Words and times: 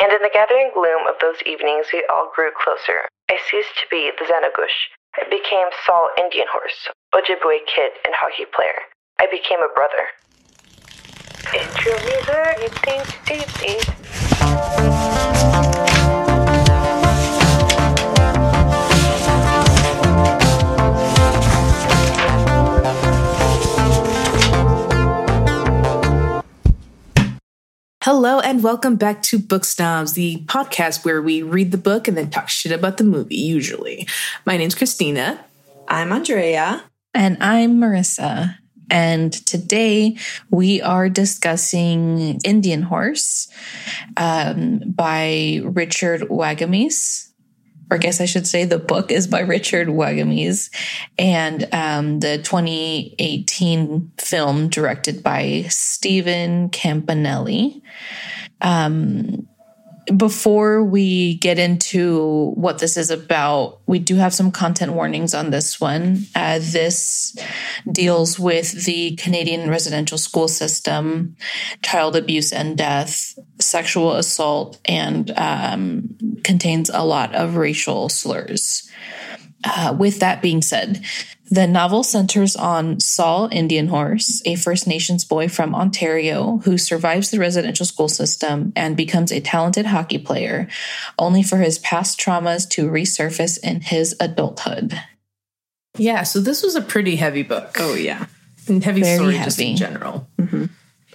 And 0.00 0.12
in 0.12 0.22
the 0.22 0.30
gathering 0.32 0.70
gloom 0.74 1.06
of 1.08 1.16
those 1.20 1.42
evenings, 1.44 1.86
we 1.92 2.06
all 2.12 2.30
grew 2.34 2.50
closer. 2.54 3.08
I 3.28 3.38
ceased 3.50 3.74
to 3.82 3.86
be 3.90 4.12
the 4.16 4.24
Xanagush. 4.24 4.88
I 5.16 5.24
became 5.28 5.66
Saul 5.84 6.08
Indian 6.16 6.46
Horse, 6.52 6.88
Ojibwe 7.12 7.66
Kid, 7.66 7.92
and 8.04 8.14
hockey 8.14 8.44
player. 8.54 8.82
I 9.18 9.26
became 9.26 9.58
a 9.58 9.68
brother. 9.74 10.06
Intro 11.52 11.92
music, 13.60 15.37
Hello 28.04 28.38
and 28.38 28.62
welcome 28.62 28.94
back 28.94 29.22
to 29.22 29.40
Book 29.40 29.64
Snobs, 29.64 30.12
the 30.12 30.44
podcast 30.46 31.04
where 31.04 31.20
we 31.20 31.42
read 31.42 31.72
the 31.72 31.78
book 31.78 32.06
and 32.06 32.16
then 32.16 32.30
talk 32.30 32.48
shit 32.48 32.70
about 32.70 32.96
the 32.96 33.02
movie, 33.02 33.34
usually. 33.34 34.06
My 34.46 34.56
name's 34.56 34.76
Christina. 34.76 35.44
I'm 35.88 36.12
Andrea. 36.12 36.84
And 37.12 37.36
I'm 37.40 37.80
Marissa. 37.80 38.56
And 38.88 39.32
today 39.32 40.16
we 40.48 40.80
are 40.80 41.08
discussing 41.08 42.40
Indian 42.44 42.82
Horse 42.82 43.48
um, 44.16 44.78
by 44.86 45.60
Richard 45.64 46.20
Wagamese 46.28 47.27
or 47.90 47.96
I 47.96 47.98
guess 47.98 48.20
I 48.20 48.26
should 48.26 48.46
say 48.46 48.64
the 48.64 48.78
book 48.78 49.10
is 49.10 49.26
by 49.26 49.40
Richard 49.40 49.88
Wagamese, 49.88 50.70
and 51.18 51.68
um, 51.72 52.20
the 52.20 52.38
2018 52.38 54.12
film 54.18 54.68
directed 54.68 55.22
by 55.22 55.64
Stephen 55.68 56.68
Campanelli. 56.70 57.82
Um, 58.60 59.48
before 60.16 60.82
we 60.82 61.34
get 61.34 61.58
into 61.58 62.52
what 62.54 62.78
this 62.78 62.96
is 62.96 63.10
about, 63.10 63.80
we 63.86 63.98
do 63.98 64.16
have 64.16 64.32
some 64.32 64.50
content 64.50 64.92
warnings 64.92 65.34
on 65.34 65.50
this 65.50 65.80
one. 65.80 66.26
Uh, 66.34 66.58
this 66.60 67.36
deals 67.90 68.38
with 68.38 68.84
the 68.84 69.16
Canadian 69.16 69.68
residential 69.68 70.18
school 70.18 70.48
system, 70.48 71.36
child 71.82 72.16
abuse 72.16 72.52
and 72.52 72.76
death, 72.76 73.38
sexual 73.60 74.14
assault, 74.14 74.80
and 74.84 75.30
um, 75.36 76.16
contains 76.42 76.90
a 76.90 77.04
lot 77.04 77.34
of 77.34 77.56
racial 77.56 78.08
slurs. 78.08 78.88
Uh, 79.64 79.94
with 79.98 80.20
that 80.20 80.40
being 80.40 80.62
said, 80.62 81.04
the 81.50 81.66
novel 81.66 82.02
centers 82.02 82.56
on 82.56 83.00
Saul 83.00 83.48
Indian 83.50 83.88
Horse, 83.88 84.42
a 84.44 84.54
First 84.56 84.86
Nations 84.86 85.24
boy 85.24 85.48
from 85.48 85.74
Ontario 85.74 86.58
who 86.64 86.76
survives 86.76 87.30
the 87.30 87.38
residential 87.38 87.86
school 87.86 88.08
system 88.08 88.72
and 88.76 88.96
becomes 88.96 89.32
a 89.32 89.40
talented 89.40 89.86
hockey 89.86 90.18
player, 90.18 90.68
only 91.18 91.42
for 91.42 91.58
his 91.58 91.78
past 91.78 92.20
traumas 92.20 92.68
to 92.70 92.88
resurface 92.88 93.58
in 93.62 93.80
his 93.80 94.16
adulthood. 94.20 95.00
Yeah, 95.96 96.22
so 96.22 96.40
this 96.40 96.62
was 96.62 96.76
a 96.76 96.82
pretty 96.82 97.16
heavy 97.16 97.42
book. 97.42 97.76
Oh, 97.78 97.94
yeah. 97.94 98.26
And 98.68 98.84
heavy 98.84 99.02
Very 99.02 99.16
story 99.16 99.34
heavy. 99.34 99.44
just 99.44 99.60
in 99.60 99.76
general. 99.76 100.28
Mm-hmm. 100.38 100.66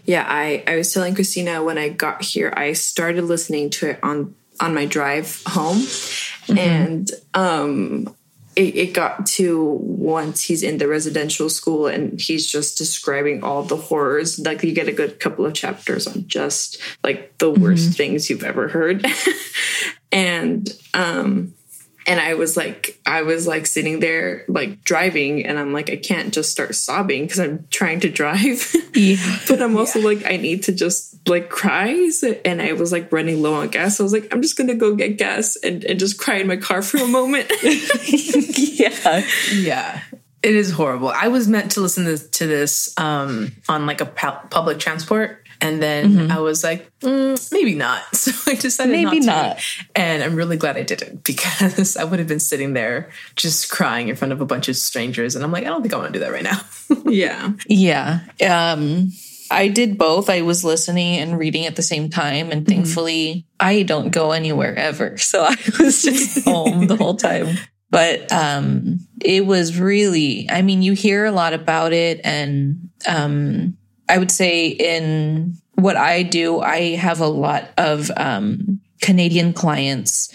Yeah, 0.06 0.25
I, 0.28 0.64
I 0.68 0.75
was 0.75 0.92
telling 0.92 1.16
Christina 1.16 1.64
when 1.64 1.78
I 1.78 1.90
got 1.90 2.23
here, 2.23 2.53
I 2.58 2.73
started 2.73 3.23
listening 3.23 3.70
to 3.72 3.92
it 3.92 4.00
on 4.03 4.36
on 4.59 4.73
my 4.73 4.86
drive 4.86 5.42
home. 5.47 5.78
Mm-hmm. 5.78 6.58
And 6.58 7.12
um 7.34 8.16
it, 8.56 8.76
it, 8.76 8.94
got 8.94 9.26
to 9.26 9.64
once 9.82 10.44
he's 10.44 10.64
in 10.64 10.78
the 10.78 10.88
residential 10.88 11.50
school 11.50 11.88
and 11.88 12.20
he's 12.20 12.46
just 12.46 12.78
describing 12.78 13.44
all 13.44 13.64
the 13.64 13.76
horrors. 13.76 14.40
Like 14.40 14.64
you 14.64 14.73
get 14.73 14.88
a 14.88 14.92
good 14.92 15.20
couple 15.20 15.46
of 15.46 15.54
chapters 15.54 16.08
on 16.08 16.28
just 16.28 16.78
like 17.04 17.38
the 17.40 17.50
worst 17.50 17.86
mm-hmm. 17.86 17.94
things 17.94 18.30
you've 18.30 18.44
ever 18.44 18.68
heard. 18.68 19.06
and 20.12 20.70
um 20.94 21.54
and 22.06 22.20
I 22.20 22.34
was 22.34 22.58
like, 22.58 23.00
I 23.06 23.22
was 23.22 23.48
like 23.48 23.66
sitting 23.66 24.00
there, 24.00 24.44
like 24.48 24.84
driving, 24.84 25.46
and 25.46 25.58
I'm 25.58 25.72
like, 25.72 25.90
I 25.90 25.96
can't 25.96 26.34
just 26.34 26.52
start 26.52 26.75
sobbing 26.75 27.24
because 27.24 27.40
I'm 27.40 27.68
trying 27.69 28.00
to 28.02 28.09
drive. 28.09 28.74
Yeah. 28.96 29.40
but 29.47 29.59
I'm 29.59 29.75
also 29.75 29.97
yeah. 29.97 30.06
like, 30.06 30.25
I 30.25 30.38
need 30.38 30.63
to 30.63 30.72
just 30.72 31.28
like 31.28 31.50
cry. 31.50 32.12
And 32.46 32.62
I 32.62 32.74
was 32.74 32.92
like 32.92 33.12
running 33.12 33.42
low 33.42 33.56
on 33.56 33.69
gas. 33.69 33.97
So 33.97 34.03
I 34.03 34.06
was 34.06 34.13
like, 34.13 34.31
I'm 34.31 34.44
just 34.44 34.56
gonna 34.56 34.75
go 34.75 34.96
get 34.96 35.18
gas 35.18 35.56
and, 35.63 35.84
and 35.84 36.00
just 36.00 36.19
cry 36.19 36.36
in 36.36 36.47
my 36.47 36.58
car 36.58 36.84
for 36.84 36.97
a 36.97 37.08
moment. 37.08 37.52
yeah. 37.63 39.25
Yeah. 39.52 40.02
It 40.44 40.56
is 40.56 40.72
horrible. 40.72 41.09
I 41.09 41.30
was 41.30 41.47
meant 41.47 41.72
to 41.72 41.81
listen 41.81 42.06
to, 42.06 42.18
to 42.18 42.46
this 42.46 42.94
um, 43.00 43.53
on 43.68 43.88
like 43.88 44.00
a 44.00 44.06
public 44.06 44.78
transport 44.78 45.43
and 45.63 45.81
then 45.81 46.09
mm-hmm. 46.09 46.31
I 46.31 46.40
was 46.40 46.62
like, 46.62 46.91
mm, 47.00 47.51
maybe 47.53 47.74
not. 47.74 48.03
So 48.24 48.31
I 48.51 48.56
decided 48.56 48.91
maybe 48.91 49.19
not, 49.19 49.46
not. 49.46 49.63
And 49.96 50.24
I'm 50.24 50.35
really 50.35 50.56
glad 50.56 50.78
I 50.78 50.84
didn't 50.84 51.24
because 51.25 51.97
I 51.97 52.03
would 52.03 52.19
have 52.19 52.28
been 52.28 52.40
sitting 52.40 52.74
there 52.74 53.09
just 53.35 53.69
crying 53.69 54.09
in 54.09 54.16
front 54.16 54.31
of 54.34 54.41
a 54.41 54.46
bunch 54.46 54.68
of 54.68 54.75
strangers. 54.75 55.35
And 55.35 55.44
I'm 55.44 55.51
like, 55.51 55.63
I 55.63 55.68
don't 55.68 55.81
think 55.81 55.94
I 55.94 55.97
want 55.97 56.13
to 56.13 56.19
do 56.19 56.24
that 56.24 56.31
right 56.31 56.44
now. 56.44 56.62
yeah. 57.06 57.53
Yeah. 57.68 58.19
Um, 58.46 59.12
I 59.51 59.68
did 59.68 59.97
both. 59.97 60.29
I 60.29 60.41
was 60.41 60.63
listening 60.63 61.19
and 61.19 61.38
reading 61.38 61.66
at 61.66 61.75
the 61.75 61.81
same 61.81 62.09
time. 62.09 62.51
And 62.51 62.66
mm-hmm. 62.66 62.74
thankfully, 62.74 63.34
mm-hmm. 63.34 63.68
I 63.68 63.84
don't 63.84 64.09
go 64.09 64.31
anywhere 64.31 64.75
ever. 64.75 65.18
So 65.18 65.44
I 65.44 65.56
was 65.80 66.01
just 66.01 66.45
home 66.45 66.88
the 66.88 66.97
whole 66.97 67.16
time. 67.16 67.57
But 67.90 68.31
um, 68.31 69.00
it 69.22 69.45
was 69.45 69.80
really, 69.80 70.50
I 70.50 70.62
mean, 70.62 70.81
you 70.81 70.94
hear 70.94 71.25
a 71.25 71.31
lot 71.31 71.53
about 71.53 71.94
it 71.94 72.22
and 72.24 72.90
um, 73.07 73.78
I 74.09 74.18
would 74.18 74.31
say 74.31 74.68
in 74.68 75.58
what 75.75 75.96
I 75.97 76.24
do, 76.24 76.59
I 76.59 76.96
have 76.96 77.19
a 77.19 77.28
lot 77.28 77.69
of 77.78 78.12
um, 78.18 78.80
Canadian 79.02 79.53
clients. 79.53 80.34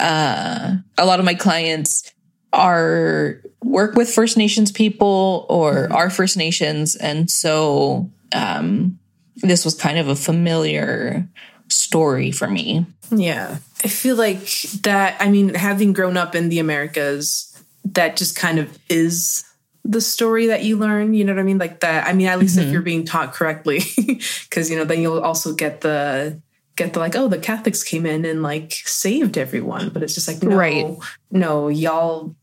Uh, 0.00 0.76
a 0.98 1.06
lot 1.06 1.18
of 1.18 1.24
my 1.24 1.34
clients 1.34 2.12
are 2.52 3.40
work 3.62 3.94
with 3.94 4.12
First 4.12 4.36
Nations 4.36 4.72
people 4.72 5.46
or 5.48 5.92
are 5.92 6.10
First 6.10 6.36
Nations, 6.36 6.96
and 6.96 7.30
so 7.30 8.10
um, 8.34 8.98
this 9.36 9.64
was 9.64 9.74
kind 9.74 9.98
of 9.98 10.08
a 10.08 10.16
familiar 10.16 11.28
story 11.68 12.30
for 12.30 12.48
me. 12.48 12.86
Yeah, 13.10 13.58
I 13.84 13.88
feel 13.88 14.16
like 14.16 14.46
that. 14.82 15.16
I 15.20 15.30
mean, 15.30 15.54
having 15.54 15.92
grown 15.92 16.16
up 16.16 16.34
in 16.34 16.48
the 16.48 16.58
Americas, 16.58 17.48
that 17.84 18.16
just 18.16 18.36
kind 18.36 18.58
of 18.58 18.78
is 18.88 19.44
the 19.84 20.00
story 20.00 20.46
that 20.46 20.62
you 20.62 20.76
learn 20.76 21.12
you 21.12 21.24
know 21.24 21.32
what 21.32 21.40
i 21.40 21.42
mean 21.42 21.58
like 21.58 21.80
that 21.80 22.06
i 22.06 22.12
mean 22.12 22.26
at 22.26 22.38
least 22.38 22.56
mm-hmm. 22.56 22.66
if 22.66 22.72
you're 22.72 22.82
being 22.82 23.04
taught 23.04 23.32
correctly 23.32 23.80
because 24.48 24.70
you 24.70 24.76
know 24.76 24.84
then 24.84 25.00
you'll 25.00 25.20
also 25.20 25.54
get 25.54 25.80
the 25.80 26.40
get 26.76 26.92
the 26.92 27.00
like 27.00 27.16
oh 27.16 27.28
the 27.28 27.38
catholics 27.38 27.82
came 27.82 28.06
in 28.06 28.24
and 28.24 28.42
like 28.42 28.72
saved 28.72 29.36
everyone 29.36 29.88
but 29.88 30.02
it's 30.02 30.14
just 30.14 30.28
like 30.28 30.42
no 30.42 30.56
right. 30.56 30.96
no 31.30 31.68
y'all 31.68 32.34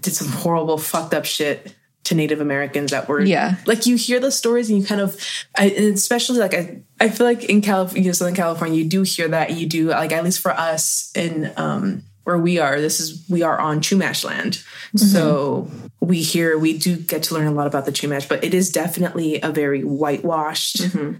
did 0.00 0.14
some 0.14 0.28
horrible 0.28 0.78
fucked 0.78 1.14
up 1.14 1.24
shit 1.24 1.74
to 2.04 2.14
native 2.14 2.40
americans 2.40 2.90
that 2.92 3.08
were 3.08 3.20
yeah 3.20 3.56
like 3.66 3.86
you 3.86 3.96
hear 3.96 4.20
the 4.20 4.30
stories 4.30 4.70
and 4.70 4.78
you 4.78 4.86
kind 4.86 5.00
of 5.00 5.16
I, 5.56 5.66
especially 5.66 6.38
like 6.38 6.54
I, 6.54 6.82
I 7.00 7.08
feel 7.08 7.26
like 7.26 7.44
in 7.44 7.60
california 7.60 8.02
you 8.02 8.08
know, 8.08 8.12
southern 8.12 8.34
california 8.34 8.78
you 8.78 8.88
do 8.88 9.02
hear 9.02 9.26
that 9.28 9.52
you 9.52 9.66
do 9.66 9.88
like 9.88 10.12
at 10.12 10.22
least 10.22 10.40
for 10.40 10.52
us 10.52 11.10
in 11.16 11.52
um 11.56 12.04
where 12.24 12.38
we 12.38 12.58
are 12.58 12.80
this 12.80 13.00
is 13.00 13.24
we 13.28 13.42
are 13.42 13.58
on 13.58 13.80
chumash 13.80 14.24
land 14.24 14.54
mm-hmm. 14.54 14.98
so 14.98 15.70
we 16.00 16.22
hear 16.22 16.58
we 16.58 16.76
do 16.76 16.96
get 16.96 17.22
to 17.22 17.34
learn 17.34 17.46
a 17.46 17.52
lot 17.52 17.66
about 17.66 17.84
the 17.86 17.92
chumash 17.92 18.28
but 18.28 18.42
it 18.42 18.52
is 18.52 18.70
definitely 18.70 19.40
a 19.40 19.50
very 19.50 19.82
whitewashed 19.82 20.78
mm-hmm. 20.78 21.18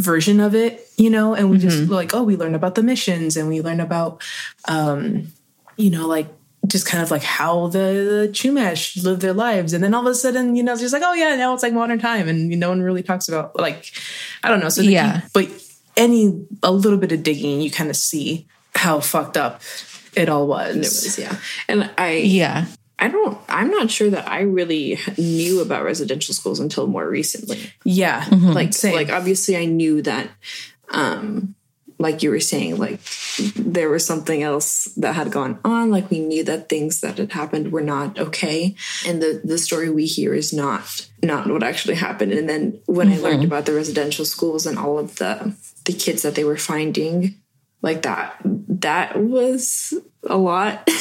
version 0.00 0.40
of 0.40 0.54
it 0.54 0.88
you 0.96 1.10
know 1.10 1.34
and 1.34 1.50
we 1.50 1.58
mm-hmm. 1.58 1.68
just 1.68 1.90
like 1.90 2.14
oh 2.14 2.22
we 2.22 2.36
learn 2.36 2.54
about 2.54 2.74
the 2.74 2.82
missions 2.82 3.36
and 3.36 3.48
we 3.48 3.60
learn 3.60 3.80
about 3.80 4.22
um 4.66 5.28
you 5.76 5.90
know 5.90 6.06
like 6.06 6.28
just 6.66 6.86
kind 6.86 7.02
of 7.02 7.10
like 7.10 7.22
how 7.22 7.66
the, 7.68 7.78
the 7.78 8.30
chumash 8.32 9.02
live 9.04 9.20
their 9.20 9.34
lives 9.34 9.72
and 9.72 9.84
then 9.84 9.92
all 9.92 10.06
of 10.06 10.10
a 10.10 10.14
sudden 10.14 10.56
you 10.56 10.62
know 10.62 10.72
it's 10.72 10.80
just 10.80 10.94
like 10.94 11.02
oh 11.04 11.12
yeah 11.12 11.36
now 11.36 11.52
it's 11.52 11.62
like 11.62 11.72
modern 11.72 11.98
time 11.98 12.28
and 12.28 12.48
no 12.48 12.68
one 12.68 12.80
really 12.80 13.02
talks 13.02 13.28
about 13.28 13.54
like 13.56 13.92
i 14.42 14.48
don't 14.48 14.60
know 14.60 14.68
so 14.68 14.80
yeah 14.80 15.22
but 15.32 15.48
any 15.96 16.46
a 16.62 16.72
little 16.72 16.98
bit 16.98 17.12
of 17.12 17.22
digging 17.22 17.60
you 17.60 17.70
kind 17.70 17.90
of 17.90 17.96
see 17.96 18.46
how 18.74 18.98
fucked 18.98 19.36
up 19.36 19.60
it 20.16 20.28
all 20.28 20.46
was. 20.46 20.76
It 20.76 20.78
was, 20.78 21.18
yeah. 21.18 21.36
And 21.68 21.90
I, 21.98 22.16
yeah, 22.16 22.66
I 22.98 23.08
don't, 23.08 23.38
I'm 23.48 23.70
not 23.70 23.90
sure 23.90 24.10
that 24.10 24.28
I 24.28 24.40
really 24.40 24.98
knew 25.18 25.60
about 25.60 25.84
residential 25.84 26.34
schools 26.34 26.60
until 26.60 26.86
more 26.86 27.08
recently. 27.08 27.72
Yeah. 27.84 28.22
Mm-hmm. 28.22 28.52
Like, 28.52 28.72
Same. 28.72 28.94
like 28.94 29.10
obviously 29.10 29.56
I 29.56 29.64
knew 29.64 30.02
that, 30.02 30.30
um, 30.90 31.54
like 31.98 32.22
you 32.22 32.30
were 32.30 32.40
saying, 32.40 32.76
like 32.76 33.00
there 33.54 33.88
was 33.88 34.04
something 34.04 34.42
else 34.42 34.84
that 34.96 35.14
had 35.14 35.30
gone 35.30 35.58
on. 35.64 35.90
Like 35.90 36.10
we 36.10 36.18
knew 36.18 36.42
that 36.44 36.68
things 36.68 37.00
that 37.00 37.18
had 37.18 37.32
happened 37.32 37.72
were 37.72 37.82
not 37.82 38.18
okay. 38.18 38.74
And 39.06 39.22
the, 39.22 39.40
the 39.44 39.58
story 39.58 39.90
we 39.90 40.04
hear 40.04 40.34
is 40.34 40.52
not, 40.52 41.08
not 41.22 41.48
what 41.48 41.62
actually 41.62 41.94
happened. 41.94 42.32
And 42.32 42.48
then 42.48 42.80
when 42.86 43.08
mm-hmm. 43.08 43.18
I 43.18 43.22
learned 43.22 43.36
mm-hmm. 43.42 43.46
about 43.46 43.66
the 43.66 43.74
residential 43.74 44.24
schools 44.24 44.66
and 44.66 44.78
all 44.78 44.98
of 44.98 45.16
the, 45.16 45.54
the 45.84 45.92
kids 45.92 46.22
that 46.22 46.34
they 46.34 46.44
were 46.44 46.56
finding 46.56 47.36
like 47.84 48.02
that 48.02 48.40
that 48.80 49.20
was 49.20 49.94
a 50.24 50.36
lot. 50.36 50.88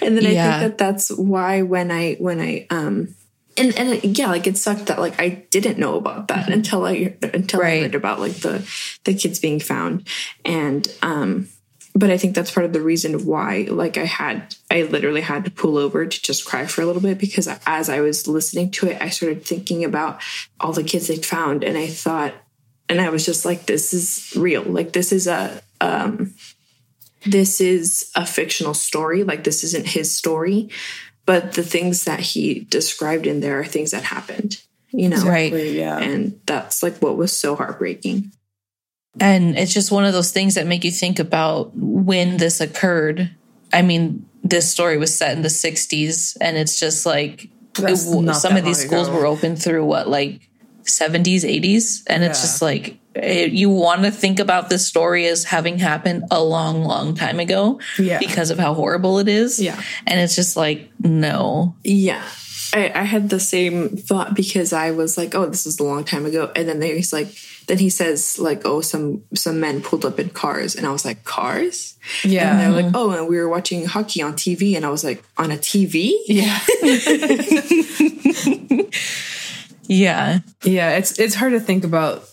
And 0.00 0.16
then 0.16 0.32
yeah. 0.32 0.46
i 0.46 0.60
think 0.60 0.62
that 0.62 0.78
that's 0.78 1.10
why 1.10 1.62
when 1.62 1.90
i 1.90 2.14
when 2.14 2.40
i 2.40 2.68
um 2.70 3.16
and 3.56 3.76
and 3.76 4.18
yeah, 4.18 4.28
like 4.28 4.46
it 4.46 4.56
sucked 4.56 4.86
that 4.86 4.98
like 4.98 5.20
I 5.20 5.28
didn't 5.50 5.78
know 5.78 5.96
about 5.96 6.28
that 6.28 6.50
until 6.50 6.84
I 6.84 7.16
until 7.22 7.62
I 7.62 7.80
heard 7.80 7.94
about 7.94 8.20
like 8.20 8.34
the 8.34 8.68
the 9.04 9.14
kids 9.14 9.38
being 9.38 9.60
found, 9.60 10.06
and 10.44 10.86
um, 11.02 11.48
but 11.94 12.10
I 12.10 12.18
think 12.18 12.34
that's 12.34 12.50
part 12.50 12.66
of 12.66 12.72
the 12.72 12.82
reason 12.82 13.24
why 13.24 13.66
like 13.70 13.96
I 13.96 14.04
had 14.04 14.54
I 14.70 14.82
literally 14.82 15.22
had 15.22 15.46
to 15.46 15.50
pull 15.50 15.78
over 15.78 16.04
to 16.06 16.22
just 16.22 16.44
cry 16.44 16.66
for 16.66 16.82
a 16.82 16.86
little 16.86 17.02
bit 17.02 17.18
because 17.18 17.48
as 17.66 17.88
I 17.88 18.00
was 18.00 18.28
listening 18.28 18.70
to 18.72 18.88
it, 18.88 19.00
I 19.00 19.08
started 19.08 19.44
thinking 19.44 19.84
about 19.84 20.20
all 20.60 20.72
the 20.72 20.84
kids 20.84 21.08
they 21.08 21.16
found, 21.16 21.64
and 21.64 21.78
I 21.78 21.86
thought, 21.86 22.34
and 22.88 23.00
I 23.00 23.08
was 23.10 23.24
just 23.26 23.44
like, 23.44 23.66
this 23.66 23.92
is 23.92 24.32
real, 24.36 24.62
like 24.62 24.92
this 24.92 25.12
is 25.12 25.26
a 25.26 25.60
um, 25.80 26.34
this 27.24 27.60
is 27.60 28.10
a 28.14 28.24
fictional 28.24 28.74
story, 28.74 29.24
like 29.24 29.44
this 29.44 29.64
isn't 29.64 29.86
his 29.88 30.14
story 30.14 30.68
but 31.26 31.54
the 31.54 31.62
things 31.64 32.04
that 32.04 32.20
he 32.20 32.60
described 32.70 33.26
in 33.26 33.40
there 33.40 33.58
are 33.58 33.64
things 33.64 33.90
that 33.90 34.04
happened 34.04 34.62
you 34.92 35.08
know 35.08 35.20
Right. 35.24 35.52
Yeah. 35.52 35.98
and 35.98 36.38
that's 36.46 36.84
like 36.84 36.98
what 36.98 37.16
was 37.16 37.36
so 37.36 37.56
heartbreaking 37.56 38.30
And 39.18 39.58
it's 39.58 39.74
just 39.74 39.90
one 39.90 40.04
of 40.04 40.12
those 40.12 40.30
things 40.30 40.54
that 40.54 40.66
make 40.68 40.84
you 40.84 40.92
think 40.92 41.18
about 41.18 41.72
when 41.74 42.36
this 42.36 42.60
occurred. 42.60 43.30
I 43.72 43.82
mean, 43.82 44.24
this 44.44 44.70
story 44.70 44.98
was 44.98 45.12
set 45.12 45.34
in 45.36 45.42
the 45.42 45.48
60s, 45.48 46.36
and 46.40 46.56
it's 46.56 46.78
just 46.78 47.06
like 47.06 47.48
it- 47.78 47.96
some 48.36 48.56
of 48.56 48.64
these 48.64 48.80
long 48.84 48.86
schools 48.88 49.08
ago. 49.08 49.16
were 49.18 49.26
open 49.26 49.56
through 49.56 49.84
what, 49.86 50.06
like 50.08 50.48
70s, 50.86 51.42
80s? 51.44 52.02
And 52.06 52.22
it's 52.24 52.38
Yeah. 52.38 52.42
just 52.42 52.62
like, 52.62 52.98
it, 53.14 53.52
you 53.52 53.70
want 53.70 54.02
to 54.04 54.10
think 54.10 54.40
about 54.40 54.68
this 54.68 54.86
story 54.86 55.26
as 55.26 55.44
having 55.44 55.78
happened 55.78 56.24
a 56.30 56.42
long, 56.42 56.84
long 56.84 57.14
time 57.14 57.40
ago 57.40 57.80
Yeah. 57.98 58.18
because 58.18 58.50
of 58.50 58.58
how 58.58 58.74
horrible 58.74 59.18
it 59.18 59.28
is. 59.28 59.58
Yeah. 59.60 59.80
And 60.06 60.20
it's 60.20 60.34
just 60.36 60.56
like, 60.56 60.90
no. 61.02 61.74
yeah 61.84 62.22
I, 62.74 62.90
I 62.94 63.02
had 63.04 63.30
the 63.30 63.38
same 63.40 63.96
thought 63.96 64.34
because 64.34 64.72
I 64.72 64.90
was 64.90 65.16
like, 65.16 65.34
"Oh, 65.36 65.46
this 65.46 65.66
is 65.66 65.78
a 65.78 65.84
long 65.84 66.02
time 66.04 66.26
ago," 66.26 66.50
and 66.56 66.68
then 66.68 66.82
he's 66.82 67.12
like, 67.12 67.28
then 67.68 67.78
he 67.78 67.88
says 67.88 68.38
like, 68.40 68.62
"Oh, 68.66 68.80
some 68.82 69.22
some 69.34 69.60
men 69.60 69.80
pulled 69.80 70.04
up 70.04 70.18
in 70.18 70.28
cars," 70.30 70.74
and 70.74 70.84
I 70.84 70.90
was 70.90 71.04
like, 71.04 71.22
"Cars?" 71.24 71.94
And 72.24 72.32
yeah. 72.32 72.56
they're 72.58 72.82
like, 72.82 72.92
"Oh, 72.92 73.12
and 73.12 73.28
we 73.28 73.38
were 73.38 73.48
watching 73.48 73.86
hockey 73.86 74.20
on 74.20 74.34
TV," 74.34 74.74
and 74.76 74.84
I 74.84 74.90
was 74.90 75.04
like, 75.04 75.22
"On 75.38 75.52
a 75.52 75.56
TV?" 75.56 76.12
yeah. 76.26 76.58
Yeah. 79.88 80.40
Yeah. 80.64 80.96
It's 80.96 81.18
it's 81.18 81.34
hard 81.34 81.52
to 81.52 81.60
think 81.60 81.84
about, 81.84 82.28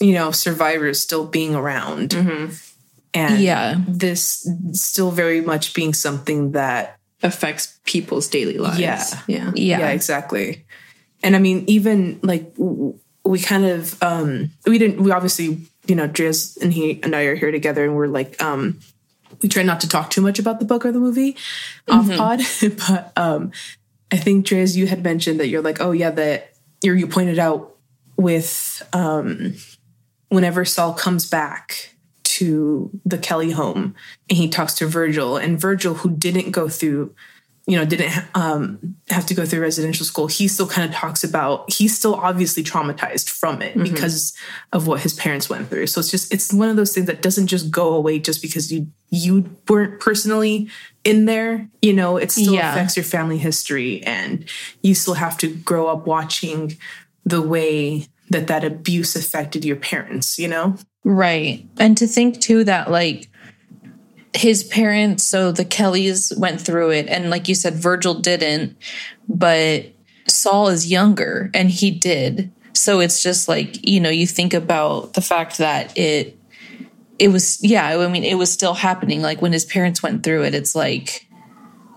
you 0.00 0.12
know, 0.14 0.30
survivors 0.30 1.00
still 1.00 1.26
being 1.26 1.54
around. 1.54 2.14
And 3.14 3.40
Yeah. 3.40 3.76
this 3.86 4.48
still 4.72 5.10
very 5.10 5.40
much 5.40 5.74
being 5.74 5.94
something 5.94 6.52
that 6.52 6.98
Affects 7.24 7.78
people's 7.84 8.26
daily 8.26 8.58
lives. 8.58 8.80
Yeah. 8.80 9.04
yeah, 9.28 9.52
Yeah. 9.54 9.78
yeah, 9.78 9.88
exactly. 9.90 10.64
And 11.22 11.36
I 11.36 11.38
mean, 11.38 11.62
even 11.68 12.18
like 12.24 12.52
we 13.24 13.38
kind 13.38 13.64
of 13.64 14.02
um 14.02 14.50
we 14.66 14.76
didn't 14.76 15.00
we 15.00 15.12
obviously 15.12 15.60
you 15.86 15.94
know 15.94 16.08
Driz 16.08 16.60
and 16.60 16.72
he 16.72 17.00
and 17.04 17.14
I 17.14 17.22
are 17.26 17.36
here 17.36 17.52
together 17.52 17.84
and 17.84 17.94
we're 17.94 18.08
like 18.08 18.42
um 18.42 18.80
we 19.40 19.48
try 19.48 19.62
not 19.62 19.80
to 19.82 19.88
talk 19.88 20.10
too 20.10 20.20
much 20.20 20.40
about 20.40 20.58
the 20.58 20.64
book 20.66 20.84
or 20.84 20.90
the 20.90 20.98
movie 20.98 21.36
off 21.88 22.08
pod, 22.16 22.40
but 22.88 23.12
um 23.16 23.52
I 24.10 24.16
think 24.16 24.44
Driz 24.44 24.74
you 24.74 24.88
had 24.88 25.04
mentioned 25.04 25.38
that 25.38 25.46
you're 25.46 25.62
like 25.62 25.80
oh 25.80 25.92
yeah 25.92 26.10
that 26.10 26.51
you 26.82 26.94
you 26.94 27.06
pointed 27.06 27.38
out 27.38 27.76
with 28.16 28.86
um 28.92 29.54
whenever 30.28 30.64
Saul 30.64 30.94
comes 30.94 31.28
back 31.28 31.94
to 32.24 32.90
the 33.04 33.18
Kelly 33.18 33.50
home 33.50 33.94
and 34.28 34.38
he 34.38 34.48
talks 34.48 34.74
to 34.74 34.86
Virgil 34.86 35.36
and 35.36 35.60
Virgil 35.60 35.94
who 35.94 36.10
didn't 36.10 36.50
go 36.50 36.68
through 36.68 37.14
you 37.66 37.76
know 37.78 37.84
didn't 37.84 38.12
um, 38.34 38.96
have 39.08 39.24
to 39.26 39.34
go 39.34 39.44
through 39.46 39.60
residential 39.60 40.04
school 40.04 40.26
he 40.26 40.48
still 40.48 40.66
kind 40.66 40.88
of 40.88 40.94
talks 40.94 41.22
about 41.22 41.72
he's 41.72 41.96
still 41.96 42.14
obviously 42.16 42.62
traumatized 42.64 43.30
from 43.30 43.62
it 43.62 43.76
because 43.80 44.34
of 44.72 44.86
what 44.88 45.00
his 45.00 45.14
parents 45.14 45.48
went 45.48 45.68
through 45.68 45.86
so 45.86 46.00
it's 46.00 46.10
just 46.10 46.32
it's 46.34 46.52
one 46.52 46.68
of 46.68 46.76
those 46.76 46.92
things 46.92 47.06
that 47.06 47.22
doesn't 47.22 47.46
just 47.46 47.70
go 47.70 47.94
away 47.94 48.18
just 48.18 48.42
because 48.42 48.72
you 48.72 48.86
you 49.10 49.48
weren't 49.68 50.00
personally 50.00 50.68
in 51.04 51.24
there 51.26 51.68
you 51.80 51.92
know 51.92 52.16
it 52.16 52.32
still 52.32 52.54
Yeah. 52.54 52.72
affects 52.72 52.96
your 52.96 53.04
family 53.04 53.38
history 53.38 54.02
and 54.02 54.44
you 54.82 54.94
still 54.94 55.14
have 55.14 55.38
to 55.38 55.54
grow 55.54 55.86
up 55.86 56.06
watching 56.06 56.76
the 57.24 57.40
way 57.42 58.06
that 58.30 58.48
that 58.48 58.64
abuse 58.64 59.14
affected 59.14 59.64
your 59.64 59.76
parents 59.76 60.38
you 60.38 60.48
know 60.48 60.76
Right. 61.04 61.66
And 61.78 61.96
to 61.98 62.06
think 62.06 62.40
too 62.40 62.62
that 62.62 62.88
like 62.88 63.28
his 64.34 64.64
parents, 64.64 65.24
so 65.24 65.52
the 65.52 65.64
Kellys 65.64 66.32
went 66.36 66.60
through 66.60 66.90
it, 66.90 67.08
and 67.08 67.30
like 67.30 67.48
you 67.48 67.54
said, 67.54 67.74
Virgil 67.74 68.14
didn't, 68.14 68.76
but 69.28 69.86
Saul 70.26 70.68
is 70.68 70.90
younger 70.90 71.50
and 71.54 71.70
he 71.70 71.90
did. 71.90 72.50
So 72.72 73.00
it's 73.00 73.22
just 73.22 73.48
like, 73.48 73.86
you 73.86 74.00
know, 74.00 74.10
you 74.10 74.26
think 74.26 74.54
about 74.54 75.14
the 75.14 75.20
fact 75.20 75.58
that 75.58 75.96
it 75.96 76.38
it 77.18 77.28
was 77.28 77.62
yeah, 77.62 77.86
I 77.86 78.08
mean 78.08 78.24
it 78.24 78.36
was 78.36 78.50
still 78.50 78.74
happening. 78.74 79.22
Like 79.22 79.42
when 79.42 79.52
his 79.52 79.64
parents 79.64 80.02
went 80.02 80.22
through 80.22 80.44
it, 80.44 80.54
it's 80.54 80.74
like 80.74 81.28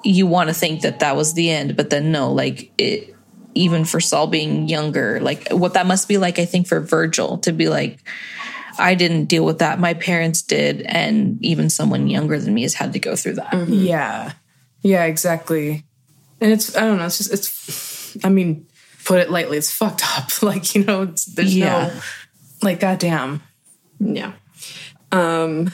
you 0.03 0.27
want 0.27 0.49
to 0.49 0.53
think 0.53 0.81
that 0.81 0.99
that 0.99 1.15
was 1.15 1.33
the 1.33 1.49
end, 1.49 1.75
but 1.75 1.89
then 1.89 2.11
no, 2.11 2.31
like 2.31 2.71
it 2.77 3.15
even 3.55 3.85
for 3.85 4.01
Saul 4.01 4.27
being 4.27 4.67
younger, 4.67 5.19
like 5.21 5.47
what 5.49 5.75
that 5.75 5.85
must 5.85 6.09
be 6.09 6.17
like, 6.17 6.39
I 6.39 6.45
think 6.45 6.67
for 6.67 6.81
Virgil 6.81 7.37
to 7.39 7.53
be 7.53 7.69
like, 7.69 7.99
I 8.77 8.95
didn't 8.95 9.25
deal 9.25 9.45
with 9.45 9.59
that. 9.59 9.79
My 9.79 9.93
parents 9.93 10.41
did, 10.41 10.81
and 10.81 11.43
even 11.43 11.69
someone 11.69 12.07
younger 12.07 12.39
than 12.39 12.53
me 12.53 12.63
has 12.63 12.73
had 12.73 12.93
to 12.93 12.99
go 12.99 13.15
through 13.15 13.33
that. 13.35 13.51
Mm-hmm. 13.51 13.73
Yeah. 13.73 14.33
Yeah, 14.81 15.05
exactly. 15.05 15.83
And 16.39 16.51
it's 16.51 16.75
I 16.75 16.81
don't 16.81 16.97
know, 16.97 17.05
it's 17.05 17.17
just 17.17 17.33
it's 17.33 18.23
I 18.23 18.29
mean, 18.29 18.67
put 19.03 19.19
it 19.19 19.31
lightly, 19.31 19.57
it's 19.57 19.71
fucked 19.71 20.03
up. 20.17 20.29
Like, 20.43 20.75
you 20.75 20.83
know, 20.83 21.03
it's, 21.03 21.25
there's 21.25 21.55
Yeah. 21.55 21.87
no 21.87 22.01
like 22.61 22.79
goddamn. 22.79 23.41
Yeah. 23.99 24.33
Um 25.11 25.71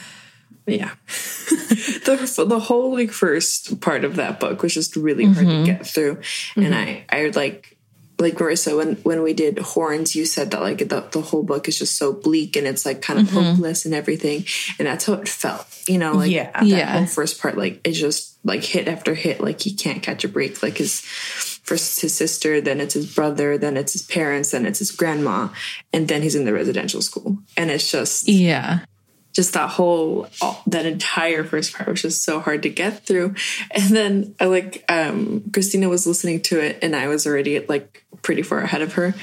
yeah. 0.65 0.91
the 1.07 2.45
the 2.47 2.59
whole 2.59 2.93
like 2.93 3.11
first 3.11 3.81
part 3.81 4.05
of 4.05 4.15
that 4.15 4.39
book 4.39 4.63
was 4.63 4.73
just 4.73 4.95
really 4.95 5.25
hard 5.25 5.37
to 5.37 5.43
mm-hmm. 5.43 5.63
get 5.65 5.85
through. 5.85 6.21
And 6.55 6.73
mm-hmm. 6.73 6.73
I 6.73 7.05
I 7.09 7.31
like 7.35 7.77
like 8.21 8.35
Marissa 8.35 8.77
when 8.77 8.95
when 8.97 9.21
we 9.23 9.33
did 9.33 9.59
horns 9.59 10.15
you 10.15 10.25
said 10.25 10.51
that 10.51 10.61
like 10.61 10.77
the, 10.77 11.01
the 11.11 11.21
whole 11.21 11.43
book 11.43 11.67
is 11.67 11.77
just 11.79 11.97
so 11.97 12.13
bleak 12.13 12.55
and 12.55 12.65
it's 12.67 12.85
like 12.85 13.01
kind 13.01 13.19
of 13.19 13.25
mm-hmm. 13.27 13.39
hopeless 13.55 13.83
and 13.85 13.93
everything 13.93 14.45
and 14.79 14.87
that's 14.87 15.05
how 15.05 15.13
it 15.13 15.27
felt 15.27 15.65
you 15.87 15.97
know 15.97 16.13
like 16.13 16.31
Yeah. 16.31 16.51
that 16.53 16.65
Yeah. 16.65 16.97
whole 16.97 17.07
first 17.07 17.41
part 17.41 17.57
like 17.57 17.81
it's 17.83 17.99
just 17.99 18.37
like 18.43 18.63
hit 18.63 18.87
after 18.87 19.13
hit 19.15 19.41
like 19.41 19.59
he 19.61 19.73
can't 19.73 20.01
catch 20.01 20.23
a 20.23 20.27
break 20.27 20.61
like 20.63 20.77
his 20.77 21.01
first 21.01 22.01
his 22.01 22.13
sister 22.15 22.61
then 22.61 22.79
it's 22.79 22.93
his 22.93 23.13
brother 23.13 23.57
then 23.57 23.77
it's 23.77 23.93
his 23.93 24.03
parents 24.03 24.51
then 24.51 24.65
it's 24.65 24.79
his 24.79 24.91
grandma 24.91 25.47
and 25.93 26.07
then 26.07 26.21
he's 26.21 26.35
in 26.35 26.45
the 26.45 26.53
residential 26.53 27.01
school 27.01 27.37
and 27.57 27.69
it's 27.71 27.89
just 27.91 28.27
Yeah. 28.27 28.79
Just 29.33 29.53
that 29.53 29.69
whole 29.69 30.27
that 30.67 30.85
entire 30.85 31.43
first 31.43 31.73
part 31.73 31.89
was 31.89 32.01
just 32.01 32.23
so 32.23 32.39
hard 32.39 32.63
to 32.63 32.69
get 32.69 33.05
through. 33.05 33.35
And 33.71 33.95
then 33.95 34.35
i 34.39 34.45
like 34.45 34.83
um 34.89 35.43
christina 35.53 35.89
was 35.89 36.07
listening 36.07 36.41
to 36.41 36.59
it 36.59 36.79
and 36.81 36.95
i 36.95 37.07
was 37.07 37.25
already 37.25 37.59
like 37.59 38.05
pretty 38.21 38.41
far 38.41 38.59
ahead 38.59 38.81
of 38.81 38.93
her. 38.93 39.13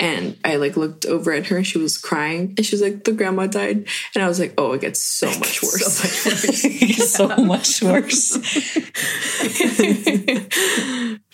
And 0.00 0.36
i 0.44 0.56
like 0.56 0.76
looked 0.76 1.06
over 1.06 1.32
at 1.32 1.46
her. 1.46 1.58
And 1.58 1.66
she 1.66 1.78
was 1.78 1.98
crying 1.98 2.54
and 2.56 2.66
she 2.66 2.74
was 2.74 2.82
like 2.82 3.04
the 3.04 3.12
grandma 3.12 3.46
died. 3.46 3.88
And 4.14 4.24
i 4.24 4.28
was 4.28 4.38
like 4.38 4.54
oh 4.58 4.72
it 4.72 4.80
gets 4.80 5.00
so 5.00 5.26
much 5.26 5.62
worse. 5.62 5.84
so 7.12 7.28
much 7.36 7.82
worse. 7.82 8.38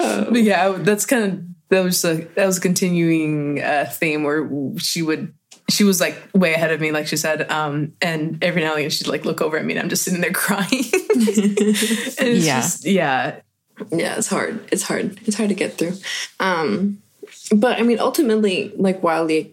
But 0.31 0.43
yeah, 0.43 0.77
that's 0.79 1.07
kind 1.07 1.25
of 1.25 1.45
that 1.71 1.85
was 1.85 2.05
a 2.05 2.25
that 2.35 2.47
was 2.47 2.59
a 2.59 2.61
continuing 2.61 3.61
uh 3.61 3.87
theme 3.91 4.25
where 4.25 4.49
she 4.79 5.03
would 5.03 5.33
she 5.71 5.85
was 5.85 6.01
like 6.01 6.17
way 6.35 6.53
ahead 6.55 6.73
of 6.73 6.81
me, 6.81 6.93
like 6.93 7.07
she 7.07 7.17
said. 7.17 7.51
Um, 7.51 7.93
and 8.03 8.43
every 8.43 8.63
now 8.63 8.71
and 8.71 8.79
again 8.81 8.91
she'd 8.91 9.07
like 9.09 9.25
look 9.25 9.41
over 9.41 9.57
at 9.57 9.65
me 9.65 9.73
and 9.75 9.83
I'm 9.83 9.89
just 9.89 10.03
sitting 10.05 10.21
there 10.21 10.33
crying. 10.47 10.69
and 10.71 11.29
it's 11.29 12.45
Yeah. 12.47 12.61
just 12.61 12.85
yeah. 12.85 13.41
yeah 13.91 14.17
it's 14.17 14.27
hard 14.29 14.61
it's 14.71 14.83
hard 14.83 15.19
it's 15.27 15.37
hard 15.37 15.49
to 15.49 15.55
get 15.55 15.79
through 15.79 15.95
um 16.39 16.99
but 17.57 17.79
i 17.79 17.83
mean 17.83 17.99
ultimately 17.99 18.71
like 18.77 19.03
while 19.03 19.27
the 19.27 19.51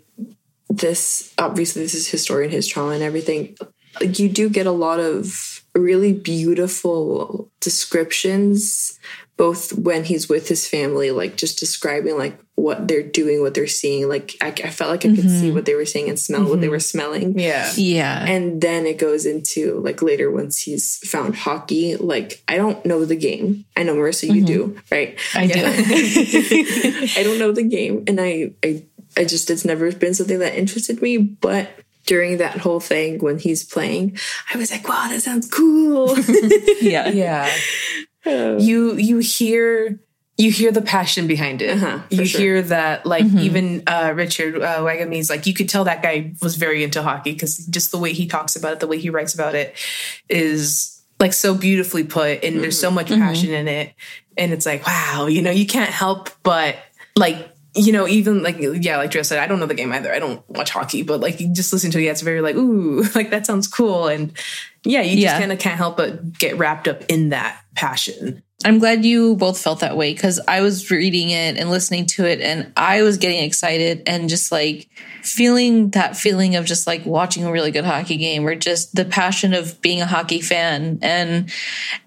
this 0.69 1.33
obviously 1.37 1.81
this 1.81 1.93
is 1.93 2.07
his 2.09 2.23
story 2.23 2.43
and 2.43 2.53
his 2.53 2.67
trauma 2.67 2.91
and 2.91 3.03
everything 3.03 3.55
like 4.01 4.19
you 4.19 4.27
do 4.27 4.49
get 4.49 4.67
a 4.67 4.71
lot 4.71 4.99
of 4.99 5.63
really 5.75 6.11
beautiful 6.11 7.49
descriptions 7.61 8.99
both 9.37 9.71
when 9.77 10.03
he's 10.03 10.27
with 10.27 10.47
his 10.47 10.67
family 10.67 11.11
like 11.11 11.37
just 11.37 11.59
describing 11.59 12.17
like 12.17 12.37
what 12.55 12.87
they're 12.87 13.03
doing 13.03 13.41
what 13.41 13.53
they're 13.53 13.67
seeing. 13.67 14.09
Like 14.09 14.35
i, 14.41 14.47
I 14.47 14.69
felt 14.71 14.89
like 14.89 15.05
i 15.05 15.15
could 15.15 15.29
see 15.29 15.45
mm-hmm. 15.45 15.55
what 15.55 15.65
they 15.65 15.75
were 15.75 15.85
seeing 15.85 16.09
and 16.09 16.19
smell 16.19 16.43
what 16.43 16.59
they 16.59 16.65
mm-hmm. 16.65 16.71
were 16.71 16.79
smelling. 16.79 17.39
Yeah. 17.39 17.71
Yeah. 17.75 18.25
and 18.27 18.59
then 18.59 18.87
it 18.87 18.97
goes 18.97 19.25
into 19.25 19.79
like 19.79 20.01
later 20.01 20.31
once 20.31 20.59
he's 20.59 20.97
found 21.07 21.35
hockey. 21.35 21.95
Like 21.95 22.43
i 22.47 22.57
don't 22.57 22.83
know 22.85 23.05
the 23.05 23.15
game. 23.15 23.65
I 23.75 23.83
know 23.83 23.95
marissa 23.95 24.23
you 24.23 24.43
mm-hmm. 24.43 24.45
do 24.45 24.81
right? 24.91 25.19
I 25.35 25.47
do. 25.47 25.61
i 27.19 27.23
don't 27.23 27.39
know 27.39 27.51
the 27.51 27.63
game. 27.63 28.03
And 28.07 28.19
I, 28.19 28.53
I 28.63 28.83
i 29.15 29.23
just 29.23 29.49
it's 29.51 29.63
never 29.63 29.91
been 29.91 30.15
something 30.15 30.39
that 30.39 30.55
interested 30.55 31.01
me. 31.01 31.17
But 31.17 31.69
during 32.07 32.37
that 32.37 32.57
whole 32.57 32.79
thing 32.79 33.19
when 33.19 33.37
he's 33.37 33.65
playing 33.65 34.17
i 34.53 34.57
was 34.57 34.71
like 34.71 34.87
wow 34.87 35.07
that 35.09 35.21
sounds 35.21 35.47
cool. 35.47 36.17
Yeah. 36.81 37.09
Yeah. 37.17 37.51
You 38.59 38.95
you 38.95 39.17
hear 39.19 39.99
you 40.37 40.51
hear 40.51 40.71
the 40.71 40.81
passion 40.81 41.25
behind 41.25 41.61
it. 41.61 41.81
Uh-huh, 41.81 41.99
you 42.09 42.25
sure. 42.25 42.39
hear 42.39 42.61
that, 42.61 43.05
like 43.05 43.25
even 43.25 43.83
uh, 43.87 44.13
Richard 44.15 44.61
uh, 44.61 44.79
Wagamese, 44.79 45.29
like 45.29 45.47
you 45.47 45.53
could 45.53 45.67
tell 45.67 45.85
that 45.85 46.03
guy 46.03 46.33
was 46.41 46.55
very 46.55 46.83
into 46.83 47.01
hockey 47.01 47.33
because 47.33 47.57
just 47.65 47.91
the 47.91 47.97
way 47.97 48.13
he 48.13 48.27
talks 48.27 48.55
about 48.55 48.73
it, 48.73 48.79
the 48.79 48.87
way 48.87 48.99
he 48.99 49.09
writes 49.09 49.33
about 49.33 49.55
it, 49.55 49.75
is 50.29 51.01
like 51.19 51.33
so 51.33 51.55
beautifully 51.55 52.03
put, 52.03 52.43
and 52.43 52.61
there's 52.61 52.79
so 52.79 52.91
much 52.91 53.07
passion 53.07 53.51
in 53.51 53.67
it, 53.67 53.95
and 54.37 54.53
it's 54.53 54.65
like 54.65 54.85
wow, 54.85 55.25
you 55.27 55.41
know, 55.41 55.51
you 55.51 55.65
can't 55.65 55.91
help 55.91 56.29
but 56.43 56.75
like. 57.15 57.51
You 57.77 57.91
know, 57.93 58.07
even 58.07 58.41
like 58.43 58.57
yeah, 58.59 58.97
like 58.97 59.11
Drew 59.11 59.23
said, 59.23 59.39
I 59.39 59.47
don't 59.47 59.59
know 59.59 59.67
the 59.67 59.75
game 59.75 59.93
either. 59.93 60.11
I 60.11 60.19
don't 60.19 60.41
watch 60.49 60.71
hockey, 60.71 61.03
but 61.03 61.19
like 61.19 61.39
you 61.39 61.53
just 61.53 61.71
listen 61.71 61.91
to 61.91 61.99
it, 61.99 62.03
yeah, 62.05 62.11
it's 62.11 62.21
very 62.21 62.41
like 62.41 62.55
ooh, 62.55 63.03
like 63.15 63.29
that 63.29 63.45
sounds 63.45 63.67
cool, 63.67 64.07
and 64.07 64.33
yeah, 64.83 65.01
you 65.01 65.11
just 65.11 65.21
Yeah. 65.23 65.39
kind 65.39 65.51
of 65.51 65.59
can't 65.59 65.77
help 65.77 65.97
but 65.97 66.33
get 66.39 66.57
wrapped 66.57 66.87
up 66.87 67.03
in 67.07 67.29
that 67.29 67.61
passion. 67.75 68.41
I'm 68.65 68.79
glad 68.79 69.05
you 69.05 69.35
both 69.35 69.61
felt 69.61 69.81
that 69.81 69.95
way 69.95 70.13
because 70.13 70.39
I 70.47 70.61
was 70.61 70.89
reading 70.89 71.29
it 71.29 71.57
and 71.57 71.69
listening 71.69 72.07
to 72.07 72.25
it 72.25 72.41
and 72.41 72.71
I 72.75 73.03
was 73.03 73.17
getting 73.17 73.43
excited 73.43 74.01
and 74.07 74.27
just 74.27 74.51
like 74.51 74.89
feeling 75.21 75.91
that 75.91 76.17
feeling 76.17 76.55
of 76.55 76.65
just 76.65 76.87
like 76.87 77.05
watching 77.05 77.45
a 77.45 77.51
really 77.51 77.69
good 77.69 77.85
hockey 77.85 78.17
game 78.17 78.47
or 78.47 78.55
just 78.55 78.95
the 78.95 79.05
passion 79.05 79.53
of 79.53 79.79
being 79.81 80.01
a 80.01 80.07
hockey 80.07 80.41
fan. 80.41 80.97
And 81.03 81.51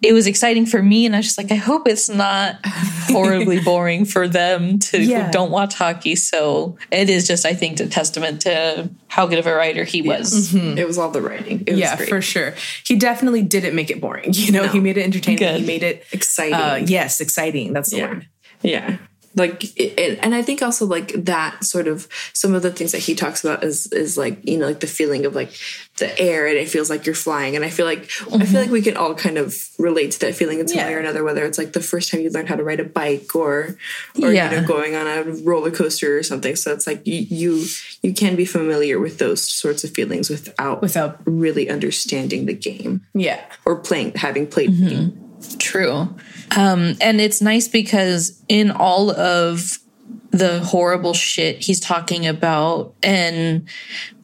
it 0.03 0.13
was 0.13 0.27
exciting 0.27 0.67
for 0.67 0.83
me. 0.83 1.07
And 1.07 1.15
I 1.15 1.21
was 1.21 1.27
just 1.27 1.39
like, 1.39 1.53
I 1.53 1.57
hope 1.57 1.87
it's 1.87 2.09
not 2.09 2.57
horribly 2.65 3.61
boring 3.61 4.05
for 4.05 4.27
them 4.27 4.81
to 4.81 5.01
Yeah. 5.01 5.27
who 5.27 5.33
don't 5.33 5.53
watch 5.53 5.75
hockey. 5.75 6.17
So 6.17 6.77
it 6.91 7.09
is 7.09 7.29
just, 7.29 7.47
I 7.47 7.55
think, 7.55 7.79
a 7.79 7.87
testament 7.87 8.41
to 8.43 8.91
how 9.11 9.27
good 9.27 9.41
of 9.41 9.47
a 9.47 9.55
writer 9.55 9.83
he 9.83 10.03
was. 10.03 10.55
It 10.55 10.87
was 10.87 10.97
all 10.97 11.11
the 11.11 11.21
writing. 11.21 11.65
It 11.67 11.73
was 11.73 11.81
yeah, 11.81 11.97
great. 11.97 12.09
for 12.09 12.23
sure. 12.23 12.55
He 12.87 12.95
definitely 12.95 13.43
didn't 13.43 13.75
make 13.75 13.91
it 13.91 14.01
boring. 14.01 14.33
You 14.41 14.53
know, 14.53 14.69
he 14.69 14.81
made 14.81 14.97
it 14.97 15.03
entertaining. 15.03 15.39
Good. 15.39 15.61
He 15.61 15.67
made 15.67 15.83
it 15.83 16.05
Exciting. 16.13 16.55
Uh, 16.55 16.87
yes, 16.87 17.21
exciting. 17.21 17.73
That's 17.73 17.91
the 17.91 17.99
yeah. 17.99 18.09
word. 18.09 18.29
Yeah. 18.63 18.97
Like 19.41 19.65
it, 19.79 20.19
and 20.23 20.35
I 20.35 20.43
think 20.43 20.63
also 20.63 20.87
like 20.87 21.13
that 21.25 21.65
sort 21.65 21.89
of 21.89 22.07
some 22.33 22.55
of 22.55 22.63
the 22.63 22.71
things 22.71 22.93
that 22.93 22.99
he 22.99 23.15
talks 23.15 23.43
about 23.45 23.65
is 23.65 23.87
is 23.93 24.17
like 24.17 24.47
you 24.47 24.59
know 24.59 24.67
like 24.67 24.81
the 24.81 24.87
feeling 24.87 25.25
of 25.27 25.35
like 25.35 25.53
the 25.97 26.19
air 26.19 26.47
and 26.47 26.57
it 26.57 26.69
feels 26.69 26.89
like 26.89 27.07
you're 27.07 27.15
flying 27.15 27.57
and 27.57 27.65
I 27.65 27.71
feel 27.71 27.87
like 27.87 28.01
I 28.01 28.05
feel 28.05 28.39
mm-hmm. 28.39 28.55
like 28.57 28.71
we 28.71 28.83
can 28.83 28.97
all 28.97 29.15
kind 29.15 29.39
of 29.39 29.57
relate 29.79 30.13
to 30.13 30.21
that 30.21 30.35
feeling 30.35 30.61
in 30.61 30.69
some 30.69 30.79
Yeah. 30.79 30.87
way 30.89 30.95
or 30.95 30.99
another 30.99 31.25
whether 31.25 31.45
it's 31.45 31.59
like 31.59 31.73
the 31.73 31.81
first 31.81 32.11
time 32.11 32.21
you 32.21 32.31
learned 32.31 32.49
how 32.49 32.57
to 32.57 32.65
ride 32.65 32.81
a 32.81 32.85
bike 32.85 33.35
or 33.35 33.77
or 34.23 34.33
Yeah. 34.33 34.51
you 34.51 34.61
know 34.61 34.67
going 34.67 34.95
on 34.95 35.07
a 35.07 35.25
roller 35.43 35.71
coaster 35.71 36.17
or 36.17 36.23
something 36.23 36.57
so 36.57 36.73
it's 36.73 36.87
like 36.87 37.07
you 37.07 37.27
you 37.29 37.65
you 38.03 38.13
can 38.15 38.37
be 38.37 38.45
familiar 38.45 38.99
with 38.99 39.19
those 39.19 39.43
sorts 39.45 39.85
of 39.85 39.91
feelings 39.91 40.31
without 40.31 40.81
Without- 40.83 41.19
really 41.25 41.69
understanding 41.69 42.47
the 42.47 42.55
game 42.55 43.03
Yeah. 43.15 43.41
or 43.65 43.77
playing 43.77 44.13
having 44.15 44.47
played 44.47 44.73
the 44.73 44.87
mm-hmm. 44.87 44.89
game 44.89 45.30
True. 45.59 46.15
Um, 46.57 46.97
and 47.01 47.21
it's 47.21 47.41
nice 47.41 47.69
because 47.69 48.43
in 48.49 48.71
all 48.71 49.11
of 49.11 49.79
the 50.31 50.61
horrible 50.61 51.15
shit 51.15 51.63
he's 51.63 51.81
talking 51.81 52.27
about, 52.27 52.95
and 53.03 53.69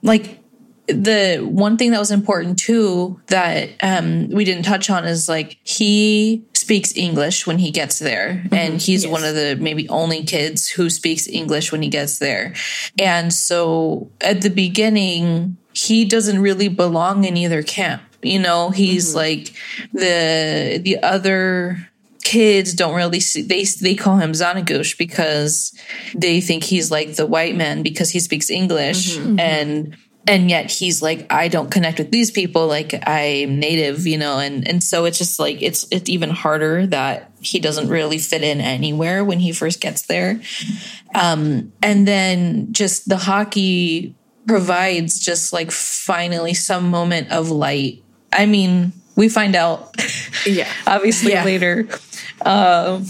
like 0.02 0.40
the 0.88 1.38
one 1.38 1.76
thing 1.76 1.90
that 1.90 1.99
was 1.99 2.11
important 2.11 2.58
too 2.58 3.20
that 3.26 3.70
um, 3.82 4.28
we 4.28 4.44
didn't 4.44 4.64
touch 4.64 4.88
on 4.88 5.04
is 5.04 5.28
like 5.28 5.58
he 5.64 6.44
speaks 6.54 6.96
English 6.96 7.46
when 7.46 7.58
he 7.58 7.70
gets 7.70 7.99
there, 7.99 8.44
and 8.52 8.80
he's 8.80 9.06
one 9.06 9.25
of 9.25 9.35
the 9.35 9.56
maybe 9.61 9.88
only 9.88 10.25
kids 10.25 10.68
who 10.68 10.90
speaks 10.90 11.28
English 11.28 11.73
when 11.73 11.82
he 11.82 11.88
gets 11.88 12.18
there. 12.18 12.54
And 12.99 13.32
so 13.32 14.11
at 14.20 14.42
the 14.42 14.50
beginning, 14.50 15.56
he 15.73 16.04
doesn't 16.04 16.40
really 16.40 16.68
belong 16.68 17.25
in 17.25 17.37
either 17.37 17.62
camp. 17.62 18.02
You 18.26 18.40
know, 18.40 18.71
he's 18.71 19.09
mm-hmm. 19.09 19.16
like 19.16 19.52
the 19.92 20.80
the 20.83 20.99
other 21.02 21.88
kids 22.26 22.75
don't 22.75 22.97
really 22.97 23.21
see 23.21 23.40
they 23.40 23.64
they 23.80 23.95
call 23.95 24.16
him 24.16 24.33
Zanagush 24.33 24.99
because 24.99 25.73
they 26.12 26.40
think 26.40 26.64
he's 26.64 26.90
like 26.90 27.14
the 27.14 27.25
white 27.25 27.54
man 27.54 27.85
because 27.85 28.11
he 28.11 28.18
speaks 28.18 28.50
English 28.50 29.16
mm-hmm. 29.16 29.28
Mm-hmm. 29.28 29.38
and 29.40 29.97
and 30.26 30.50
yet 30.50 30.68
he's 30.68 31.00
like 31.00 31.33
I 31.33 31.47
don't 31.47 31.71
connect 31.71 31.99
with 31.99 32.11
these 32.11 32.33
people 32.33 32.66
like 32.66 33.00
I'm 33.06 33.61
native 33.61 34.09
you 34.09 34.18
know 34.18 34.40
and 34.40 34.66
and 34.66 34.83
so 34.83 35.04
it's 35.04 35.18
just 35.18 35.38
like 35.38 35.62
it's 35.62 35.87
it's 35.92 36.11
even 36.11 36.30
harder 36.30 36.85
that 36.88 37.30
he 37.40 37.61
doesn't 37.61 37.88
really 37.88 38.18
fit 38.18 38.42
in 38.42 38.61
anywhere 38.61 39.25
when 39.25 39.38
he 39.38 39.52
first 39.52 39.80
gets 39.80 40.02
there. 40.02 40.40
Um 41.14 41.73
and 41.80 42.09
then 42.09 42.73
just 42.73 43.09
the 43.09 43.18
hockey 43.18 44.16
provides 44.49 45.21
just 45.21 45.52
like 45.52 45.71
finally 45.71 46.54
some 46.54 46.90
moment 46.90 47.30
of 47.30 47.50
light 47.50 48.02
I 48.33 48.47
mean 48.47 48.92
we 49.16 49.28
find 49.28 49.54
out 49.56 49.95
yeah. 50.47 50.68
obviously 50.87 51.33
Yeah. 51.33 51.45
later 51.45 51.88
uh, 52.42 53.00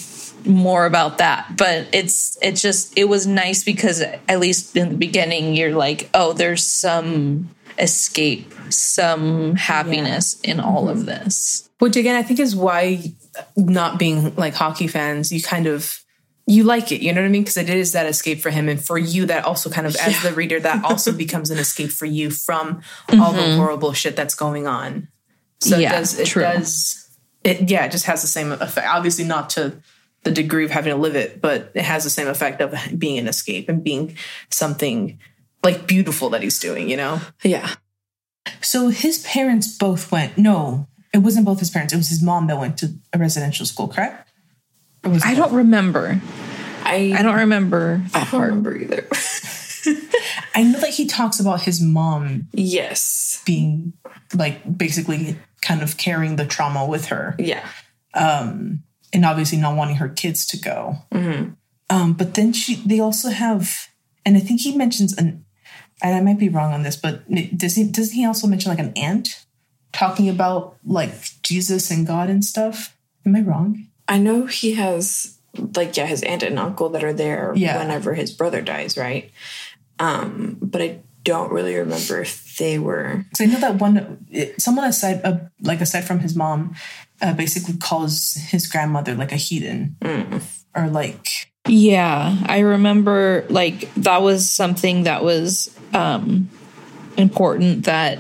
more 0.45 0.87
about 0.87 1.19
that. 1.19 1.57
But 1.57 1.89
it's 1.93 2.39
it's 2.41 2.63
just 2.63 2.97
it 2.97 3.05
was 3.05 3.27
nice 3.27 3.65
because 3.65 4.01
at 4.01 4.39
least 4.41 4.77
in 4.77 4.91
the 4.91 4.97
beginning 4.97 5.55
you're 5.55 5.75
like 5.75 6.09
oh 6.15 6.33
there's 6.33 6.63
some 6.63 7.49
escape 7.79 8.53
some 8.71 9.55
happiness 9.57 10.41
in 10.41 10.61
all 10.61 10.89
of 10.89 11.07
this. 11.07 11.69
Which 11.79 11.97
again, 11.97 12.17
I 12.17 12.23
think 12.23 12.41
is 12.41 12.57
why 12.57 13.13
not 13.57 13.99
being 13.99 14.35
like 14.37 14.55
hockey 14.55 14.87
fans, 14.87 15.31
you 15.31 15.43
kind 15.43 15.67
of 15.67 16.01
you 16.47 16.63
like 16.63 16.93
it. 16.93 17.03
You 17.03 17.13
know 17.13 17.23
what 17.23 17.29
I 17.29 17.31
mean? 17.31 17.43
Because 17.43 17.57
it 17.57 17.69
is 17.69 17.93
that 17.93 18.07
escape 18.07 18.41
for 18.41 18.51
him, 18.51 18.69
and 18.69 18.83
for 18.83 18.99
you, 18.99 19.27
that 19.27 19.45
also 19.45 19.69
kind 19.69 19.87
of 19.87 19.97
as 19.97 20.23
the 20.23 20.33
reader, 20.33 20.61
that 20.61 20.85
also 20.89 21.13
becomes 21.13 21.51
an 21.51 21.59
escape 21.59 21.91
for 21.91 22.07
you 22.07 22.31
from 22.31 22.83
all 23.13 23.33
the 23.33 23.41
mm-hmm. 23.41 23.59
horrible 23.59 23.93
shit 23.93 24.17
that's 24.17 24.35
going 24.35 24.67
on. 24.67 25.09
So 25.61 25.77
Yeah, 25.77 25.93
it 25.93 25.97
does. 25.97 26.19
It 26.19 26.27
true. 26.27 26.43
does. 26.43 27.09
It 27.43 27.69
yeah, 27.71 27.87
it 27.87 27.93
just 27.93 28.07
has 28.07 28.23
the 28.23 28.29
same 28.29 28.53
effect. 28.53 28.87
Obviously, 28.89 29.25
not 29.25 29.51
to 29.51 29.81
the 30.23 30.31
degree 30.31 30.65
of 30.65 30.71
having 30.71 30.93
to 30.93 30.97
live 30.97 31.17
it, 31.17 31.41
but 31.41 31.71
it 31.75 31.83
has 31.83 32.05
the 32.05 32.11
same 32.11 32.29
effect 32.29 32.61
of 32.61 32.75
being 32.99 33.19
an 33.19 33.29
escape 33.29 33.69
and 33.69 33.83
being 33.83 34.17
something 34.51 35.19
like 35.63 35.87
beautiful 35.87 36.31
that 36.31 36.43
he's 36.43 36.59
doing. 36.59 36.89
You 36.89 36.97
know? 36.97 37.21
yeah 37.43 37.75
So 38.61 38.89
his 38.89 39.19
parents 39.21 39.77
both 39.77 40.11
went. 40.11 40.37
No, 40.37 40.89
it 41.13 41.19
wasn't 41.19 41.47
both 41.47 41.61
his 41.61 41.71
parents. 41.71 41.93
It 41.93 41.97
was 41.97 42.09
his 42.09 42.23
mom 42.23 42.49
that 42.49 42.59
went 42.59 42.77
to 42.79 42.95
a 43.13 43.19
residential 43.19 43.67
school, 43.67 43.89
correct? 43.89 44.29
Or 45.07 45.11
was 45.11 45.23
it 45.25 45.29
i 45.29 45.35
both? 45.35 45.47
don't 45.47 45.55
remember 45.57 46.21
I 46.85 47.15
i 47.17 47.23
don't 47.23 47.37
remember 47.37 48.03
I 48.15 48.25
don't 48.31 48.41
remember 48.43 48.77
either 48.77 49.07
I 50.55 50.63
know 50.65 50.81
that 50.81 50.91
he 50.91 51.07
talks 51.07 51.39
about 51.41 51.63
his 51.63 51.81
mom 51.81 52.49
yes 52.53 53.43
being 53.47 53.93
like 54.35 54.77
basically 54.79 55.39
kind 55.63 55.83
of 55.83 55.97
carrying 55.97 56.37
the 56.37 56.47
trauma 56.47 56.87
with 56.87 57.07
her, 57.07 57.35
yeah 57.39 57.67
Um, 58.15 58.83
and 59.13 59.25
obviously 59.25 59.59
not 59.59 59.77
wanting 59.77 59.97
her 59.97 60.09
kids 60.09 60.47
to 60.49 60.57
go. 60.59 60.97
Um, 61.89 62.13
but 62.15 62.35
then 62.35 62.53
she, 62.53 62.77
they 62.87 62.99
also 63.01 63.29
have, 63.31 63.89
and 64.25 64.37
I 64.37 64.41
think 64.41 64.61
he 64.61 64.77
mentions 64.77 65.17
an, 65.17 65.45
and 66.03 66.15
I 66.17 66.21
might 66.21 66.39
be 66.39 66.49
wrong 66.49 66.73
on 66.73 66.83
this, 66.83 66.97
but 66.97 67.23
does 67.57 67.77
he 67.77 67.85
does 67.85 68.13
he 68.13 68.25
also 68.27 68.47
mention 68.49 68.71
like 68.71 68.81
an 68.81 68.93
aunt 68.97 69.45
talking 69.93 70.29
about 70.29 70.77
like 70.85 71.13
Jesus 71.43 71.91
and 71.91 72.07
God 72.07 72.29
and 72.29 72.45
stuff? 72.45 72.97
Am 73.25 73.37
I 73.37 73.41
wrong? 73.43 73.87
I 74.09 74.19
know 74.19 74.47
he 74.47 74.75
has 74.75 75.39
like 75.75 75.97
yeah 75.97 76.07
his 76.07 76.23
aunt 76.23 76.43
and 76.43 76.59
uncle 76.59 76.91
that 76.91 77.03
are 77.03 77.13
there 77.15 77.53
Yeah. 77.57 77.79
whenever 77.79 78.15
his 78.15 78.31
brother 78.31 78.61
dies, 78.61 78.97
right? 78.97 79.31
Um, 79.99 80.59
but 80.61 80.83
I 80.83 81.01
don't 81.25 81.51
really 81.51 81.75
remember 81.77 82.21
if 82.21 82.57
they 82.59 82.79
were. 82.79 83.25
Because 83.31 83.41
I 83.41 83.53
know 83.53 83.61
that 83.61 83.77
one, 83.77 84.27
someone 84.59 84.85
aside, 84.85 85.23
uh, 85.25 85.39
like 85.63 85.81
aside 85.81 86.05
from 86.05 86.21
his 86.21 86.37
mom, 86.37 86.75
uh, 87.23 87.33
basically 87.33 87.77
calls 87.79 88.35
his 88.35 88.67
grandmother 88.69 89.15
like 89.15 89.33
a 89.33 89.37
heathen, 89.37 89.97
or 90.75 90.89
like 90.89 91.51
Yeah, 91.67 92.37
I 92.47 92.59
remember 92.61 93.45
like 93.49 93.93
that 93.95 94.23
was 94.23 94.49
something 94.51 95.05
that 95.05 95.25
was 95.25 95.75
um 95.95 96.51
important 97.17 97.87
that 97.87 98.19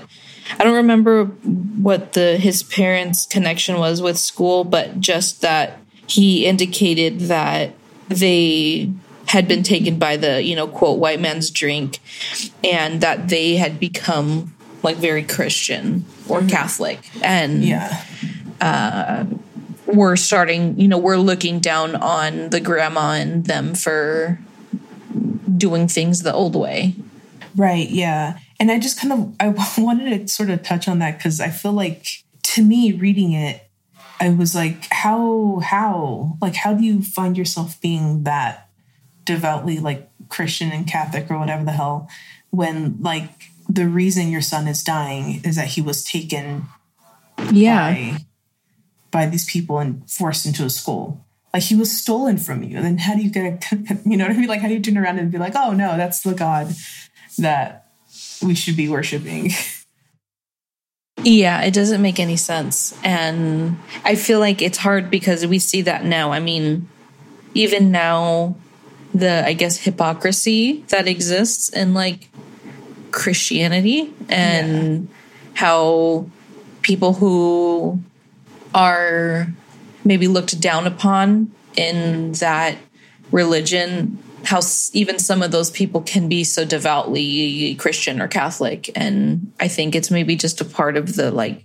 I 0.58 0.64
don't 0.64 0.74
remember 0.74 1.24
what 1.24 2.12
the 2.12 2.36
his 2.36 2.62
parents' 2.62 3.26
connection 3.26 3.78
was 3.78 4.00
with 4.00 4.18
school, 4.18 4.64
but 4.64 5.00
just 5.00 5.42
that 5.42 5.78
he 6.06 6.46
indicated 6.46 7.20
that 7.20 7.72
they 8.08 8.92
had 9.26 9.48
been 9.48 9.62
taken 9.62 9.98
by 9.98 10.16
the, 10.16 10.42
you 10.42 10.54
know, 10.54 10.68
quote 10.68 10.98
white 10.98 11.20
man's 11.20 11.50
drink 11.50 11.98
and 12.62 13.00
that 13.00 13.28
they 13.28 13.56
had 13.56 13.80
become 13.80 14.54
like 14.82 14.96
very 14.96 15.24
Christian 15.24 16.04
or 16.28 16.38
mm-hmm. 16.38 16.48
Catholic. 16.48 17.10
And 17.22 17.64
yeah, 17.64 18.04
uh, 18.60 19.24
we're 19.86 20.16
starting, 20.16 20.78
you 20.78 20.88
know, 20.88 20.98
we're 20.98 21.16
looking 21.16 21.58
down 21.58 21.96
on 21.96 22.50
the 22.50 22.60
grandma 22.60 23.12
and 23.12 23.44
them 23.44 23.74
for 23.74 24.38
doing 25.56 25.88
things 25.88 26.22
the 26.22 26.32
old 26.32 26.54
way. 26.54 26.94
right, 27.56 27.88
yeah. 27.88 28.38
And 28.58 28.70
I 28.70 28.78
just 28.78 29.00
kind 29.00 29.12
of 29.12 29.34
I 29.40 29.48
wanted 29.80 30.10
to 30.20 30.28
sort 30.28 30.50
of 30.50 30.62
touch 30.62 30.88
on 30.88 30.98
that 31.00 31.18
because 31.18 31.40
I 31.40 31.50
feel 31.50 31.72
like 31.72 32.06
to 32.54 32.62
me 32.62 32.92
reading 32.92 33.32
it, 33.32 33.62
I 34.20 34.30
was 34.30 34.54
like, 34.54 34.86
how 34.90 35.60
how 35.64 36.38
like 36.40 36.54
how 36.54 36.74
do 36.74 36.84
you 36.84 37.02
find 37.02 37.36
yourself 37.36 37.80
being 37.80 38.24
that 38.24 38.68
devoutly 39.24 39.78
like 39.78 40.08
Christian 40.28 40.70
and 40.72 40.86
Catholic 40.86 41.30
or 41.30 41.38
whatever 41.38 41.64
the 41.64 41.72
hell 41.72 42.08
when 42.50 42.96
like 43.00 43.30
the 43.68 43.86
reason 43.88 44.30
your 44.30 44.40
son 44.40 44.68
is 44.68 44.82
dying 44.84 45.40
is 45.44 45.56
that 45.56 45.66
he 45.68 45.82
was 45.82 46.04
taken 46.04 46.66
Yeah. 47.52 47.92
by 47.92 48.16
by 49.10 49.26
these 49.26 49.44
people 49.44 49.78
and 49.78 50.08
forced 50.10 50.46
into 50.46 50.64
a 50.64 50.70
school. 50.70 51.24
like 51.52 51.62
he 51.64 51.74
was 51.74 51.90
stolen 51.90 52.36
from 52.38 52.62
you. 52.62 52.76
And 52.76 52.84
then 52.84 52.98
how 52.98 53.14
do 53.14 53.22
you 53.22 53.30
get, 53.30 53.72
a, 53.72 53.78
you 54.04 54.16
know 54.16 54.24
what 54.26 54.36
I 54.36 54.38
mean? 54.38 54.48
Like, 54.48 54.60
how 54.60 54.68
do 54.68 54.74
you 54.74 54.80
turn 54.80 54.98
around 54.98 55.18
and 55.18 55.30
be 55.32 55.38
like, 55.38 55.54
oh 55.56 55.72
no, 55.72 55.96
that's 55.96 56.20
the 56.20 56.34
God 56.34 56.74
that 57.38 57.85
we 58.42 58.54
should 58.54 58.76
be 58.76 58.88
worshiping? 58.88 59.50
Yeah, 61.22 61.62
it 61.62 61.72
doesn't 61.72 62.02
make 62.02 62.20
any 62.20 62.36
sense. 62.36 62.96
And 63.02 63.78
I 64.04 64.14
feel 64.14 64.38
like 64.38 64.62
it's 64.62 64.78
hard 64.78 65.10
because 65.10 65.46
we 65.46 65.58
see 65.58 65.82
that 65.82 66.04
now. 66.04 66.30
I 66.30 66.40
mean, 66.40 66.88
even 67.54 67.90
now, 67.90 68.54
the, 69.14 69.44
I 69.44 69.54
guess, 69.54 69.78
hypocrisy 69.78 70.84
that 70.88 71.08
exists 71.08 71.68
in 71.70 71.94
like 71.94 72.28
Christianity 73.12 74.12
and 74.28 75.08
yeah. 75.08 75.14
how 75.54 76.30
people 76.82 77.14
who 77.14 77.98
are 78.74 79.48
maybe 80.04 80.28
looked 80.28 80.60
down 80.60 80.86
upon 80.86 81.50
in 81.76 82.32
that 82.32 82.76
religion 83.32 84.18
how 84.46 84.60
even 84.92 85.18
some 85.18 85.42
of 85.42 85.50
those 85.50 85.70
people 85.70 86.00
can 86.02 86.28
be 86.28 86.44
so 86.44 86.64
devoutly 86.64 87.74
Christian 87.74 88.20
or 88.20 88.28
Catholic. 88.28 88.90
And 88.94 89.52
I 89.58 89.66
think 89.66 89.96
it's 89.96 90.10
maybe 90.10 90.36
just 90.36 90.60
a 90.60 90.64
part 90.64 90.96
of 90.96 91.16
the 91.16 91.32
like 91.32 91.64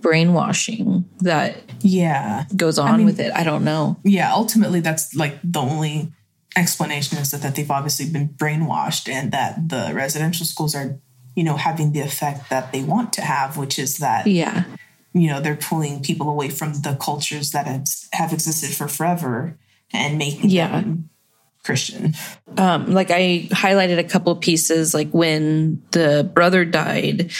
brainwashing 0.00 1.04
that 1.20 1.56
yeah 1.80 2.44
goes 2.54 2.78
on 2.78 2.94
I 2.94 2.96
mean, 2.96 3.06
with 3.06 3.20
it. 3.20 3.32
I 3.32 3.44
don't 3.44 3.64
know. 3.64 3.98
Yeah, 4.02 4.32
ultimately 4.32 4.80
that's 4.80 5.14
like 5.14 5.38
the 5.42 5.60
only 5.60 6.12
explanation 6.56 7.18
is 7.18 7.30
that, 7.30 7.42
that 7.42 7.54
they've 7.54 7.70
obviously 7.70 8.10
been 8.10 8.30
brainwashed 8.30 9.08
and 9.08 9.30
that 9.32 9.68
the 9.68 9.92
residential 9.94 10.46
schools 10.46 10.74
are, 10.74 10.98
you 11.36 11.44
know, 11.44 11.56
having 11.56 11.92
the 11.92 12.00
effect 12.00 12.50
that 12.50 12.72
they 12.72 12.82
want 12.82 13.12
to 13.14 13.20
have, 13.20 13.56
which 13.56 13.78
is 13.78 13.98
that 13.98 14.26
yeah, 14.26 14.64
you 15.12 15.28
know, 15.28 15.40
they're 15.40 15.56
pulling 15.56 16.02
people 16.02 16.28
away 16.28 16.48
from 16.48 16.72
the 16.82 16.96
cultures 17.00 17.52
that 17.52 17.66
have, 17.66 17.86
have 18.12 18.32
existed 18.32 18.74
for 18.76 18.88
forever 18.88 19.56
and 19.92 20.18
making 20.18 20.50
yeah. 20.50 20.80
them 20.80 21.08
Christian. 21.66 22.14
Um, 22.56 22.92
like 22.92 23.10
I 23.10 23.48
highlighted 23.50 23.98
a 23.98 24.04
couple 24.04 24.34
pieces, 24.36 24.94
like 24.94 25.10
when 25.10 25.82
the 25.90 26.30
brother 26.32 26.64
died, 26.64 27.32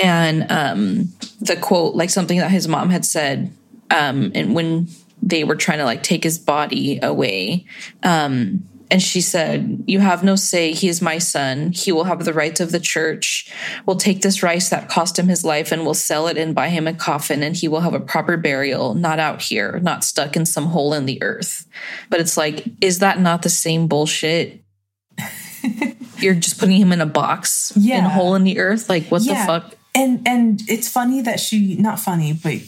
and 0.00 0.50
um, 0.50 1.08
the 1.40 1.56
quote, 1.56 1.94
like 1.94 2.08
something 2.08 2.38
that 2.38 2.50
his 2.50 2.68
mom 2.68 2.88
had 2.88 3.04
said, 3.04 3.52
um, 3.90 4.32
and 4.34 4.54
when 4.54 4.86
they 5.20 5.44
were 5.44 5.56
trying 5.56 5.78
to 5.78 5.84
like 5.84 6.02
take 6.02 6.24
his 6.24 6.38
body 6.38 7.00
away, 7.02 7.66
um, 8.02 8.66
and 8.92 9.02
she 9.02 9.22
said, 9.22 9.84
You 9.86 10.00
have 10.00 10.22
no 10.22 10.36
say. 10.36 10.72
He 10.72 10.86
is 10.86 11.00
my 11.00 11.16
son. 11.16 11.72
He 11.72 11.92
will 11.92 12.04
have 12.04 12.26
the 12.26 12.34
rites 12.34 12.60
of 12.60 12.72
the 12.72 12.78
church. 12.78 13.50
We'll 13.86 13.96
take 13.96 14.20
this 14.20 14.42
rice 14.42 14.68
that 14.68 14.90
cost 14.90 15.18
him 15.18 15.28
his 15.28 15.46
life 15.46 15.72
and 15.72 15.84
we'll 15.84 15.94
sell 15.94 16.28
it 16.28 16.36
and 16.36 16.54
buy 16.54 16.68
him 16.68 16.86
a 16.86 16.92
coffin, 16.92 17.42
and 17.42 17.56
he 17.56 17.68
will 17.68 17.80
have 17.80 17.94
a 17.94 18.00
proper 18.00 18.36
burial, 18.36 18.92
not 18.92 19.18
out 19.18 19.40
here, 19.40 19.80
not 19.80 20.04
stuck 20.04 20.36
in 20.36 20.44
some 20.44 20.66
hole 20.66 20.92
in 20.92 21.06
the 21.06 21.22
earth. 21.22 21.66
But 22.10 22.20
it's 22.20 22.36
like, 22.36 22.66
is 22.82 22.98
that 22.98 23.18
not 23.18 23.40
the 23.40 23.48
same 23.48 23.88
bullshit? 23.88 24.62
You're 26.18 26.34
just 26.34 26.58
putting 26.58 26.76
him 26.76 26.92
in 26.92 27.00
a 27.00 27.06
box, 27.06 27.72
yeah. 27.74 27.98
in 27.98 28.04
a 28.04 28.10
hole 28.10 28.34
in 28.34 28.44
the 28.44 28.58
earth. 28.58 28.90
Like, 28.90 29.06
what 29.06 29.22
yeah. 29.22 29.40
the 29.40 29.60
fuck? 29.60 29.74
And 29.94 30.28
and 30.28 30.60
it's 30.68 30.88
funny 30.88 31.22
that 31.22 31.40
she 31.40 31.76
not 31.76 31.98
funny, 31.98 32.34
but 32.34 32.60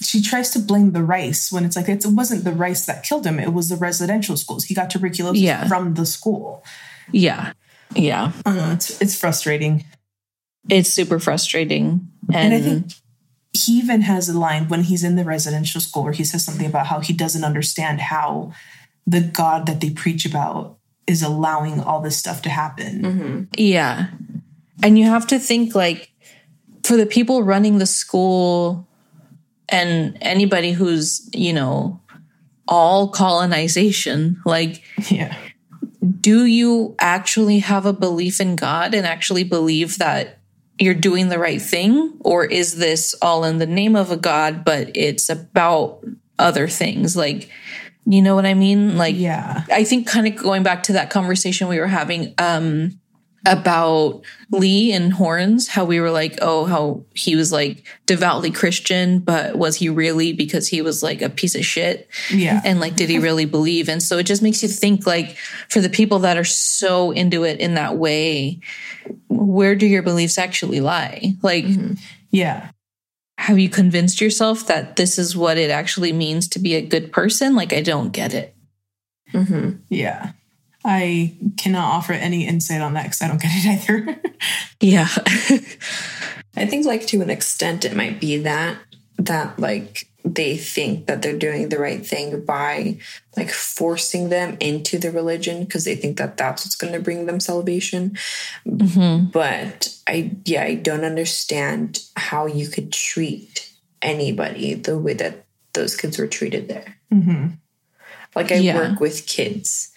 she 0.00 0.22
tries 0.22 0.50
to 0.50 0.58
blame 0.58 0.92
the 0.92 1.02
rice 1.02 1.50
when 1.50 1.64
it's 1.64 1.76
like 1.76 1.88
it 1.88 2.04
wasn't 2.06 2.44
the 2.44 2.52
rice 2.52 2.86
that 2.86 3.02
killed 3.02 3.26
him 3.26 3.38
it 3.38 3.52
was 3.52 3.68
the 3.68 3.76
residential 3.76 4.36
schools. 4.36 4.64
He 4.64 4.74
got 4.74 4.90
tuberculosis 4.90 5.40
yeah. 5.40 5.66
from 5.68 5.94
the 5.94 6.06
school. 6.06 6.64
Yeah. 7.12 7.52
Yeah. 7.94 8.32
Uh, 8.44 8.72
it's, 8.74 9.00
it's 9.00 9.18
frustrating. 9.18 9.84
It's 10.68 10.90
super 10.90 11.18
frustrating. 11.18 12.08
And, 12.32 12.52
and 12.52 12.54
i 12.54 12.60
think 12.60 12.92
he 13.52 13.78
even 13.78 14.02
has 14.02 14.28
a 14.28 14.38
line 14.38 14.68
when 14.68 14.84
he's 14.84 15.02
in 15.02 15.16
the 15.16 15.24
residential 15.24 15.80
school 15.80 16.04
where 16.04 16.12
he 16.12 16.24
says 16.24 16.44
something 16.44 16.66
about 16.66 16.86
how 16.86 17.00
he 17.00 17.12
doesn't 17.12 17.44
understand 17.44 18.00
how 18.00 18.52
the 19.06 19.20
god 19.20 19.66
that 19.66 19.80
they 19.80 19.90
preach 19.90 20.26
about 20.26 20.78
is 21.06 21.22
allowing 21.22 21.80
all 21.80 22.02
this 22.02 22.16
stuff 22.16 22.42
to 22.42 22.50
happen. 22.50 23.02
Mm-hmm. 23.02 23.42
yeah. 23.56 24.08
And 24.82 24.98
you 24.98 25.06
have 25.06 25.26
to 25.28 25.38
think 25.38 25.74
like 25.74 26.12
for 26.84 26.96
the 26.96 27.06
people 27.06 27.42
running 27.42 27.78
the 27.78 27.86
school 27.86 28.87
and 29.68 30.16
anybody 30.20 30.72
who's 30.72 31.28
you 31.32 31.52
know 31.52 32.00
all 32.66 33.08
colonization 33.08 34.40
like 34.44 34.82
yeah. 35.10 35.36
do 36.20 36.44
you 36.44 36.94
actually 37.00 37.60
have 37.60 37.86
a 37.86 37.92
belief 37.92 38.40
in 38.40 38.56
god 38.56 38.94
and 38.94 39.06
actually 39.06 39.44
believe 39.44 39.98
that 39.98 40.38
you're 40.78 40.94
doing 40.94 41.28
the 41.28 41.38
right 41.38 41.60
thing? 41.60 42.16
Or 42.20 42.44
is 42.44 42.76
this 42.76 43.14
all 43.20 43.44
in 43.44 43.58
the 43.58 43.66
name 43.66 43.96
of 43.96 44.10
a 44.10 44.16
god 44.16 44.64
but 44.64 44.90
it's 44.94 45.28
about 45.28 46.04
other 46.38 46.68
things? 46.68 47.16
Like 47.16 47.50
you 48.10 48.22
know 48.22 48.34
what 48.34 48.46
i 48.46 48.54
mean? 48.54 48.96
Like 48.96 49.16
yeah. 49.16 49.64
I 49.70 49.84
think 49.84 50.06
kind 50.06 50.26
of 50.26 50.36
going 50.36 50.62
back 50.62 50.84
to 50.84 50.94
that 50.94 51.10
conversation 51.10 51.68
we 51.68 51.78
were 51.78 51.86
having 51.86 52.34
um 52.38 53.00
about 53.46 54.22
Lee 54.50 54.92
and 54.92 55.12
Horns, 55.12 55.68
how 55.68 55.84
we 55.84 56.00
were 56.00 56.10
like, 56.10 56.38
oh, 56.42 56.64
how 56.64 57.04
he 57.14 57.36
was 57.36 57.52
like 57.52 57.84
devoutly 58.06 58.50
Christian, 58.50 59.20
but 59.20 59.56
was 59.56 59.76
he 59.76 59.88
really 59.88 60.32
because 60.32 60.68
he 60.68 60.82
was 60.82 61.02
like 61.02 61.22
a 61.22 61.28
piece 61.28 61.54
of 61.54 61.64
shit? 61.64 62.08
Yeah. 62.30 62.60
And 62.64 62.80
like, 62.80 62.96
did 62.96 63.08
he 63.08 63.18
really 63.20 63.44
believe? 63.44 63.88
And 63.88 64.02
so 64.02 64.18
it 64.18 64.24
just 64.24 64.42
makes 64.42 64.62
you 64.62 64.68
think 64.68 65.06
like 65.06 65.36
for 65.68 65.80
the 65.80 65.88
people 65.88 66.20
that 66.20 66.36
are 66.36 66.44
so 66.44 67.10
into 67.12 67.44
it 67.44 67.60
in 67.60 67.74
that 67.74 67.96
way, 67.96 68.60
where 69.28 69.76
do 69.76 69.86
your 69.86 70.02
beliefs 70.02 70.38
actually 70.38 70.80
lie? 70.80 71.34
Like, 71.42 71.64
mm-hmm. 71.64 71.94
yeah. 72.30 72.70
Have 73.38 73.58
you 73.58 73.68
convinced 73.68 74.20
yourself 74.20 74.66
that 74.66 74.96
this 74.96 75.16
is 75.16 75.36
what 75.36 75.58
it 75.58 75.70
actually 75.70 76.12
means 76.12 76.48
to 76.48 76.58
be 76.58 76.74
a 76.74 76.82
good 76.84 77.12
person? 77.12 77.54
Like, 77.54 77.72
I 77.72 77.82
don't 77.82 78.10
get 78.10 78.34
it. 78.34 78.56
Mm-hmm. 79.32 79.76
Yeah. 79.88 80.32
I 80.90 81.34
cannot 81.58 81.84
offer 81.84 82.14
any 82.14 82.46
insight 82.46 82.80
on 82.80 82.94
that 82.94 83.02
because 83.02 83.20
I 83.20 83.28
don't 83.28 83.40
get 83.40 83.50
it 83.52 83.90
either. 83.90 84.20
yeah. 84.80 85.08
I 86.56 86.64
think 86.64 86.86
like 86.86 87.06
to 87.08 87.20
an 87.20 87.28
extent 87.28 87.84
it 87.84 87.94
might 87.94 88.18
be 88.18 88.38
that 88.38 88.78
that 89.18 89.58
like 89.58 90.08
they 90.24 90.56
think 90.56 91.06
that 91.06 91.20
they're 91.20 91.38
doing 91.38 91.68
the 91.68 91.78
right 91.78 92.04
thing 92.06 92.42
by 92.44 92.98
like 93.36 93.50
forcing 93.50 94.30
them 94.30 94.56
into 94.60 94.98
the 94.98 95.10
religion 95.10 95.64
because 95.64 95.84
they 95.84 95.94
think 95.94 96.16
that 96.16 96.38
that's 96.38 96.64
what's 96.64 96.74
going 96.74 96.94
to 96.94 97.00
bring 97.00 97.26
them 97.26 97.38
salvation. 97.38 98.16
Mm-hmm. 98.66 99.26
But 99.26 99.94
I 100.06 100.36
yeah, 100.46 100.64
I 100.64 100.74
don't 100.74 101.04
understand 101.04 102.00
how 102.16 102.46
you 102.46 102.66
could 102.66 102.92
treat 102.92 103.70
anybody 104.00 104.72
the 104.72 104.98
way 104.98 105.12
that 105.14 105.44
those 105.74 105.94
kids 105.96 106.18
were 106.18 106.26
treated 106.26 106.68
there. 106.68 106.96
Mm-hmm. 107.12 107.48
Like 108.34 108.52
I 108.52 108.56
yeah. 108.56 108.76
work 108.76 109.00
with 109.00 109.26
kids 109.26 109.92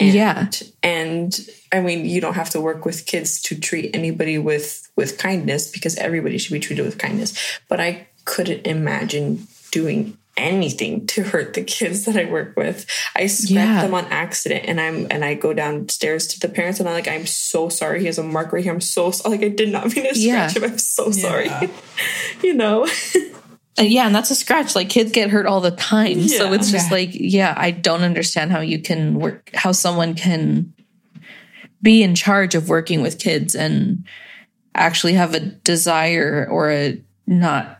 and, 0.00 0.14
yeah. 0.14 0.50
And 0.82 1.38
I 1.72 1.80
mean, 1.80 2.04
you 2.04 2.20
don't 2.20 2.34
have 2.34 2.50
to 2.50 2.60
work 2.60 2.84
with 2.84 3.06
kids 3.06 3.40
to 3.42 3.58
treat 3.58 3.94
anybody 3.94 4.38
with 4.38 4.90
with 4.96 5.18
kindness 5.18 5.70
because 5.70 5.96
everybody 5.96 6.38
should 6.38 6.52
be 6.52 6.60
treated 6.60 6.84
with 6.84 6.98
kindness. 6.98 7.58
But 7.68 7.80
I 7.80 8.08
couldn't 8.24 8.66
imagine 8.66 9.46
doing 9.70 10.16
anything 10.36 11.06
to 11.06 11.22
hurt 11.22 11.54
the 11.54 11.62
kids 11.62 12.06
that 12.06 12.16
I 12.16 12.24
work 12.24 12.56
with. 12.56 12.86
I 13.14 13.26
scratch 13.26 13.50
yeah. 13.50 13.82
them 13.82 13.94
on 13.94 14.06
accident 14.06 14.64
and 14.66 14.80
I'm 14.80 15.06
and 15.10 15.24
I 15.24 15.34
go 15.34 15.52
downstairs 15.52 16.26
to 16.28 16.40
the 16.40 16.48
parents 16.48 16.80
and 16.80 16.88
I'm 16.88 16.94
like, 16.94 17.08
I'm 17.08 17.26
so 17.26 17.68
sorry. 17.68 18.00
He 18.00 18.06
has 18.06 18.18
a 18.18 18.22
mark 18.22 18.52
right 18.52 18.64
here. 18.64 18.72
I'm 18.72 18.80
so 18.80 19.10
sorry. 19.10 19.36
like 19.36 19.44
I 19.44 19.48
did 19.48 19.70
not 19.70 19.84
mean 19.94 20.06
to 20.06 20.14
scratch 20.14 20.16
yeah. 20.16 20.50
him. 20.50 20.64
I'm 20.64 20.78
so 20.78 21.10
sorry. 21.10 21.50
you 22.42 22.54
know. 22.54 22.88
Uh, 23.80 23.84
yeah, 23.84 24.06
and 24.06 24.14
that's 24.14 24.30
a 24.30 24.34
scratch. 24.34 24.74
Like 24.74 24.90
kids 24.90 25.10
get 25.10 25.30
hurt 25.30 25.46
all 25.46 25.60
the 25.60 25.70
time. 25.70 26.18
Yeah, 26.18 26.38
so 26.38 26.52
it's 26.52 26.70
just 26.70 26.90
yeah. 26.90 26.96
like, 26.96 27.10
yeah, 27.12 27.54
I 27.56 27.70
don't 27.70 28.02
understand 28.02 28.52
how 28.52 28.60
you 28.60 28.80
can 28.80 29.14
work, 29.14 29.50
how 29.54 29.72
someone 29.72 30.14
can 30.14 30.74
be 31.82 32.02
in 32.02 32.14
charge 32.14 32.54
of 32.54 32.68
working 32.68 33.00
with 33.00 33.18
kids 33.18 33.54
and 33.54 34.04
actually 34.74 35.14
have 35.14 35.34
a 35.34 35.40
desire 35.40 36.46
or 36.50 36.70
a 36.70 37.02
not 37.26 37.78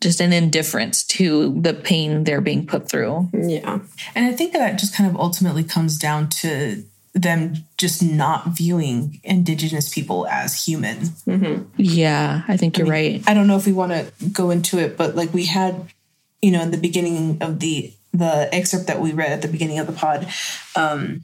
just 0.00 0.20
an 0.20 0.32
indifference 0.32 1.04
to 1.04 1.60
the 1.60 1.74
pain 1.74 2.24
they're 2.24 2.40
being 2.40 2.66
put 2.66 2.88
through. 2.88 3.28
Yeah. 3.34 3.80
And 4.14 4.26
I 4.26 4.32
think 4.32 4.52
that 4.52 4.78
just 4.78 4.94
kind 4.94 5.10
of 5.10 5.16
ultimately 5.16 5.64
comes 5.64 5.98
down 5.98 6.28
to 6.28 6.84
them 7.12 7.54
just 7.76 8.02
not 8.02 8.48
viewing 8.48 9.20
indigenous 9.24 9.92
people 9.92 10.26
as 10.28 10.64
human. 10.64 10.98
Mm-hmm. 10.98 11.64
Yeah, 11.76 12.42
I 12.46 12.56
think 12.56 12.78
you're 12.78 12.86
I 12.86 12.90
mean, 12.90 13.12
right. 13.14 13.24
I 13.26 13.34
don't 13.34 13.46
know 13.46 13.56
if 13.56 13.66
we 13.66 13.72
want 13.72 13.92
to 13.92 14.12
go 14.30 14.50
into 14.50 14.78
it, 14.78 14.96
but 14.96 15.16
like 15.16 15.34
we 15.34 15.46
had, 15.46 15.92
you 16.40 16.52
know, 16.52 16.62
in 16.62 16.70
the 16.70 16.78
beginning 16.78 17.38
of 17.40 17.60
the 17.60 17.92
the 18.12 18.52
excerpt 18.52 18.88
that 18.88 19.00
we 19.00 19.12
read 19.12 19.32
at 19.32 19.42
the 19.42 19.48
beginning 19.48 19.78
of 19.78 19.86
the 19.86 19.92
pod, 19.92 20.28
um, 20.74 21.22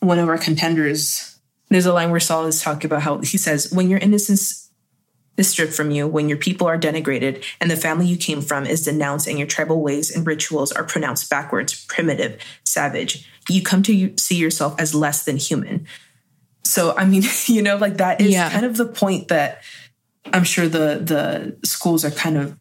one 0.00 0.18
of 0.18 0.28
our 0.28 0.38
contenders, 0.38 1.38
there's 1.68 1.86
a 1.86 1.92
line 1.92 2.10
where 2.10 2.20
Saul 2.20 2.46
is 2.46 2.62
talking 2.62 2.86
about 2.86 3.02
how 3.02 3.18
he 3.18 3.38
says, 3.38 3.70
"When 3.72 3.88
your 3.88 3.98
innocence 3.98 4.70
is 5.36 5.48
stripped 5.48 5.72
from 5.72 5.90
you, 5.90 6.06
when 6.06 6.28
your 6.28 6.38
people 6.38 6.66
are 6.66 6.78
denigrated, 6.78 7.42
and 7.60 7.70
the 7.70 7.76
family 7.76 8.06
you 8.06 8.16
came 8.16 8.42
from 8.42 8.66
is 8.66 8.84
denounced, 8.84 9.26
and 9.26 9.38
your 9.38 9.46
tribal 9.46 9.80
ways 9.80 10.14
and 10.14 10.26
rituals 10.26 10.72
are 10.72 10.84
pronounced 10.84 11.30
backwards, 11.30 11.86
primitive, 11.86 12.38
savage, 12.64 13.26
you 13.50 13.62
come 13.62 13.82
to 13.84 14.14
see 14.16 14.36
yourself 14.36 14.74
as 14.78 14.94
less 14.94 15.24
than 15.24 15.36
human. 15.36 15.86
So, 16.64 16.96
I 16.96 17.04
mean, 17.04 17.22
you 17.46 17.62
know, 17.62 17.76
like 17.76 17.96
that 17.98 18.20
is 18.20 18.32
yeah. 18.32 18.50
kind 18.50 18.64
of 18.64 18.76
the 18.76 18.86
point 18.86 19.28
that 19.28 19.62
I'm 20.32 20.44
sure 20.44 20.68
the 20.68 21.00
the 21.02 21.66
schools 21.66 22.04
are 22.04 22.10
kind 22.10 22.36
of 22.36 22.56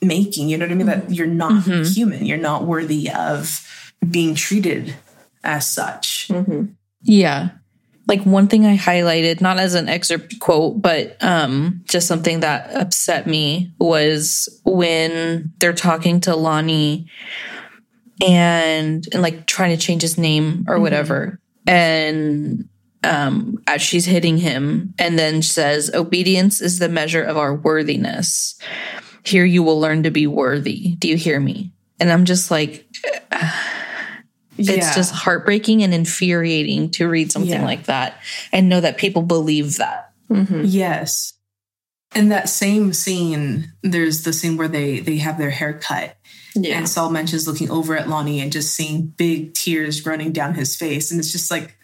making. 0.00 0.48
You 0.48 0.58
know 0.58 0.66
what 0.66 0.72
I 0.72 0.74
mean? 0.74 0.86
That 0.86 1.02
mm-hmm. 1.04 1.12
you're 1.12 1.26
not 1.26 1.64
mm-hmm. 1.64 1.82
human. 1.92 2.26
You're 2.26 2.38
not 2.38 2.64
worthy 2.64 3.10
of 3.10 3.66
being 4.08 4.34
treated 4.34 4.94
as 5.42 5.66
such. 5.66 6.28
Mm-hmm. 6.28 6.72
Yeah. 7.02 7.50
Like 8.06 8.22
one 8.22 8.48
thing 8.48 8.64
I 8.64 8.76
highlighted, 8.76 9.42
not 9.42 9.58
as 9.58 9.74
an 9.74 9.88
excerpt 9.88 10.38
quote, 10.40 10.80
but 10.80 11.22
um, 11.22 11.82
just 11.84 12.06
something 12.06 12.40
that 12.40 12.74
upset 12.74 13.26
me 13.26 13.74
was 13.78 14.48
when 14.64 15.52
they're 15.58 15.74
talking 15.74 16.20
to 16.20 16.34
Lonnie 16.34 17.10
and, 18.26 19.06
and 19.12 19.22
like 19.22 19.46
trying 19.46 19.76
to 19.76 19.82
change 19.82 20.02
his 20.02 20.18
name 20.18 20.64
or 20.68 20.78
whatever. 20.80 21.38
And 21.66 22.68
um, 23.04 23.62
as 23.66 23.80
she's 23.82 24.04
hitting 24.06 24.38
him, 24.38 24.94
and 24.98 25.18
then 25.18 25.42
says, 25.42 25.90
Obedience 25.94 26.60
is 26.60 26.78
the 26.78 26.88
measure 26.88 27.22
of 27.22 27.36
our 27.36 27.54
worthiness. 27.54 28.58
Here 29.24 29.44
you 29.44 29.62
will 29.62 29.78
learn 29.78 30.02
to 30.04 30.10
be 30.10 30.26
worthy. 30.26 30.94
Do 30.96 31.08
you 31.08 31.16
hear 31.16 31.38
me? 31.38 31.72
And 32.00 32.10
I'm 32.10 32.24
just 32.24 32.50
like, 32.50 32.86
it's 34.58 34.68
Yeah. 34.68 34.94
just 34.94 35.12
heartbreaking 35.14 35.82
and 35.82 35.94
infuriating 35.94 36.90
to 36.92 37.08
read 37.08 37.30
something 37.30 37.50
Yeah. 37.52 37.64
like 37.64 37.84
that 37.84 38.20
and 38.52 38.68
know 38.68 38.80
that 38.80 38.98
people 38.98 39.22
believe 39.22 39.76
that. 39.76 40.10
Yes. 40.30 41.34
In 42.14 42.28
that 42.30 42.48
same 42.48 42.92
scene, 42.92 43.72
there's 43.82 44.24
the 44.24 44.32
scene 44.32 44.56
where 44.56 44.68
they 44.68 44.98
they 45.00 45.18
have 45.18 45.38
their 45.38 45.50
hair 45.50 45.72
cut. 45.74 46.16
Yeah. 46.64 46.78
And 46.78 46.88
Saul 46.88 47.10
mentions 47.10 47.46
looking 47.46 47.70
over 47.70 47.96
at 47.96 48.08
Lonnie 48.08 48.40
and 48.40 48.50
just 48.52 48.74
seeing 48.74 49.06
big 49.06 49.54
tears 49.54 50.04
running 50.06 50.32
down 50.32 50.54
his 50.54 50.76
face. 50.76 51.10
And 51.10 51.18
it's 51.20 51.32
just 51.32 51.50
like 51.50 51.76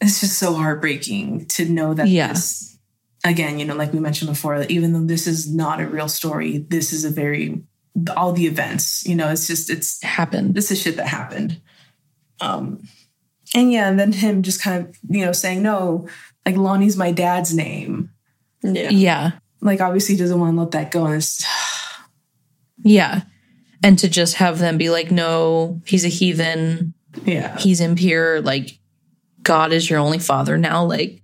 it's 0.00 0.20
just 0.20 0.38
so 0.38 0.54
heartbreaking 0.54 1.46
to 1.46 1.64
know 1.68 1.94
that 1.94 2.08
Yeah. 2.08 2.28
this 2.28 2.76
again, 3.24 3.58
you 3.58 3.64
know, 3.64 3.74
like 3.74 3.92
we 3.92 4.00
mentioned 4.00 4.30
before, 4.30 4.62
even 4.64 4.92
though 4.92 5.04
this 5.04 5.26
is 5.26 5.52
not 5.52 5.80
a 5.80 5.86
real 5.86 6.08
story, 6.08 6.58
this 6.58 6.92
is 6.92 7.04
a 7.04 7.10
very 7.10 7.62
all 8.16 8.32
the 8.32 8.46
events, 8.46 9.06
you 9.06 9.14
know, 9.14 9.28
it's 9.30 9.46
just 9.46 9.70
it's 9.70 10.02
happened. 10.02 10.54
this 10.54 10.70
is 10.70 10.80
shit 10.82 10.96
that 10.96 11.06
happened. 11.06 11.60
Um, 12.40 12.86
and 13.54 13.70
yeah, 13.72 13.88
and 13.88 13.98
then 13.98 14.12
him 14.12 14.42
just 14.42 14.60
kind 14.60 14.84
of, 14.84 14.98
you 15.08 15.24
know, 15.24 15.30
saying, 15.32 15.62
no, 15.62 16.08
like 16.44 16.56
Lonnie's 16.56 16.96
my 16.96 17.12
dad's 17.12 17.54
name. 17.54 18.10
yeah. 18.62 18.90
Yeah. 18.90 19.30
Like, 19.60 19.80
obviously, 19.80 20.16
he 20.16 20.20
doesn't 20.20 20.38
want 20.38 20.56
to 20.56 20.60
let 20.60 20.70
that 20.72 20.90
go. 20.90 21.06
And 21.06 21.14
it's, 21.14 21.42
Yeah. 22.82 23.22
And 23.84 23.98
to 24.00 24.08
just 24.08 24.36
have 24.36 24.58
them 24.58 24.78
be 24.78 24.88
like, 24.90 25.10
no, 25.10 25.80
he's 25.86 26.04
a 26.04 26.08
heathen. 26.08 26.94
yeah, 27.24 27.56
He's 27.58 27.80
impure. 27.80 28.40
Like, 28.40 28.78
God 29.42 29.72
is 29.72 29.88
your 29.88 29.98
only 30.00 30.18
father 30.18 30.56
now. 30.58 30.84
Like, 30.84 31.22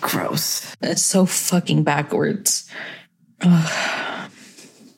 gross. 0.00 0.76
it's 0.82 1.02
so 1.02 1.24
fucking 1.24 1.84
backwards. 1.84 2.68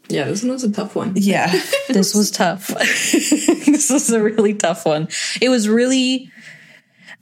Yeah, 0.08 0.24
this 0.24 0.42
one 0.42 0.52
was 0.52 0.64
a 0.64 0.70
tough 0.70 0.94
one. 0.94 1.12
Yeah. 1.16 1.50
this 1.88 2.14
was 2.14 2.30
tough. 2.42 2.66
this 2.68 3.88
was 3.90 4.10
a 4.10 4.22
really 4.22 4.52
tough 4.52 4.84
one. 4.84 5.08
It 5.40 5.48
was 5.48 5.70
really 5.70 6.30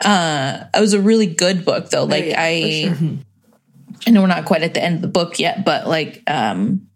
uh 0.04 0.64
it 0.74 0.80
was 0.80 0.92
a 0.92 1.00
really 1.00 1.26
good 1.26 1.64
book 1.64 1.90
though. 1.90 2.02
Like 2.04 2.24
yeah, 2.24 2.34
I 2.42 3.16
I 4.06 4.10
know 4.10 4.22
we're 4.22 4.26
not 4.26 4.44
quite 4.44 4.62
at 4.62 4.74
the 4.74 4.82
end 4.82 4.96
of 4.96 5.02
the 5.02 5.08
book 5.08 5.38
yet, 5.38 5.64
but 5.64 5.86
like 5.86 6.24
um 6.26 6.88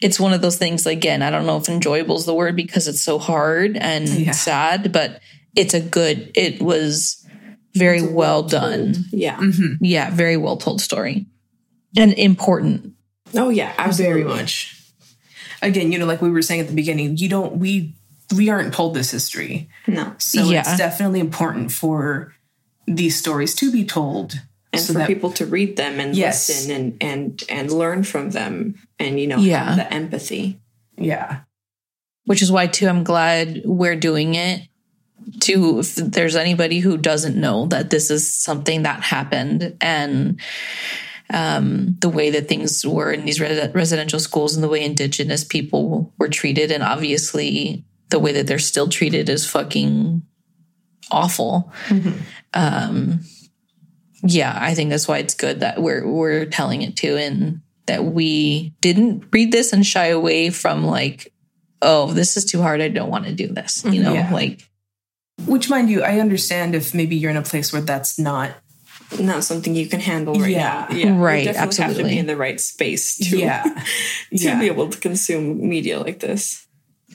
it's 0.00 0.18
one 0.20 0.32
of 0.32 0.40
those 0.40 0.56
things 0.56 0.86
again, 0.86 1.22
I 1.22 1.30
don't 1.30 1.46
know 1.46 1.56
if 1.58 1.68
enjoyable 1.68 2.16
is 2.16 2.24
the 2.24 2.34
word 2.34 2.56
because 2.56 2.88
it's 2.88 3.02
so 3.02 3.18
hard 3.18 3.76
and 3.76 4.08
Yeah. 4.08 4.32
sad, 4.32 4.92
but 4.92 5.20
it's 5.54 5.74
a 5.74 5.80
good 5.80 6.30
it 6.34 6.60
was 6.62 7.24
very 7.74 8.02
well 8.02 8.42
done. 8.42 8.94
Yeah. 9.12 9.36
Mm-hmm. 9.36 9.84
Yeah, 9.84 10.10
very 10.10 10.36
well 10.36 10.56
told 10.56 10.80
story. 10.80 11.26
And 11.96 12.12
important. 12.14 12.94
Oh 13.34 13.48
yeah, 13.50 13.72
absolutely. 13.78 14.22
Very 14.22 14.36
much. 14.36 14.76
Again, 15.62 15.92
you 15.92 15.98
know, 15.98 16.06
like 16.06 16.22
we 16.22 16.30
were 16.30 16.42
saying 16.42 16.60
at 16.62 16.68
the 16.68 16.74
beginning, 16.74 17.16
you 17.18 17.28
don't, 17.28 17.56
we, 17.58 17.94
we 18.34 18.48
aren't 18.48 18.72
told 18.72 18.94
this 18.94 19.10
history. 19.10 19.68
No. 19.86 20.14
So 20.18 20.44
Yeah. 20.48 20.60
it's 20.60 20.76
definitely 20.78 21.20
important 21.20 21.70
for 21.72 22.32
these 22.86 23.16
stories 23.16 23.54
to 23.56 23.70
be 23.70 23.84
told. 23.84 24.40
And 24.72 24.80
so 24.82 24.92
for 24.92 24.98
that- 25.00 25.08
people 25.08 25.32
to 25.32 25.46
read 25.46 25.76
them 25.76 25.98
and 26.00 26.14
Yes. 26.14 26.48
listen 26.48 26.70
and 26.74 26.96
and 27.00 27.42
and 27.48 27.70
learn 27.72 28.04
from 28.04 28.30
them 28.30 28.74
and 28.98 29.18
you 29.20 29.26
know 29.26 29.38
Yeah. 29.38 29.64
have 29.64 29.76
the 29.76 29.92
empathy. 29.92 30.58
Yeah. 30.98 31.40
which 32.26 32.42
is 32.42 32.52
why 32.52 32.66
too 32.66 32.86
i'm 32.86 33.02
glad 33.02 33.62
we're 33.64 33.96
doing 33.96 34.34
it 34.34 34.60
to 35.40 35.80
if 35.80 35.94
there's 35.96 36.36
anybody 36.36 36.78
who 36.80 36.96
doesn't 36.98 37.34
know 37.36 37.66
that 37.66 37.90
this 37.90 38.10
is 38.10 38.32
something 38.34 38.82
that 38.82 39.00
happened 39.02 39.74
and 39.80 40.38
um, 41.32 41.96
the 42.00 42.08
way 42.08 42.30
that 42.30 42.48
things 42.48 42.84
were 42.86 43.10
in 43.12 43.24
these 43.24 43.40
res- 43.40 43.72
residential 43.74 44.20
schools 44.20 44.54
and 44.54 44.62
the 44.62 44.68
way 44.68 44.84
indigenous 44.84 45.42
people 45.44 46.12
were 46.18 46.28
treated 46.28 46.70
and 46.70 46.82
obviously 46.82 47.84
the 48.10 48.18
way 48.18 48.32
that 48.32 48.46
they're 48.46 48.58
still 48.58 48.88
treated 48.88 49.28
is 49.28 49.46
fucking 49.48 50.22
awful 51.10 51.72
um, 52.54 53.20
yeah 54.22 54.56
i 54.60 54.74
think 54.74 54.90
that's 54.90 55.08
why 55.08 55.18
it's 55.18 55.34
good 55.34 55.60
that 55.60 55.80
we're 55.80 56.06
we're 56.06 56.44
telling 56.44 56.82
it 56.82 56.96
too 56.96 57.16
and 57.16 57.60
that 57.86 58.04
we 58.04 58.72
didn't 58.80 59.24
read 59.32 59.50
this 59.52 59.72
and 59.72 59.86
shy 59.86 60.06
away 60.06 60.50
from 60.50 60.84
like 60.84 61.32
oh, 61.82 62.12
this 62.12 62.36
is 62.36 62.44
too 62.44 62.60
hard. 62.60 62.80
I 62.80 62.88
don't 62.88 63.10
want 63.10 63.26
to 63.26 63.32
do 63.32 63.48
this. 63.48 63.84
You 63.84 63.90
mm-hmm. 63.92 64.02
know, 64.02 64.12
Yeah. 64.14 64.32
like, 64.32 64.68
Which, 65.46 65.70
mind 65.70 65.88
you, 65.88 66.02
I 66.02 66.18
understand 66.18 66.74
if 66.74 66.92
maybe 66.92 67.16
you're 67.16 67.30
in 67.30 67.36
a 67.36 67.42
place 67.42 67.72
where 67.72 67.82
that's 67.82 68.18
not. 68.18 68.52
Not 69.18 69.42
something 69.42 69.74
you 69.74 69.86
can 69.86 69.98
handle 70.00 70.34
right 70.34 70.50
Yeah. 70.50 70.86
now. 70.90 70.96
Yeah, 70.96 71.18
Right, 71.18 71.38
You 71.38 71.44
definitely 71.46 71.58
have 71.60 71.70
to 71.70 71.82
absolutely. 71.82 72.10
be 72.10 72.18
in 72.18 72.26
the 72.26 72.36
right 72.36 72.60
space 72.60 73.16
to 73.16 73.38
Yeah. 73.38 73.62
to 73.64 73.82
Yeah. 74.30 74.60
be 74.60 74.66
able 74.66 74.88
to 74.88 74.98
consume 74.98 75.66
media 75.68 75.98
like 75.98 76.20
this. 76.20 76.66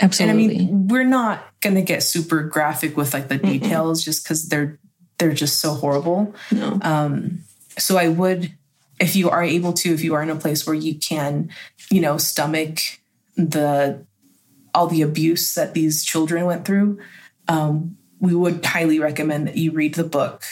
Absolutely. 0.01 0.43
And 0.43 0.51
I 0.51 0.65
mean, 0.65 0.87
we're 0.87 1.05
not 1.05 1.45
gonna 1.61 1.83
get 1.83 2.03
super 2.03 2.41
graphic 2.41 2.97
with 2.97 3.13
like 3.13 3.29
the 3.29 3.37
details 3.37 4.03
just 4.03 4.23
because 4.23 4.49
they're 4.49 4.79
they're 5.17 5.33
just 5.33 5.59
so 5.59 5.73
horrible. 5.73 6.35
No. 6.51 6.79
Um, 6.81 7.39
so 7.77 7.97
I 7.97 8.07
would, 8.07 8.53
if 8.99 9.15
you 9.15 9.29
are 9.29 9.43
able 9.43 9.73
to, 9.73 9.93
if 9.93 10.03
you 10.03 10.13
are 10.13 10.23
in 10.23 10.29
a 10.29 10.35
place 10.35 10.65
where 10.65 10.75
you 10.75 10.95
can, 10.95 11.49
you 11.89 12.01
know, 12.01 12.17
stomach 12.17 12.79
the 13.35 14.05
all 14.73 14.87
the 14.87 15.01
abuse 15.01 15.55
that 15.55 15.73
these 15.73 16.03
children 16.03 16.45
went 16.45 16.65
through, 16.65 16.99
um, 17.47 17.97
we 18.19 18.35
would 18.35 18.65
highly 18.65 18.99
recommend 18.99 19.47
that 19.47 19.57
you 19.57 19.71
read 19.71 19.95
the 19.95 20.03
book. 20.03 20.43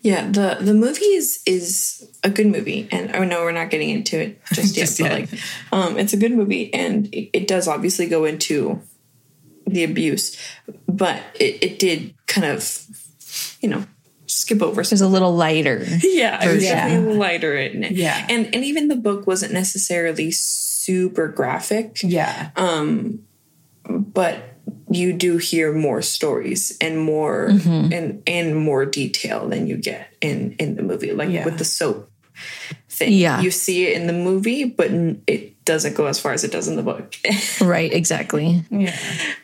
Yeah, 0.00 0.28
the 0.28 0.58
the 0.60 0.74
movie 0.74 1.04
is 1.04 1.42
is 1.46 2.10
a 2.24 2.30
good 2.30 2.48
movie, 2.48 2.88
and 2.90 3.14
oh 3.14 3.24
no, 3.24 3.42
we're 3.42 3.52
not 3.52 3.70
getting 3.70 3.90
into 3.90 4.18
it 4.20 4.40
just 4.52 4.76
yet. 4.76 4.82
Just 4.86 5.00
but 5.00 5.12
like, 5.12 5.28
um, 5.72 5.98
it's 5.98 6.12
a 6.12 6.16
good 6.16 6.32
movie, 6.32 6.72
and 6.74 7.06
it, 7.14 7.30
it 7.32 7.48
does 7.48 7.68
obviously 7.68 8.06
go 8.06 8.24
into 8.24 8.82
the 9.72 9.84
abuse, 9.84 10.36
but 10.88 11.20
it, 11.38 11.58
it 11.62 11.78
did 11.78 12.14
kind 12.26 12.46
of, 12.46 12.86
you 13.60 13.68
know, 13.68 13.84
skip 14.26 14.62
over 14.62 14.84
some 14.84 14.94
It's 14.96 15.02
a 15.02 15.08
little 15.08 15.34
lighter. 15.34 15.84
yeah, 16.02 16.44
it 16.44 16.54
was 16.54 16.62
Yeah. 16.64 16.88
definitely 16.88 17.16
lighter 17.16 17.56
in 17.56 17.82
it. 17.84 17.92
Yeah. 17.92 18.26
and 18.28 18.46
and 18.54 18.64
even 18.64 18.88
the 18.88 18.96
book 18.96 19.26
wasn't 19.26 19.52
necessarily 19.52 20.30
super 20.30 21.28
graphic, 21.28 21.98
Yeah, 22.02 22.50
Um, 22.56 23.20
but 23.88 24.36
you 24.92 25.12
do 25.12 25.36
hear 25.38 25.72
more 25.72 26.02
stories 26.02 26.76
and 26.80 26.98
more 26.98 27.48
Mm-hmm. 27.50 27.92
and 27.92 28.22
and 28.26 28.56
more 28.56 28.84
detail 28.86 29.48
than 29.48 29.66
you 29.66 29.76
get 29.76 30.08
in 30.20 30.54
in 30.58 30.76
the 30.76 30.82
movie, 30.82 31.12
like 31.12 31.30
Yeah. 31.30 31.44
with 31.44 31.58
the 31.58 31.64
soap 31.64 32.10
thing. 32.88 33.12
Yeah. 33.12 33.40
you 33.40 33.50
see 33.50 33.86
it 33.86 33.96
in 34.00 34.06
the 34.06 34.12
movie, 34.12 34.64
but 34.64 34.90
it 35.26 35.59
doesn't 35.72 35.94
go 35.96 36.06
as 36.06 36.18
far 36.18 36.32
as 36.32 36.44
it 36.44 36.52
does 36.52 36.68
in 36.68 36.76
the 36.76 36.82
book. 36.82 37.14
right, 37.60 37.92
exactly. 37.92 38.64
yeah, 38.70 38.96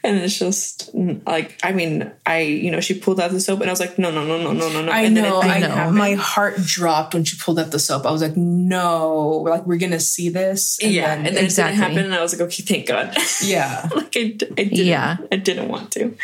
and 0.04 0.18
it's 0.18 0.38
just 0.38 0.90
like 0.94 1.58
I 1.62 1.72
mean, 1.72 2.10
I 2.26 2.40
you 2.40 2.70
know 2.70 2.80
she 2.80 2.98
pulled 2.98 3.20
out 3.20 3.30
the 3.30 3.40
soap, 3.40 3.60
and 3.60 3.70
I 3.70 3.72
was 3.72 3.80
like, 3.80 3.98
no, 3.98 4.10
no, 4.10 4.24
no, 4.26 4.42
no, 4.42 4.52
no, 4.52 4.68
no, 4.72 4.82
no. 4.84 4.92
I 4.92 5.02
and 5.02 5.14
know. 5.14 5.40
Then 5.40 5.50
it 5.50 5.54
I 5.54 5.58
know. 5.60 5.68
happen. 5.74 5.94
My 5.96 6.14
heart 6.14 6.56
dropped 6.64 7.14
when 7.14 7.24
she 7.24 7.36
pulled 7.38 7.58
out 7.58 7.70
the 7.70 7.78
soap. 7.78 8.04
I 8.06 8.10
was 8.10 8.22
like, 8.22 8.36
no, 8.36 9.28
like 9.46 9.66
we're 9.66 9.78
gonna 9.78 10.00
see 10.00 10.28
this. 10.28 10.78
yeah, 10.82 11.14
and 11.14 11.26
then 11.26 11.36
Exactly. 11.44 11.74
it 11.74 11.76
didn't 11.76 11.94
happen, 11.94 12.04
and 12.06 12.14
I 12.14 12.20
was 12.22 12.32
like, 12.32 12.42
okay, 12.48 12.62
thank 12.62 12.86
God. 12.88 13.16
yeah, 13.42 13.88
like 13.94 14.16
I, 14.16 14.24
d- 14.36 14.46
I 14.50 14.64
didn't, 14.64 14.72
Yeah. 14.86 15.16
I 15.32 15.36
didn't 15.36 15.68
want 15.68 15.92
to. 15.92 16.16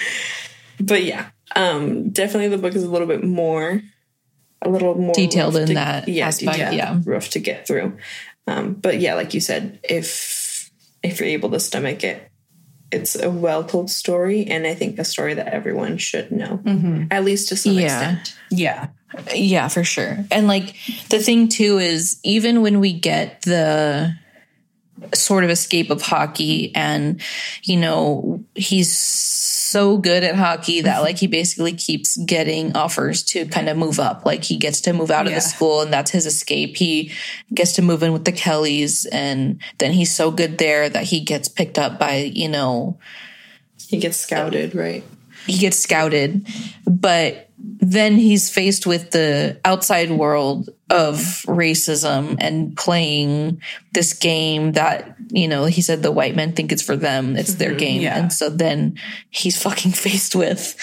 But 0.80 1.04
yeah, 1.04 1.30
um, 1.56 2.10
definitely 2.10 2.48
the 2.48 2.58
book 2.58 2.74
is 2.74 2.82
a 2.82 2.90
little 2.90 3.06
bit 3.06 3.22
more, 3.22 3.80
a 4.62 4.68
little 4.68 4.94
more 4.96 5.14
Detailed 5.14 5.54
rough 5.54 5.62
in 5.62 5.68
to- 5.68 5.74
that 5.74 6.08
aspect, 6.08 6.56
detailed, 6.58 6.74
yeah. 6.74 6.98
rough 7.04 7.28
to 7.30 7.38
get 7.38 7.66
through. 7.66 7.96
Um, 8.46 8.74
but 8.74 8.98
yeah, 9.00 9.14
like 9.14 9.34
you 9.34 9.40
said, 9.40 9.78
if 9.82 10.70
if 11.02 11.18
you're 11.20 11.28
able 11.28 11.50
to 11.50 11.60
stomach 11.60 12.04
it, 12.04 12.30
it's 12.90 13.14
a 13.20 13.30
well 13.30 13.64
told 13.64 13.90
story, 13.90 14.44
and 14.46 14.66
I 14.66 14.74
think 14.74 14.98
a 14.98 15.04
story 15.04 15.34
that 15.34 15.48
everyone 15.48 15.98
should 15.98 16.30
know, 16.32 16.60
at 17.10 17.24
least 17.24 17.48
to 17.48 17.56
some 17.56 17.74
Yeah. 17.74 18.12
extent. 18.12 18.34
yeah, 18.50 18.88
Yeah, 19.34 19.68
for 19.68 19.84
sure. 19.84 20.24
And 20.30 20.46
like 20.48 20.74
the 21.08 21.18
thing 21.20 21.48
too 21.48 21.78
is 21.78 22.18
even 22.24 22.62
when 22.62 22.80
we 22.80 22.92
get 22.92 23.42
the 23.42 24.14
sort 25.14 25.42
of 25.44 25.50
escape 25.50 25.90
of 25.90 26.00
hockey 26.02 26.72
and 26.76 27.20
you 27.64 27.76
know 27.76 28.44
he's 28.54 28.96
so 29.72 29.96
good 29.96 30.22
at 30.22 30.36
hockey 30.36 30.82
that 30.82 30.94
mm-hmm. 30.96 31.04
like 31.04 31.18
he 31.18 31.26
basically 31.26 31.72
keeps 31.72 32.16
getting 32.18 32.76
offers 32.76 33.22
to 33.24 33.46
kind 33.46 33.68
of 33.68 33.76
move 33.76 33.98
up. 33.98 34.24
Like 34.24 34.44
he 34.44 34.56
gets 34.56 34.80
to 34.82 34.92
move 34.92 35.10
out 35.10 35.26
of 35.26 35.32
Yeah. 35.32 35.38
the 35.38 35.42
school 35.42 35.80
and 35.80 35.92
that's 35.92 36.10
his 36.10 36.26
escape. 36.26 36.76
He 36.76 37.10
gets 37.52 37.72
to 37.74 37.82
move 37.82 38.02
in 38.02 38.12
with 38.12 38.24
the 38.24 38.32
Kellys 38.32 39.06
and 39.06 39.60
then 39.78 39.92
he's 39.92 40.14
so 40.14 40.30
good 40.30 40.58
there 40.58 40.88
that 40.88 41.04
he 41.04 41.20
gets 41.20 41.48
picked 41.48 41.78
up 41.78 41.98
by, 41.98 42.30
you 42.34 42.48
know, 42.48 42.98
He 43.88 43.98
gets 43.98 44.16
scouted, 44.18 44.74
right? 44.74 45.02
he 45.46 45.58
gets 45.58 45.78
scouted, 45.78 46.46
but 46.86 47.48
then 47.58 48.14
he's 48.16 48.48
faced 48.48 48.86
with 48.86 49.10
the 49.10 49.58
outside 49.64 50.10
world 50.10 50.70
of 50.92 51.16
racism 51.48 52.36
and 52.38 52.76
playing 52.76 53.62
this 53.94 54.12
game 54.12 54.72
that, 54.72 55.16
you 55.30 55.48
know, 55.48 55.64
he 55.64 55.80
said 55.80 56.02
the 56.02 56.12
white 56.12 56.36
men 56.36 56.52
think 56.52 56.70
it's 56.70 56.82
for 56.82 56.96
them, 56.96 57.34
it's 57.34 57.54
their 57.54 57.70
mm-hmm. 57.70 57.78
game. 57.78 58.02
yeah. 58.02 58.18
And 58.18 58.32
so 58.32 58.50
then 58.50 58.98
he's 59.30 59.60
fucking 59.62 59.92
faced 59.92 60.36
with 60.36 60.76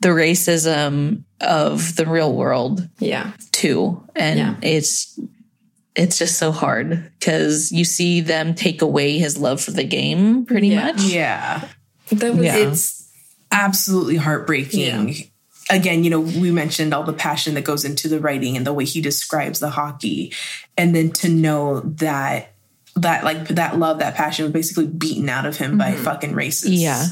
the 0.00 0.10
racism 0.10 1.24
of 1.40 1.96
the 1.96 2.06
real 2.06 2.32
world 2.32 2.88
Yeah. 3.00 3.32
too. 3.50 4.06
And 4.14 4.38
Yeah. 4.38 4.54
it's 4.62 5.18
it's 5.94 6.18
just 6.18 6.38
so 6.38 6.52
hard 6.52 7.10
because 7.18 7.70
you 7.72 7.84
see 7.84 8.20
them 8.22 8.54
take 8.54 8.80
away 8.80 9.18
his 9.18 9.36
love 9.36 9.60
for 9.60 9.72
the 9.72 9.84
game 9.84 10.46
pretty 10.46 10.68
Yeah. 10.68 10.84
much. 10.86 11.02
Yeah. 11.02 11.68
That 12.12 12.34
was 12.36 12.44
Yeah. 12.46 12.56
It's 12.56 13.08
absolutely 13.50 14.16
heartbreaking. 14.16 15.31
Again, 15.70 16.04
you 16.04 16.10
know, 16.10 16.20
we 16.20 16.50
mentioned 16.50 16.92
all 16.92 17.04
the 17.04 17.12
passion 17.12 17.54
that 17.54 17.64
goes 17.64 17.84
into 17.84 18.08
the 18.08 18.20
writing 18.20 18.56
and 18.56 18.66
the 18.66 18.72
way 18.72 18.84
he 18.84 19.00
describes 19.00 19.60
the 19.60 19.70
hockey. 19.70 20.32
And 20.76 20.94
then 20.94 21.10
to 21.12 21.28
know 21.28 21.80
that 21.80 22.52
that 22.96 23.24
like 23.24 23.48
that 23.48 23.78
love, 23.78 24.00
that 24.00 24.14
passion 24.14 24.44
was 24.44 24.52
basically 24.52 24.86
beaten 24.86 25.28
out 25.28 25.46
of 25.46 25.56
him 25.56 25.78
by 25.78 25.92
mm-hmm. 25.92 26.04
fucking 26.04 26.32
racists. 26.32 26.80
Yeah. 26.80 27.06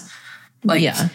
Like 0.65 0.83
yeah. 0.83 1.09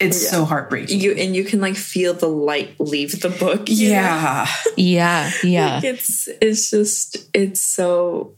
it's 0.00 0.28
so 0.28 0.44
heartbreaking. 0.44 1.00
you 1.00 1.12
and 1.12 1.36
you 1.36 1.44
can 1.44 1.60
like 1.60 1.76
feel 1.76 2.14
the 2.14 2.28
light 2.28 2.78
leave 2.80 3.20
the 3.20 3.28
book. 3.28 3.68
you? 3.68 3.90
Yeah. 3.90 4.48
Yeah. 4.76 5.30
Yeah. 5.44 5.74
Like, 5.76 5.84
it's 5.84 6.28
it's 6.40 6.70
just 6.70 7.28
it's 7.34 7.60
so 7.60 8.34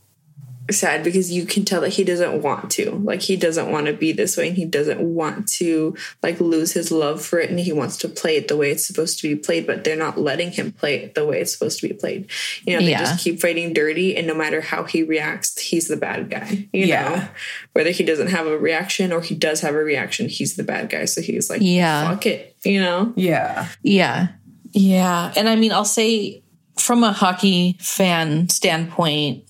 sad 0.71 1.03
because 1.03 1.33
you 1.33 1.47
can 1.47 1.65
tell 1.65 1.81
that 1.81 1.89
he 1.95 2.05
doesn't 2.05 2.43
want 2.43 2.71
to 2.71 2.91
like 3.05 3.23
he 3.23 3.37
doesn't 3.37 3.71
want 3.71 3.87
to 3.87 3.93
be 3.93 4.13
this 4.13 4.37
way 4.37 4.49
and 4.49 4.57
he 4.57 4.65
doesn't 4.65 5.01
want 5.01 5.49
to 5.49 5.97
like 6.23 6.41
lose 6.41 6.73
his 6.73 6.91
love 6.93 7.25
for 7.25 7.39
it 7.39 7.49
and 7.49 7.59
he 7.59 7.73
wants 7.73 7.97
to 7.97 8.09
play 8.09 8.37
it 8.37 8.49
the 8.49 8.57
way 8.57 8.71
it's 8.71 8.87
supposed 8.87 9.19
to 9.19 9.29
be 9.29 9.35
played 9.35 9.67
but 9.67 9.85
they're 9.85 9.97
not 9.97 10.19
letting 10.19 10.51
him 10.51 10.71
play 10.73 10.97
it 10.97 11.15
the 11.15 11.25
way 11.25 11.41
it's 11.41 11.53
supposed 11.53 11.81
to 11.81 11.89
be 11.89 11.95
played 11.95 12.29
you 12.67 12.75
know 12.75 12.81
they 12.85 12.91
Yeah. 12.91 12.99
just 13.01 13.25
keep 13.25 13.41
fighting 13.41 13.73
dirty 13.73 14.17
and 14.17 14.27
no 14.27 14.35
matter 14.35 14.61
how 14.61 14.85
he 14.85 15.03
reacts 15.03 15.59
he's 15.61 15.89
the 15.89 15.97
bad 15.97 16.29
guy 16.31 16.69
you 16.73 16.85
Yeah. 16.87 17.09
know 17.09 17.29
whether 17.73 17.91
he 17.91 18.05
doesn't 18.05 18.29
have 18.29 18.47
a 18.47 18.59
reaction 18.59 19.13
or 19.13 19.21
he 19.23 19.35
does 19.35 19.63
have 19.63 19.75
a 19.75 19.83
reaction 19.83 20.29
he's 20.29 20.57
the 20.57 20.65
bad 20.65 20.91
guy 20.91 21.07
so 21.07 21.23
he's 21.23 21.49
like 21.49 21.61
Yeah. 21.63 22.11
fuck 22.11 22.27
it 22.27 22.57
you 22.65 22.81
know 22.81 23.13
Yeah. 23.17 23.69
Yeah. 23.83 24.29
Yeah. 24.73 25.33
And 25.35 25.49
I 25.49 25.57
mean, 25.57 25.73
I'll 25.73 25.87
say 25.87 26.43
from 26.77 27.03
a 27.03 27.11
hockey 27.13 27.79
fan 27.81 28.51
standpoint, 28.51 29.45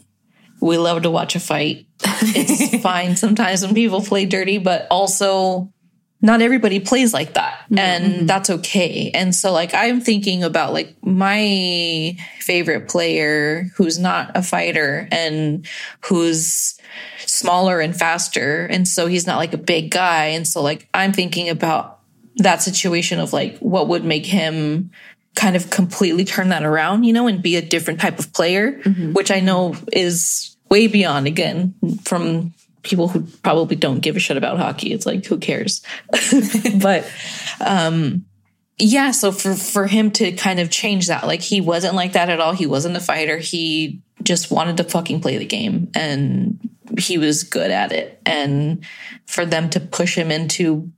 we 0.61 0.77
love 0.79 1.03
to 1.03 1.11
watch 1.11 1.37
a 1.37 1.41
fight. 1.41 1.87
It's 2.05 2.83
fine 2.83 3.17
sometimes 3.17 3.65
when 3.65 3.75
people 3.75 4.03
play 4.03 4.27
dirty, 4.27 4.59
but 4.59 4.87
also 4.91 5.73
not 6.21 6.43
everybody 6.43 6.81
plays 6.81 7.15
like 7.15 7.35
that. 7.35 7.65
And 7.77 8.05
mm-hmm. 8.05 8.27
that's 8.27 8.51
okay. 8.51 9.11
And 9.13 9.35
so 9.35 9.53
like 9.53 9.73
I'm 9.73 10.01
thinking 10.01 10.43
about 10.43 10.73
like 10.73 10.97
my 11.03 12.17
favorite 12.41 12.89
player 12.89 13.71
who's 13.77 13.99
not 13.99 14.33
a 14.37 14.43
fighter 14.43 15.09
and 15.13 15.67
who's 16.07 16.79
smaller 17.19 17.79
and 17.81 17.97
faster. 17.97 18.67
And 18.67 18.89
so 18.89 19.07
he's 19.07 19.27
not 19.27 19.37
like 19.37 19.53
a 19.53 19.59
big 19.59 19.91
guy. 19.91 20.27
And 20.27 20.47
so 20.47 20.61
like 20.61 20.89
I'm 20.93 21.13
thinking 21.13 21.49
about 21.49 22.01
that 22.37 22.63
situation 22.63 23.21
of 23.21 23.33
like 23.33 23.59
what 23.59 23.89
would 23.89 24.05
make 24.05 24.27
him 24.27 24.91
kind 25.39 25.55
of 25.55 25.71
completely 25.71 26.25
turn 26.25 26.49
that 26.49 26.65
around, 26.65 27.05
you 27.05 27.13
know, 27.13 27.29
and 27.29 27.41
be 27.41 27.55
a 27.55 27.63
different 27.63 28.01
type 28.01 28.19
of 28.19 28.33
player, 28.33 28.73
which 29.13 29.31
I 29.31 29.39
know 29.39 29.77
is 29.93 30.57
way 30.69 30.89
beyond 30.89 31.29
again 31.29 31.75
from 32.03 32.53
people 32.83 33.07
who 33.07 33.21
probably 33.43 33.77
don't 33.77 34.01
give 34.01 34.17
a 34.17 34.19
shit 34.19 34.37
about 34.37 34.59
hockey. 34.59 34.93
It's 34.93 35.07
like 35.07 35.25
who 35.25 35.39
cares? 35.39 35.81
but 36.81 37.09
um 37.65 38.25
yeah, 38.81 39.13
so 39.13 39.31
for 39.31 39.55
for 39.55 39.87
him 39.87 40.11
to 40.13 40.33
kind 40.33 40.59
of 40.59 40.71
change 40.71 41.07
that, 41.07 41.27
like 41.27 41.41
he 41.41 41.61
wasn't 41.61 41.95
like 41.95 42.13
that 42.13 42.31
at 42.31 42.41
all. 42.41 42.53
He 42.53 42.67
wasn't 42.67 42.97
a 42.97 43.01
fighter. 43.01 43.39
He 43.39 44.03
just 44.23 44.51
wanted 44.51 44.77
to 44.79 44.85
fucking 44.85 45.21
play 45.21 45.39
the 45.39 45.47
game 45.47 45.91
and 45.95 46.59
he 46.99 47.17
was 47.17 47.45
good 47.45 47.71
at 47.71 47.93
it. 47.93 48.21
And 48.27 48.85
for 49.27 49.47
them 49.47 49.71
to 49.71 49.81
push 49.81 50.17
him 50.17 50.33
into 50.33 50.91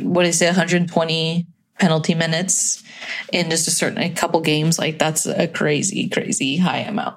what 0.00 0.26
is 0.26 0.42
it, 0.42 0.46
120 0.46 1.46
penalty 1.78 2.14
minutes 2.14 2.82
in 3.32 3.50
just 3.50 3.68
a 3.68 3.70
certain 3.70 3.98
a 3.98 4.10
couple 4.10 4.40
games, 4.40 4.78
like 4.78 4.98
that's 4.98 5.26
a 5.26 5.48
crazy, 5.48 6.08
crazy 6.08 6.56
high 6.56 6.78
amount. 6.78 7.16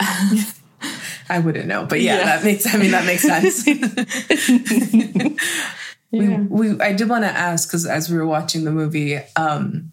I 1.28 1.38
wouldn't 1.38 1.66
know, 1.66 1.86
but 1.86 2.00
yeah, 2.00 2.18
that 2.18 2.44
makes. 2.44 2.72
I 2.72 2.78
mean, 2.78 2.90
that 2.90 3.06
makes 3.06 3.22
sense. 3.22 3.66
we, 6.10 6.36
we, 6.36 6.80
I 6.80 6.92
did 6.92 7.08
want 7.08 7.24
to 7.24 7.30
ask 7.30 7.68
because 7.68 7.86
as 7.86 8.10
we 8.10 8.18
were 8.18 8.26
watching 8.26 8.64
the 8.64 8.70
movie, 8.70 9.18
um, 9.36 9.92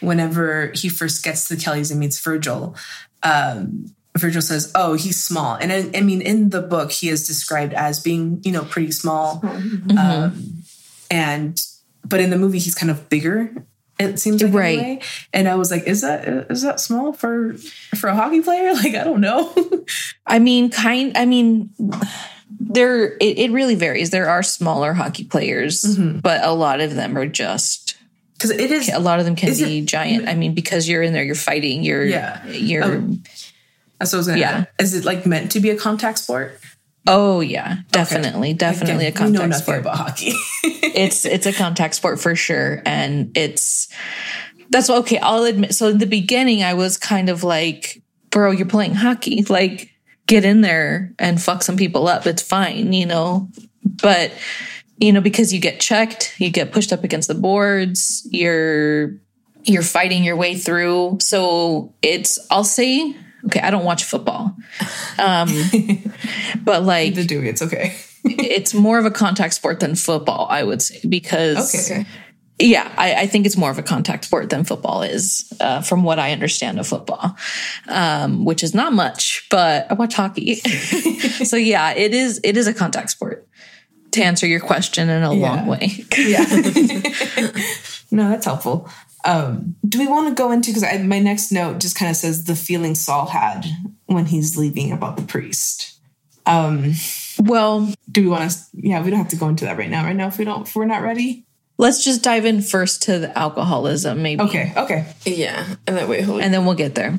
whenever 0.00 0.72
he 0.74 0.88
first 0.88 1.24
gets 1.24 1.48
to 1.48 1.56
the 1.56 1.62
Kellys 1.62 1.90
and 1.90 2.00
meets 2.00 2.20
Virgil, 2.20 2.76
um, 3.22 3.86
Virgil 4.18 4.42
says, 4.42 4.70
"Oh, 4.74 4.94
he's 4.94 5.22
small," 5.22 5.54
and 5.54 5.72
I, 5.72 5.98
I 5.98 6.02
mean, 6.02 6.20
in 6.20 6.50
the 6.50 6.60
book, 6.60 6.92
he 6.92 7.08
is 7.08 7.26
described 7.26 7.72
as 7.72 8.00
being, 8.00 8.40
you 8.44 8.52
know, 8.52 8.64
pretty 8.64 8.92
small, 8.92 9.40
um, 9.96 10.62
and 11.10 11.58
but 12.04 12.20
in 12.20 12.30
the 12.30 12.38
movie, 12.38 12.58
he's 12.58 12.74
kind 12.74 12.90
of 12.90 13.08
bigger. 13.08 13.50
It 13.98 14.18
seems 14.18 14.42
like 14.42 14.52
Right. 14.52 14.78
anyway. 14.78 15.00
And 15.32 15.48
I 15.48 15.54
was 15.54 15.70
like, 15.70 15.84
"Is 15.86 16.00
that 16.00 16.26
is 16.50 16.62
that 16.62 16.80
small 16.80 17.12
for 17.12 17.54
for 17.96 18.08
a 18.08 18.14
hockey 18.14 18.40
player?" 18.40 18.72
Like, 18.82 18.94
I 18.94 19.04
don't 19.04 19.20
know. 19.20 19.52
I 20.26 20.38
mean, 20.40 20.70
kind. 20.70 21.16
I 21.16 21.26
mean, 21.26 21.70
there. 22.58 23.12
It, 23.18 23.38
it 23.38 23.50
really 23.52 23.76
varies. 23.76 24.10
There 24.10 24.28
are 24.28 24.42
smaller 24.42 24.94
hockey 24.94 25.24
players, 25.24 25.82
mm-hmm. 25.82 26.18
but 26.18 26.42
a 26.44 26.52
lot 26.52 26.80
of 26.80 26.94
them 26.94 27.16
are 27.16 27.26
just. 27.26 27.96
Because 28.36 28.50
it 28.50 28.72
is 28.72 28.88
A 28.88 28.98
lot 28.98 29.20
of 29.20 29.26
them 29.26 29.36
can 29.36 29.50
Is 29.50 29.62
it- 29.62 29.66
be 29.66 29.80
giant. 29.82 30.28
I 30.28 30.34
mean, 30.34 30.54
because 30.54 30.88
you're 30.88 31.02
in 31.02 31.12
there, 31.12 31.22
you're 31.22 31.36
fighting. 31.36 31.84
You're. 31.84 32.04
Yeah. 32.04 32.44
You're. 32.48 32.84
Oh. 32.84 33.16
That's 34.00 34.12
what 34.12 34.16
I 34.16 34.18
was 34.18 34.26
gonna 34.26 34.40
Yeah. 34.40 34.50
ask. 34.50 34.68
Is 34.80 34.94
it 34.94 35.04
like 35.04 35.24
meant 35.24 35.52
to 35.52 35.60
be 35.60 35.70
a 35.70 35.76
contact 35.76 36.18
sport? 36.18 36.58
Oh 37.06 37.40
yeah, 37.40 37.76
definitely, 37.92 38.54
definitely 38.54 39.06
Again, 39.06 39.22
a 39.22 39.26
we 39.26 39.32
know 39.32 39.38
contact 39.40 39.50
nothing 39.50 39.62
sport. 39.62 39.78
about 39.80 39.96
hockey. 39.98 40.32
it's 40.94 41.24
it's 41.24 41.46
a 41.46 41.52
contact 41.52 41.94
sport 41.94 42.20
for 42.20 42.34
sure. 42.34 42.82
And 42.86 43.36
it's 43.36 43.88
that's 44.70 44.88
okay 44.88 45.18
i'll 45.18 45.44
admit 45.44 45.74
so 45.74 45.88
in 45.88 45.98
the 45.98 46.06
beginning 46.06 46.62
i 46.62 46.72
was 46.72 46.96
kind 46.96 47.28
of 47.28 47.44
like 47.44 48.02
bro 48.34 48.50
you're 48.50 48.66
playing 48.66 48.94
hockey. 48.94 49.44
Like 49.48 49.90
get 50.26 50.44
in 50.44 50.60
there 50.62 51.14
and 51.18 51.40
fuck 51.40 51.62
some 51.62 51.76
people 51.76 52.08
up. 52.08 52.26
It's 52.26 52.42
fine 52.42 52.92
you 52.92 53.06
know? 53.06 53.48
But 53.84 54.32
you 54.98 55.12
know 55.12 55.20
because 55.20 55.52
you 55.52 55.60
get 55.60 55.80
checked 55.80 56.34
you 56.38 56.50
get 56.50 56.72
pushed 56.72 56.92
up 56.92 57.04
against 57.04 57.28
the 57.28 57.34
boards 57.34 58.26
you're 58.30 59.16
you're 59.64 59.82
fighting 59.82 60.24
your 60.24 60.36
way 60.36 60.56
through. 60.56 61.18
So 61.20 61.94
it's 62.02 62.38
i'll 62.50 62.64
say 62.64 63.16
okay 63.46 63.60
i 63.60 63.70
don't 63.70 63.84
watch 63.84 64.04
football. 64.04 64.56
Um 65.18 65.48
but 66.64 66.82
like 66.82 67.14
to 67.14 67.24
do 67.24 67.40
it's 67.42 67.62
okay. 67.62 67.94
It's 68.24 68.74
more 68.74 68.98
of 68.98 69.04
a 69.04 69.10
contact 69.10 69.54
sport 69.54 69.80
than 69.80 69.94
football, 69.94 70.46
I 70.50 70.62
would 70.62 70.80
say, 70.82 71.00
because 71.08 71.90
Okay. 71.90 72.04
yeah, 72.58 72.92
I, 72.96 73.14
I 73.22 73.26
think 73.26 73.46
it's 73.46 73.56
more 73.56 73.70
of 73.70 73.78
a 73.78 73.82
contact 73.82 74.24
sport 74.24 74.50
than 74.50 74.64
football 74.64 75.02
is, 75.02 75.52
uh, 75.60 75.82
from 75.82 76.02
what 76.04 76.18
I 76.18 76.32
understand 76.32 76.78
of 76.80 76.86
football, 76.86 77.36
um, 77.88 78.44
which 78.44 78.62
is 78.62 78.74
not 78.74 78.92
much, 78.92 79.46
but 79.50 79.86
I 79.90 79.94
watch 79.94 80.14
hockey, 80.14 80.54
so 81.44 81.56
yeah, 81.56 81.92
it 81.94 82.14
is 82.14 82.40
it 82.44 82.56
is 82.56 82.66
a 82.66 82.74
contact 82.74 83.10
sport. 83.10 83.46
To 84.12 84.22
answer 84.22 84.46
your 84.46 84.60
question 84.60 85.08
in 85.08 85.24
a 85.24 85.32
long 85.32 85.66
way, 85.66 86.04
Yeah. 86.16 86.44
no, 88.12 88.28
that's 88.30 88.44
helpful. 88.46 88.88
Um, 89.24 89.74
do 89.88 89.98
we 89.98 90.06
want 90.06 90.28
to 90.28 90.34
go 90.40 90.52
into 90.52 90.70
because 90.72 90.84
my 91.02 91.18
next 91.18 91.50
note 91.50 91.80
just 91.80 91.96
kind 91.96 92.10
of 92.10 92.16
says 92.16 92.44
the 92.44 92.54
feeling 92.54 92.94
Saul 92.94 93.26
had 93.26 93.66
when 94.06 94.26
he's 94.26 94.56
leaving 94.56 94.92
about 94.92 95.16
the 95.16 95.22
priest. 95.24 95.98
Um, 96.46 96.92
well, 97.38 97.92
do 98.10 98.22
we 98.22 98.28
want 98.28 98.50
to? 98.50 98.58
Yeah, 98.74 99.02
we 99.02 99.10
don't 99.10 99.18
have 99.18 99.28
to 99.28 99.36
go 99.36 99.48
into 99.48 99.64
that 99.64 99.78
right 99.78 99.90
now. 99.90 100.04
Right 100.04 100.16
now, 100.16 100.28
if 100.28 100.38
we 100.38 100.44
don't, 100.44 100.66
if 100.66 100.74
we're 100.76 100.84
not 100.86 101.02
ready. 101.02 101.44
let's 101.78 102.04
just 102.04 102.22
dive 102.22 102.44
in 102.44 102.62
first 102.62 103.02
to 103.02 103.18
the 103.18 103.36
alcoholism, 103.38 104.22
maybe, 104.22 104.42
Okay. 104.42 104.72
Okay. 104.76 105.06
yeah 105.24 105.66
and 105.86 105.96
that 105.96 106.08
way 106.08 106.22
hold 106.22 106.40
and 106.40 106.54
then 106.54 106.64
we'll 106.64 106.76
get 106.76 106.94
there. 106.94 107.18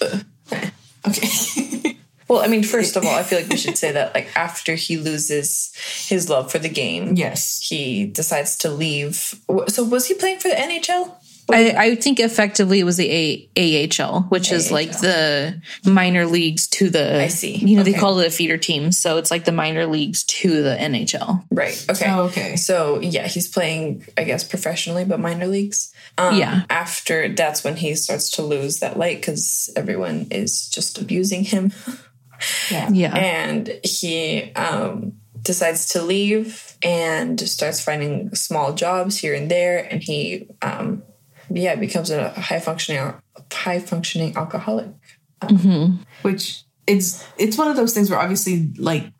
Uh, 0.00 0.20
okay. 1.08 1.28
Well, 2.26 2.42
I 2.42 2.46
mean, 2.46 2.62
first 2.62 2.96
of 2.96 3.04
all, 3.04 3.14
I 3.14 3.22
feel 3.22 3.38
like 3.40 3.50
we 3.50 3.58
should 3.58 3.76
say 3.76 3.92
that 3.92 4.14
like 4.14 4.28
after 4.34 4.74
he 4.74 4.96
loses 4.96 5.74
his 6.08 6.30
love 6.30 6.50
for 6.50 6.58
the 6.58 6.70
game, 6.70 7.16
yes. 7.16 7.60
he 7.60 8.06
decides 8.06 8.56
to 8.58 8.70
leave. 8.70 9.34
So 9.68 9.84
was 9.84 10.06
he 10.08 10.14
playing 10.14 10.38
for 10.38 10.48
the 10.48 10.54
NHL? 10.54 11.12
I, 11.50 11.74
I 11.76 11.94
think 11.96 12.20
effectively 12.20 12.80
it 12.80 12.84
was 12.84 12.96
the 12.96 13.48
A- 13.56 13.88
AHL, 14.00 14.22
which 14.30 14.50
is 14.50 14.72
like 14.72 14.90
the 14.92 15.60
minor 15.84 16.26
leagues 16.26 16.66
to 16.68 16.88
the. 16.88 17.22
I 17.22 17.28
see. 17.28 17.56
You 17.56 17.76
know, 17.76 17.82
they 17.82 17.92
call 17.92 18.18
it 18.20 18.26
a 18.26 18.30
feeder 18.30 18.56
team, 18.56 18.92
so 18.92 19.18
it's 19.18 19.30
like 19.30 19.44
the 19.44 19.52
minor 19.52 19.86
leagues 19.86 20.24
to 20.24 20.62
the 20.62 20.74
NHL. 20.76 21.44
Right. 21.50 21.84
Okay. 21.90 22.06
Oh, 22.10 22.22
okay. 22.24 22.56
So 22.56 23.00
yeah, 23.00 23.26
he's 23.26 23.48
playing, 23.48 24.06
I 24.16 24.24
guess, 24.24 24.44
professionally, 24.44 25.04
but 25.04 25.20
minor 25.20 25.46
leagues. 25.46 25.92
Um, 26.16 26.36
Yeah. 26.38 26.64
After 26.70 27.28
that's 27.28 27.62
when 27.64 27.76
he 27.76 27.94
starts 27.94 28.30
to 28.32 28.42
lose 28.42 28.78
that 28.80 28.98
light 28.98 29.18
because 29.20 29.70
everyone 29.76 30.28
is 30.30 30.68
just 30.68 30.98
abusing 30.98 31.44
him, 31.44 31.72
Yeah. 32.70 32.88
Yeah, 32.90 33.14
and 33.16 33.80
he 33.84 34.52
um, 34.54 35.12
decides 35.42 35.88
to 35.90 36.02
leave 36.02 36.76
and 36.82 37.40
starts 37.40 37.80
finding 37.82 38.34
small 38.34 38.72
jobs 38.74 39.18
here 39.18 39.34
and 39.34 39.50
there, 39.50 39.86
and 39.90 40.02
he, 40.02 40.48
um, 40.62 41.02
yeah, 41.50 41.72
it 41.72 41.80
becomes 41.80 42.10
a 42.10 42.30
high 42.30 42.60
functioning, 42.60 43.14
high 43.52 43.80
functioning 43.80 44.36
alcoholic. 44.36 44.88
Uh, 45.42 45.48
mm-hmm. 45.48 45.96
Which 46.22 46.62
it's 46.86 47.26
it's 47.38 47.58
one 47.58 47.68
of 47.68 47.76
those 47.76 47.92
things 47.94 48.10
where 48.10 48.18
obviously 48.18 48.72
like 48.78 49.12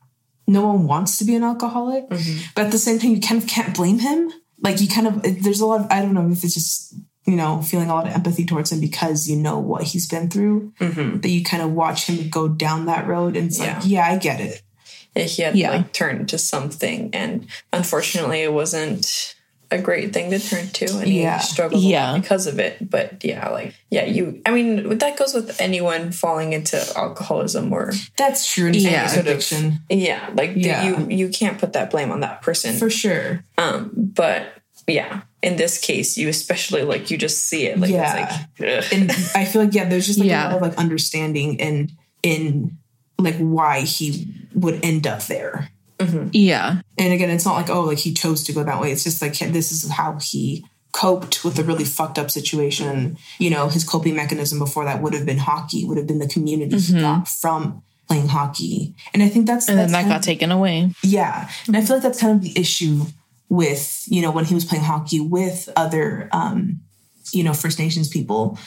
no 0.46 0.66
one 0.66 0.86
wants 0.86 1.18
to 1.18 1.24
be 1.24 1.34
an 1.34 1.42
alcoholic, 1.44 2.08
mm-hmm. 2.08 2.46
but 2.54 2.66
at 2.66 2.72
the 2.72 2.78
same 2.78 2.98
time 2.98 3.10
you 3.12 3.20
kind 3.20 3.42
of 3.42 3.48
can't 3.48 3.74
blame 3.74 3.98
him. 3.98 4.30
Like 4.60 4.80
you 4.80 4.88
kind 4.88 5.06
of 5.06 5.22
there's 5.22 5.60
a 5.60 5.66
lot 5.66 5.80
of 5.80 5.86
I 5.90 6.00
don't 6.02 6.14
know 6.14 6.30
if 6.30 6.44
it's 6.44 6.54
just 6.54 6.94
you 7.26 7.36
know 7.36 7.62
feeling 7.62 7.88
a 7.88 7.94
lot 7.94 8.06
of 8.06 8.12
empathy 8.12 8.44
towards 8.44 8.72
him 8.72 8.80
because 8.80 9.28
you 9.28 9.36
know 9.36 9.58
what 9.58 9.82
he's 9.82 10.08
been 10.08 10.30
through 10.30 10.72
mm-hmm. 10.78 11.20
that 11.20 11.28
you 11.28 11.42
kind 11.42 11.62
of 11.62 11.72
watch 11.72 12.06
him 12.06 12.28
go 12.28 12.48
down 12.48 12.86
that 12.86 13.06
road 13.06 13.36
and 13.36 13.48
it's 13.48 13.58
Yeah. 13.58 13.74
like 13.74 13.86
yeah 13.86 14.06
I 14.06 14.16
get 14.18 14.40
it. 14.40 14.62
Yeah, 15.14 15.22
he 15.24 15.42
had 15.42 15.56
Yeah. 15.56 15.70
like 15.70 15.92
turned 15.92 16.28
to 16.30 16.38
something, 16.38 17.10
and 17.12 17.46
unfortunately, 17.72 18.42
it 18.42 18.52
wasn't 18.52 19.33
a 19.70 19.78
great 19.78 20.12
thing 20.12 20.30
to 20.30 20.38
turn 20.38 20.68
to, 20.68 20.98
and 20.98 21.08
Yeah. 21.08 21.38
he 21.38 21.44
struggled 21.46 21.82
Yeah. 21.82 22.16
because 22.18 22.46
of 22.46 22.58
it. 22.58 22.88
But 22.90 23.24
yeah, 23.24 23.48
like 23.48 23.74
yeah, 23.90 24.04
you. 24.04 24.40
I 24.46 24.50
mean, 24.50 24.98
that 24.98 25.16
goes 25.16 25.34
with 25.34 25.60
anyone 25.60 26.12
falling 26.12 26.52
into 26.52 26.76
alcoholism 26.96 27.72
or 27.72 27.92
That's 28.16 28.52
true. 28.52 28.66
And 28.66 28.76
Yeah. 28.76 29.06
sort 29.06 29.26
of 29.26 29.32
addiction 29.32 29.80
yeah, 29.88 30.30
like 30.34 30.52
Yeah. 30.54 30.84
you 30.84 31.06
you 31.10 31.28
can't 31.28 31.58
put 31.58 31.72
that 31.72 31.90
blame 31.90 32.10
on 32.12 32.20
that 32.20 32.42
person. 32.42 32.76
for 32.76 32.90
sure. 32.90 33.44
um, 33.58 33.90
but 33.94 34.46
yeah, 34.86 35.22
in 35.42 35.56
this 35.56 35.78
case, 35.78 36.16
you 36.18 36.28
especially 36.28 36.82
like 36.82 37.10
you 37.10 37.16
just 37.16 37.46
see 37.48 37.66
it, 37.66 37.78
like 37.80 37.90
Yeah. 37.90 38.38
it's 38.58 38.60
like 38.60 38.92
and 38.92 39.10
I 39.34 39.44
feel 39.44 39.62
like 39.64 39.74
yeah, 39.74 39.88
there's 39.88 40.06
just 40.06 40.18
like 40.18 40.28
Yeah. 40.28 40.44
a 40.44 40.48
lot 40.48 40.56
of 40.56 40.62
like 40.62 40.78
understanding 40.78 41.60
and 41.60 41.90
in 42.22 42.76
like 43.18 43.36
why 43.38 43.80
he 43.80 44.28
would 44.54 44.84
end 44.84 45.06
up 45.06 45.22
there. 45.26 45.70
Mm-hmm. 45.98 46.28
yeah, 46.32 46.80
And 46.98 47.12
again, 47.12 47.30
it's 47.30 47.44
not 47.44 47.54
like 47.54 47.70
oh, 47.70 47.82
like 47.82 47.98
he 47.98 48.12
chose 48.12 48.42
to 48.44 48.52
go 48.52 48.64
that 48.64 48.80
way. 48.80 48.90
It's 48.90 49.04
just 49.04 49.22
like 49.22 49.38
this 49.38 49.70
is 49.70 49.90
how 49.90 50.18
he 50.20 50.64
coped 50.92 51.44
with 51.44 51.58
a 51.58 51.64
really 51.64 51.84
fucked 51.84 52.18
up 52.18 52.30
situation. 52.30 53.16
You 53.38 53.50
know, 53.50 53.68
his 53.68 53.84
coping 53.84 54.16
mechanism 54.16 54.58
before 54.58 54.84
that 54.84 55.02
would 55.02 55.14
have 55.14 55.26
been 55.26 55.38
hockey, 55.38 55.84
would 55.84 55.98
have 55.98 56.06
been 56.06 56.18
the 56.18 56.28
community 56.28 56.76
he 56.78 56.92
mm-hmm. 56.92 57.00
got 57.00 57.28
from 57.28 57.82
playing 58.08 58.28
hockey. 58.28 58.94
And 59.12 59.22
I 59.22 59.28
think 59.28 59.46
that's 59.46 59.68
and 59.68 59.78
then 59.78 59.92
that 59.92 60.06
got 60.06 60.18
of- 60.18 60.22
taken 60.22 60.50
away. 60.50 60.92
yeah. 61.02 61.48
And 61.66 61.76
I 61.76 61.80
mm-hmm. 61.80 61.86
feel 61.86 61.96
like 61.96 62.02
that's 62.02 62.20
kind 62.20 62.36
of 62.36 62.42
the 62.42 62.58
issue 62.58 63.04
with, 63.48 64.04
you 64.06 64.22
know, 64.22 64.30
when 64.30 64.44
he 64.44 64.54
was 64.54 64.64
playing 64.64 64.84
hockey 64.84 65.20
with 65.20 65.68
other, 65.76 66.28
um, 66.32 66.80
you 67.32 67.42
know, 67.42 67.54
First 67.54 67.78
Nations 67.78 68.08
people 68.08 68.58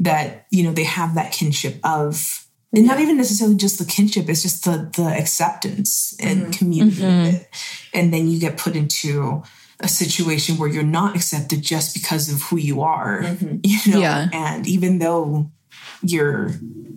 that, 0.00 0.46
you 0.50 0.62
know, 0.62 0.72
they 0.72 0.84
have 0.84 1.14
that 1.14 1.32
kinship 1.32 1.78
of, 1.84 2.45
and 2.74 2.86
not 2.86 3.00
even 3.00 3.16
necessarily 3.16 3.56
just 3.56 3.78
the 3.78 3.84
kinship, 3.84 4.28
it's 4.28 4.42
just 4.42 4.64
the, 4.64 4.90
the 4.96 5.06
acceptance 5.06 6.14
and 6.20 6.42
mm-hmm. 6.42 6.50
community 6.50 7.02
of 7.02 7.08
mm-hmm. 7.08 7.36
it. 7.36 7.48
And 7.94 8.12
then 8.12 8.28
you 8.28 8.40
get 8.40 8.58
put 8.58 8.76
into 8.76 9.42
a 9.80 9.88
situation 9.88 10.56
where 10.56 10.68
you're 10.68 10.82
not 10.82 11.14
accepted 11.14 11.62
just 11.62 11.94
because 11.94 12.32
of 12.32 12.42
who 12.42 12.56
you 12.56 12.82
are, 12.82 13.22
mm-hmm. 13.22 13.58
you 13.62 13.92
know, 13.92 14.00
Yeah. 14.00 14.28
and 14.32 14.66
even 14.66 14.98
though 14.98 15.50
you're, 16.02 16.50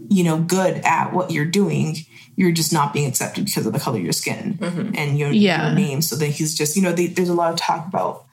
you 0.09 0.23
know, 0.23 0.39
good 0.39 0.77
at 0.85 1.13
what 1.13 1.31
you're 1.31 1.45
doing, 1.45 1.97
you're 2.35 2.51
just 2.51 2.73
not 2.73 2.93
being 2.93 3.07
accepted 3.07 3.45
because 3.45 3.65
of 3.65 3.73
the 3.73 3.79
color 3.79 3.97
of 3.97 4.03
your 4.03 4.13
skin 4.13 4.57
and 4.95 5.19
your, 5.19 5.31
Yeah. 5.31 5.67
your 5.67 5.75
name. 5.75 6.01
So 6.01 6.15
then 6.15 6.31
he's 6.31 6.57
just, 6.57 6.75
you 6.75 6.81
know, 6.81 6.93
they, 6.93 7.07
there's 7.07 7.29
a 7.29 7.33
lot 7.33 7.53
of 7.53 7.59
talk 7.59 7.85
about 7.87 8.25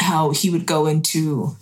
how 0.00 0.30
he 0.30 0.50
would 0.50 0.66
go 0.66 0.86
into 0.86 1.56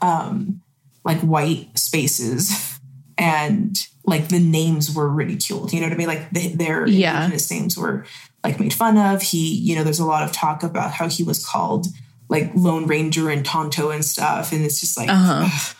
um, 0.00 0.62
like 1.04 1.20
white 1.20 1.76
spaces 1.78 2.78
and 3.18 3.76
like 4.06 4.28
the 4.28 4.38
names 4.40 4.94
were 4.94 5.08
ridiculed. 5.08 5.72
You 5.72 5.80
know 5.80 5.86
what 5.86 5.94
I 5.94 5.96
mean? 5.96 6.06
Like 6.08 6.30
the, 6.30 6.48
their 6.48 6.86
Yeah. 6.86 7.24
indigenous 7.24 7.50
names 7.50 7.76
were 7.78 8.04
like 8.42 8.60
made 8.60 8.74
fun 8.74 8.98
of. 8.98 9.22
He, 9.22 9.54
you 9.54 9.74
know, 9.74 9.82
there's 9.84 9.98
a 10.00 10.04
lot 10.04 10.22
of 10.22 10.32
talk 10.32 10.62
about 10.62 10.92
how 10.92 11.08
he 11.08 11.22
was 11.22 11.44
called 11.44 11.86
like 12.28 12.50
Lone 12.54 12.86
Ranger 12.86 13.30
and 13.30 13.44
Tonto 13.44 13.90
and 13.90 14.04
stuff. 14.04 14.52
And 14.52 14.62
it's 14.64 14.80
just 14.80 14.96
like, 14.98 15.08
Uh-huh. 15.08 15.74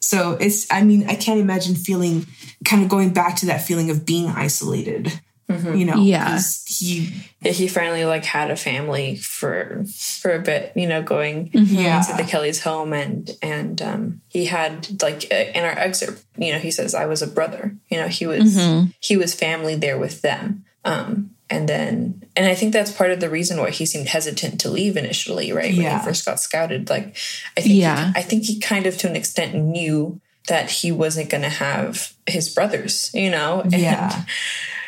so 0.00 0.32
it's, 0.40 0.66
I 0.70 0.82
mean, 0.84 1.08
I 1.08 1.14
can't 1.14 1.40
imagine 1.40 1.74
feeling 1.74 2.26
kind 2.64 2.82
of 2.82 2.88
going 2.88 3.12
back 3.12 3.36
to 3.36 3.46
that 3.46 3.62
feeling 3.62 3.90
of 3.90 4.04
being 4.04 4.26
isolated. 4.28 5.20
You 5.48 5.84
know, 5.84 5.96
Yeah. 6.02 6.24
'cause 6.30 6.62
he, 6.66 7.10
Yeah, 7.42 7.52
he 7.52 7.68
finally 7.68 8.04
like 8.06 8.24
had 8.24 8.50
a 8.50 8.56
family 8.56 9.16
for 9.16 9.84
for 10.20 10.32
a 10.34 10.38
bit, 10.40 10.72
you 10.74 10.86
know, 10.88 11.02
going 11.02 11.50
Yeah. 11.52 12.00
to 12.00 12.16
the 12.16 12.24
Kelly's 12.24 12.60
home 12.62 12.92
and 12.94 13.30
and 13.42 13.80
um 13.82 14.20
he 14.28 14.46
had 14.46 15.02
like 15.02 15.26
uh, 15.30 15.34
in 15.54 15.62
our 15.64 15.78
excerpt, 15.78 16.24
you 16.38 16.50
know, 16.52 16.58
he 16.58 16.70
says 16.70 16.94
I 16.94 17.04
was 17.06 17.20
a 17.20 17.26
brother. 17.26 17.76
You 17.90 17.98
know, 17.98 18.08
he 18.08 18.26
was 18.26 18.58
he 19.00 19.16
was 19.18 19.34
family 19.34 19.74
there 19.76 19.98
with 19.98 20.22
them. 20.22 20.64
Um 20.84 21.30
and 21.50 21.68
then 21.68 22.22
and 22.36 22.46
I 22.46 22.54
think 22.54 22.72
that's 22.72 22.90
part 22.90 23.10
of 23.10 23.20
the 23.20 23.28
reason 23.28 23.58
why 23.58 23.68
he 23.70 23.84
seemed 23.84 24.08
hesitant 24.08 24.60
to 24.62 24.70
leave 24.70 24.96
initially, 24.96 25.52
right? 25.52 25.74
When 25.74 25.82
Yeah. 25.84 25.98
he 25.98 26.04
first 26.06 26.24
got 26.24 26.40
scouted. 26.40 26.88
Like 26.88 27.16
I 27.56 27.60
think 27.60 27.74
Yeah. 27.74 28.12
he, 28.14 28.18
I 28.20 28.22
think 28.22 28.44
he 28.44 28.58
kind 28.58 28.86
of 28.86 28.96
to 28.98 29.08
an 29.10 29.14
extent 29.16 29.54
knew 29.54 30.20
that 30.48 30.70
he 30.70 30.90
wasn't 30.92 31.28
gonna 31.30 31.48
have 31.50 32.12
his 32.26 32.48
brothers, 32.48 33.10
you 33.14 33.30
know? 33.30 33.60
And- 33.60 33.72
yeah, 33.74 34.24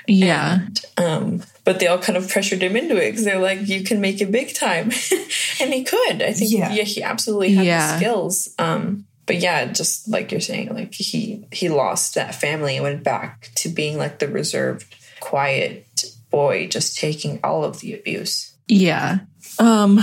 Yeah, 0.08 0.60
um, 0.96 1.42
but 1.64 1.80
they 1.80 1.86
all 1.88 1.98
kind 1.98 2.16
of 2.16 2.28
pressured 2.28 2.62
him 2.62 2.76
into 2.76 2.96
it 2.96 3.10
because 3.10 3.24
they're 3.24 3.40
like, 3.40 3.66
"You 3.68 3.82
can 3.82 4.00
make 4.00 4.20
it 4.20 4.30
big 4.30 4.54
time," 4.54 4.90
and 5.60 5.72
he 5.72 5.82
could. 5.84 6.22
I 6.22 6.32
think, 6.32 6.50
Yeah. 6.52 6.72
yeah, 6.72 6.84
he 6.84 7.02
absolutely 7.02 7.54
had 7.54 7.66
Yeah. 7.66 7.92
the 7.92 7.96
skills. 7.98 8.48
Um, 8.58 9.06
but 9.26 9.36
yeah, 9.40 9.64
just 9.66 10.06
like 10.08 10.30
you're 10.30 10.40
saying, 10.40 10.72
like 10.74 10.94
he 10.94 11.46
he 11.52 11.68
lost 11.68 12.14
that 12.14 12.34
family 12.34 12.76
and 12.76 12.84
went 12.84 13.02
back 13.02 13.50
to 13.56 13.68
being 13.68 13.98
like 13.98 14.18
the 14.20 14.28
reserved, 14.28 14.94
quiet 15.20 16.04
boy, 16.30 16.68
just 16.68 16.96
taking 16.98 17.40
all 17.42 17.64
of 17.64 17.80
the 17.80 17.94
abuse. 17.94 18.52
yeah. 18.68 19.18
Um, 19.58 20.00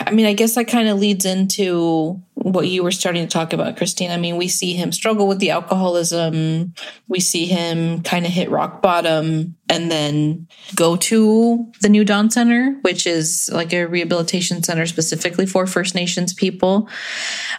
I 0.00 0.10
mean, 0.10 0.26
I 0.26 0.32
guess 0.32 0.56
that 0.56 0.66
kind 0.66 0.88
of 0.88 0.98
leads 0.98 1.24
into 1.24 2.20
what 2.52 2.68
you 2.68 2.84
were 2.84 2.92
starting 2.92 3.26
to 3.26 3.28
talk 3.28 3.52
about, 3.52 3.76
Christine. 3.76 4.12
I 4.12 4.18
mean, 4.18 4.36
we 4.36 4.46
see 4.46 4.72
him 4.72 4.92
struggle 4.92 5.26
with 5.26 5.40
the 5.40 5.50
alcoholism. 5.50 6.74
We 7.08 7.18
see 7.18 7.46
him 7.46 8.02
kind 8.02 8.24
of 8.24 8.30
hit 8.30 8.50
rock 8.50 8.80
bottom 8.80 9.56
and 9.68 9.90
then 9.90 10.46
go 10.76 10.94
to 10.96 11.66
the 11.80 11.88
New 11.88 12.04
Dawn 12.04 12.30
Center, 12.30 12.78
which 12.82 13.04
is 13.04 13.50
like 13.52 13.72
a 13.72 13.86
rehabilitation 13.86 14.62
center 14.62 14.86
specifically 14.86 15.44
for 15.44 15.66
First 15.66 15.96
Nations 15.96 16.32
people. 16.32 16.88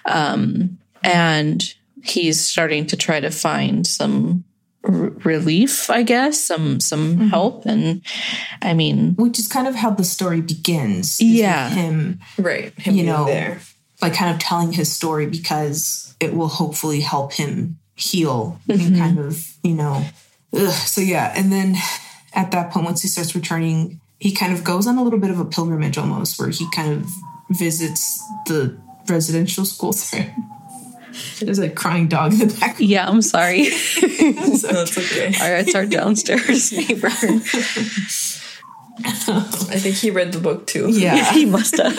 Um, 0.05 0.77
and 1.03 1.73
he's 2.01 2.45
starting 2.45 2.85
to 2.87 2.95
try 2.95 3.19
to 3.19 3.29
find 3.29 3.85
some 3.85 4.45
relief, 4.83 5.89
I 5.89 6.03
guess, 6.03 6.41
some 6.41 6.79
some 6.79 7.29
help. 7.29 7.65
And 7.65 8.01
I 8.61 8.73
mean, 8.73 9.15
which 9.15 9.37
is 9.37 9.49
kind 9.49 9.67
of 9.67 9.75
how 9.75 9.89
the 9.89 10.05
story 10.05 10.39
begins. 10.39 11.19
Yeah. 11.19 11.69
him 11.69 12.21
Right, 12.37 12.71
him 12.79 12.95
You 12.95 13.03
know, 13.03 13.25
there. 13.25 13.59
Like 14.01 14.13
kind 14.13 14.33
of 14.33 14.39
telling 14.39 14.71
his 14.71 14.91
story 14.91 15.25
because 15.25 16.15
it 16.19 16.33
will 16.33 16.47
hopefully 16.47 17.01
help 17.01 17.33
him 17.33 17.77
heal 17.95 18.59
and 18.69 18.79
mm-hmm. 18.79 18.97
kind 18.97 19.19
of 19.19 19.53
you 19.63 19.73
know 19.73 20.05
ugh. 20.53 20.71
so 20.71 21.01
yeah 21.01 21.33
and 21.35 21.51
then 21.51 21.75
at 22.33 22.51
that 22.51 22.71
point 22.71 22.85
once 22.85 23.01
he 23.01 23.07
starts 23.07 23.33
returning 23.33 23.99
he 24.19 24.31
kind 24.31 24.53
of 24.53 24.63
goes 24.63 24.87
on 24.87 24.97
a 24.97 25.03
little 25.03 25.19
bit 25.19 25.31
of 25.31 25.39
a 25.39 25.45
pilgrimage 25.45 25.97
almost 25.97 26.39
where 26.39 26.49
he 26.49 26.69
kind 26.71 26.93
of 26.93 27.09
visits 27.49 28.23
the 28.45 28.77
residential 29.07 29.65
school 29.65 29.93
sorry 29.93 30.33
there's 31.39 31.59
a 31.59 31.69
crying 31.69 32.07
dog 32.07 32.33
in 32.33 32.39
the 32.39 32.57
back 32.59 32.77
yeah, 32.79 33.07
I'm 33.07 33.21
sorry. 33.21 33.63
That's 34.01 34.97
okay. 34.97 35.33
All 35.41 35.51
right, 35.51 35.67
it's 35.67 35.75
our 35.75 35.85
downstairs 35.85 36.71
neighbor. 36.71 37.07
I 37.07 37.39
think 39.79 39.95
he 39.95 40.11
read 40.11 40.31
the 40.31 40.39
book 40.39 40.67
too. 40.67 40.91
yeah 40.91 41.31
he 41.31 41.45
must 41.45 41.77
have. 41.77 41.93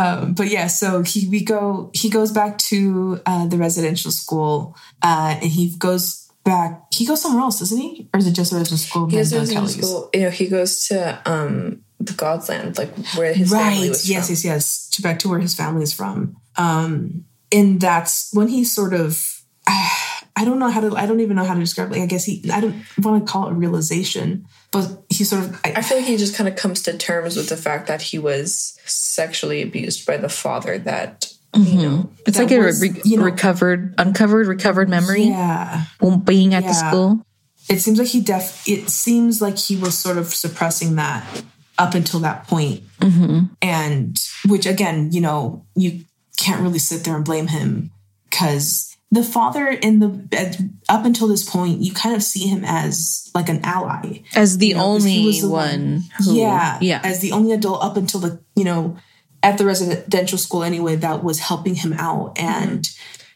Um, 0.00 0.34
but 0.34 0.48
yeah, 0.48 0.66
so 0.68 1.02
he 1.02 1.28
we 1.28 1.44
go 1.44 1.90
he 1.94 2.08
goes 2.10 2.32
back 2.32 2.58
to 2.70 3.20
uh, 3.26 3.46
the 3.46 3.56
residential 3.58 4.10
school, 4.10 4.76
uh, 5.02 5.36
and 5.42 5.50
he 5.50 5.74
goes 5.78 6.28
back. 6.44 6.82
He 6.92 7.04
goes 7.06 7.20
somewhere 7.22 7.42
else, 7.42 7.58
doesn't 7.58 7.78
he? 7.78 8.08
Or 8.14 8.18
is 8.18 8.26
it 8.26 8.32
just 8.32 8.52
a 8.52 8.56
residential 8.56 8.78
school? 8.78 9.06
He 9.08 9.16
goes 9.16 9.30
to 9.30 9.46
Kelly's? 9.54 9.76
school. 9.76 10.10
You 10.14 10.22
know, 10.22 10.30
he 10.30 10.48
goes 10.48 10.86
to 10.88 11.20
um 11.26 11.82
the 11.98 12.14
God's 12.14 12.48
land, 12.48 12.78
like 12.78 12.92
where 13.16 13.34
his 13.34 13.50
family 13.50 13.80
Right. 13.80 13.88
was 13.90 14.08
Yes, 14.08 14.26
from. 14.26 14.32
yes, 14.34 14.44
yes. 14.44 14.88
To 14.92 15.02
back 15.02 15.18
to 15.20 15.28
where 15.28 15.40
his 15.40 15.54
family 15.54 15.82
is 15.82 15.92
from. 15.92 16.36
Um, 16.56 17.24
and 17.52 17.80
that's 17.80 18.30
when 18.32 18.48
he 18.48 18.64
sort 18.64 18.94
of. 18.94 19.39
I 20.36 20.44
don't 20.44 20.58
know 20.58 20.70
how 20.70 20.80
to. 20.80 20.96
I 20.96 21.06
don't 21.06 21.20
even 21.20 21.36
know 21.36 21.44
how 21.44 21.54
to 21.54 21.60
describe. 21.60 21.90
Like, 21.90 22.00
I 22.00 22.06
guess 22.06 22.24
he. 22.24 22.50
I 22.50 22.60
don't 22.60 22.82
want 22.98 23.26
to 23.26 23.30
call 23.30 23.48
it 23.48 23.52
a 23.52 23.54
realization, 23.54 24.46
but 24.70 24.88
he 25.10 25.20
he 25.20 25.24
sort 25.24 25.44
of 25.44 25.60
I 25.66 25.82
feel 25.82 25.98
like 25.98 26.06
he 26.06 26.16
just 26.16 26.34
kind 26.34 26.48
of 26.48 26.56
comes 26.56 26.80
to 26.84 26.96
terms 26.96 27.36
with 27.36 27.50
the 27.50 27.56
fact 27.58 27.88
that 27.88 28.00
he 28.00 28.18
was 28.18 28.78
sexually 28.86 29.60
abused 29.60 30.06
by 30.06 30.16
the 30.16 30.30
father 30.30 30.78
that 30.78 31.30
you 31.54 31.60
mm-hmm. 31.60 31.82
know 31.82 32.10
It's 32.26 32.38
That 32.38 32.44
like 32.44 32.52
a 32.52 32.62
re- 32.62 33.02
you 33.04 33.18
know- 33.18 33.24
recovered, 33.24 33.94
uncovered, 33.98 34.46
recovered 34.46 34.88
memory. 34.88 35.24
yeah 35.24 35.84
Being 36.24 36.54
at 36.54 36.62
the 36.62 36.72
school. 36.72 37.20
it 37.68 37.80
seems 37.80 37.98
like 37.98 38.08
he 38.08 38.22
def 38.22 38.66
it 38.66 38.88
seems 38.88 39.42
like 39.42 39.58
he 39.58 39.76
was 39.76 39.98
sort 39.98 40.16
of 40.16 40.32
suppressing 40.32 40.96
that 40.96 41.42
up 41.78 41.92
until 41.92 42.20
that 42.20 42.46
point 42.46 42.82
mm-hmm. 43.00 43.44
and 43.60 44.18
which 44.48 44.64
again 44.64 45.12
you 45.12 45.20
know 45.20 45.66
you 45.74 46.00
can't 46.38 46.62
really 46.62 46.78
sit 46.78 47.04
there 47.04 47.14
and 47.14 47.26
blame 47.26 47.48
him 47.48 47.90
because 48.30 48.89
the 49.12 49.22
father 49.24 49.66
in 49.68 49.98
the 49.98 50.28
at- 50.36 50.58
up 50.88 51.04
until 51.04 51.26
this 51.28 51.42
point 51.48 51.80
you 51.80 51.92
kind 51.92 52.14
of 52.14 52.22
see 52.22 52.46
him 52.46 52.64
as 52.64 53.30
like 53.34 53.48
an 53.48 53.60
ally 53.64 54.20
As 54.36 54.58
the 54.58 54.74
know, 54.74 54.80
'cause 54.80 55.04
he 55.04 55.10
only 55.18 55.26
was 55.26 55.40
the 55.40 55.48
one. 55.48 56.04
who, 56.24 56.34
yeah 56.36 56.78
Yeah. 56.80 57.00
as 57.02 57.18
the 57.20 57.32
only 57.32 57.52
adult 57.52 57.82
up 57.82 57.96
until 57.96 58.20
the 58.20 58.40
you 58.54 58.64
know 58.64 58.96
at 59.42 59.58
the 59.58 59.64
residential 59.64 60.38
school 60.38 60.62
anyway 60.62 60.96
that 60.96 61.24
was 61.24 61.40
helping 61.40 61.74
him 61.74 61.92
out 61.94 62.38
and 62.38 62.88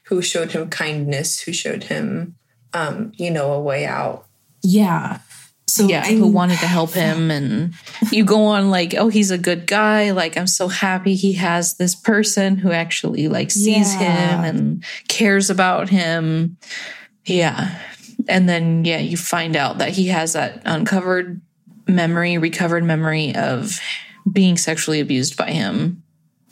who 0.05 0.21
showed 0.23 0.53
him 0.53 0.69
kindness 0.69 1.41
who 1.41 1.53
showed 1.53 1.85
him 1.85 2.37
um 2.73 3.11
you 3.17 3.31
know 3.31 3.53
a 3.53 3.61
way 3.61 3.85
out 3.87 4.27
yeah 4.63 5.19
so 5.75 5.89
yeah, 5.89 6.03
I 6.05 6.15
who 6.15 6.27
wanted 6.29 6.59
to 6.61 6.67
help 6.67 6.93
him. 6.93 7.31
And 7.35 7.75
you 8.13 8.25
go 8.25 8.45
on 8.47 8.71
like, 8.71 8.95
oh, 8.95 9.09
he's 9.09 9.31
a 9.31 9.39
good 9.39 9.67
guy. 9.67 10.13
Like, 10.13 10.37
I'm 10.37 10.47
so 10.47 10.69
happy 10.69 11.15
he 11.15 11.33
has 11.35 11.75
this 11.75 11.95
person 11.95 12.57
who 12.57 12.71
actually 12.71 13.29
like 13.29 13.51
sees 13.51 13.95
Yeah. 13.95 14.43
him 14.43 14.45
and 14.45 14.85
cares 15.09 15.51
about 15.51 15.89
him. 15.89 16.57
Yeah. 17.25 17.77
And 18.29 18.49
then, 18.49 18.85
yeah, 18.85 18.99
you 18.99 19.17
find 19.17 19.57
out 19.57 19.79
that 19.79 19.91
he 19.91 20.09
has 20.09 20.35
that 20.35 20.63
uncovered 20.65 21.41
memory, 21.89 22.39
recovered 22.39 22.85
memory 22.85 23.35
of 23.35 23.79
being 24.31 24.57
sexually 24.57 25.01
abused 25.01 25.37
by 25.37 25.51
him. 25.51 26.03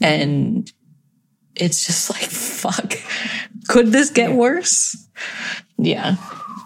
And 0.01 0.71
it's 1.55 1.87
just 1.87 2.11
like, 2.11 2.23
fuck. 2.29 2.95
Could 3.69 3.93
this 3.93 4.11
get 4.11 4.33
worse? 4.33 4.97
Yeah. 5.79 6.17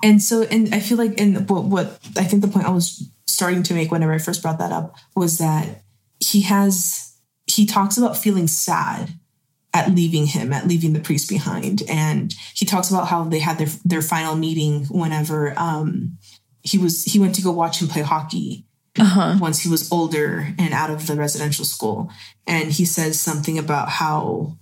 And 0.02 0.22
so 0.22 0.42
and 0.42 0.74
i 0.74 0.80
feel 0.80 0.98
like 0.98 1.20
and 1.20 1.48
what, 1.48 1.64
what 1.64 1.86
i 2.16 2.24
think 2.24 2.42
the 2.42 2.48
point 2.48 2.66
i 2.66 2.70
was 2.70 3.10
starting 3.26 3.62
to 3.62 3.74
make 3.74 3.90
whenever 3.90 4.12
i 4.12 4.18
first 4.18 4.42
brought 4.42 4.58
that 4.58 4.72
up 4.72 4.94
was 5.14 5.38
that 5.38 5.82
he 6.20 6.42
has 6.42 7.16
he 7.46 7.66
talks 7.66 7.96
about 7.96 8.16
feeling 8.16 8.48
sad 8.48 9.14
at 9.76 9.94
leaving 9.94 10.26
him 10.26 10.52
at 10.52 10.66
leaving 10.66 10.94
the 10.94 11.00
priest 11.00 11.28
behind. 11.28 11.82
And 11.88 12.34
he 12.54 12.64
talks 12.64 12.90
about 12.90 13.08
how 13.08 13.24
they 13.24 13.38
had 13.38 13.58
their 13.58 13.68
their 13.84 14.02
final 14.02 14.34
meeting 14.34 14.86
whenever 14.86 15.56
um 15.58 16.18
he 16.62 16.78
was 16.78 17.04
he 17.04 17.18
went 17.18 17.34
to 17.34 17.42
go 17.42 17.52
watch 17.52 17.80
him 17.80 17.88
play 17.88 18.02
hockey 18.02 18.64
once 19.38 19.60
he 19.60 19.68
was 19.68 19.92
older 19.92 20.48
and 20.58 20.72
out 20.72 20.90
of 20.90 21.06
the 21.06 21.14
residential 21.14 21.64
school. 21.64 22.10
And 22.46 22.72
he 22.72 22.86
says 22.86 23.20
something 23.20 23.58
about 23.58 23.88
how 23.88 24.56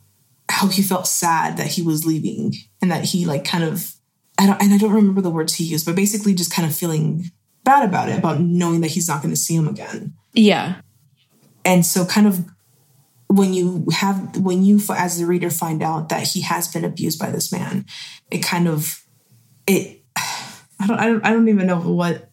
how 0.49 0.67
he 0.67 0.83
felt 0.83 1.07
sad 1.07 1.57
that 1.57 1.69
he 1.69 1.83
was 1.83 2.05
leaving 2.05 2.55
and 2.83 2.91
that 2.91 3.05
he 3.05 3.25
like 3.25 3.45
kind 3.45 3.65
of 3.65 3.94
I 4.39 4.47
don't 4.47 4.61
and 4.61 4.75
I 4.75 4.79
don't 4.79 4.93
remember 4.93 5.21
the 5.21 5.31
words 5.31 5.55
he 5.55 5.65
used, 5.65 5.87
but 5.87 5.95
basically 5.97 6.35
just 6.35 6.53
kind 6.53 6.69
of 6.69 6.75
feeling 6.77 7.31
bad 7.63 7.89
about 7.89 8.09
it, 8.09 8.19
about 8.19 8.41
knowing 8.41 8.81
that 8.83 8.91
he's 8.91 9.09
not 9.09 9.23
going 9.23 9.33
to 9.35 9.41
see 9.41 9.55
him 9.55 9.69
again. 9.69 10.15
Yeah. 10.33 10.77
And 11.65 11.87
so 11.87 12.05
kind 12.05 12.27
of 12.27 12.45
when 13.29 13.55
you 13.55 13.87
have 13.93 14.37
when 14.37 14.65
you 14.65 14.81
as 14.91 15.19
the 15.19 15.27
reader 15.27 15.51
find 15.51 15.83
out 15.83 16.09
that 16.11 16.27
he 16.29 16.43
has 16.43 16.69
been 16.69 16.85
abused 16.85 17.19
by 17.19 17.31
this 17.31 17.51
man, 17.53 17.87
it 18.31 18.39
kind 18.43 18.69
of 18.69 19.03
it 19.67 20.03
I 20.17 20.87
don't 20.87 20.99
I 20.99 21.07
don't 21.07 21.27
I 21.27 21.31
don't 21.31 21.49
even 21.49 21.67
know 21.67 21.81
what 21.81 22.29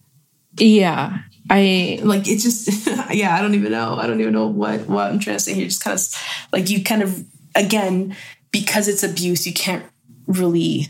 Yeah. 0.58 1.20
I 1.49 1.99
like 2.04 2.28
it's 2.28 2.43
just 2.43 2.88
yeah 3.14 3.36
i 3.36 3.41
don't 3.41 3.56
even 3.56 3.72
know 3.72 3.95
i 3.95 4.08
don't 4.08 4.22
even 4.22 4.32
know 4.32 4.47
what 4.47 4.88
what 4.88 5.12
i'm 5.12 5.20
trying 5.20 5.36
to 5.36 5.39
say 5.43 5.54
here 5.54 5.66
just 5.66 5.84
kind 5.84 5.97
of 5.97 6.47
like 6.54 6.70
you 6.70 6.82
kind 6.84 7.02
of 7.02 7.26
again 7.56 8.16
because 8.52 8.88
it's 8.88 9.04
abuse 9.04 9.45
you 9.45 9.52
can't 9.52 9.84
really 10.28 10.88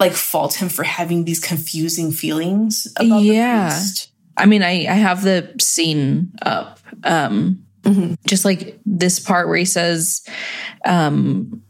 like 0.00 0.12
fault 0.12 0.54
him 0.54 0.68
for 0.68 0.82
having 0.82 1.24
these 1.24 1.38
confusing 1.38 2.10
feelings 2.10 2.88
about 2.96 3.22
Yeah. 3.22 3.68
the 3.68 3.74
priest 3.74 4.06
I 4.36 4.46
mean, 4.46 4.62
I, 4.62 4.86
I 4.88 4.94
have 4.94 5.22
the 5.22 5.54
scene 5.60 6.32
up. 6.40 6.78
Um, 7.04 7.66
Just 8.26 8.44
like 8.46 8.78
this 8.86 9.18
part 9.20 9.48
where 9.48 9.56
he 9.58 9.64
says, 9.66 10.24
um, 10.86 11.62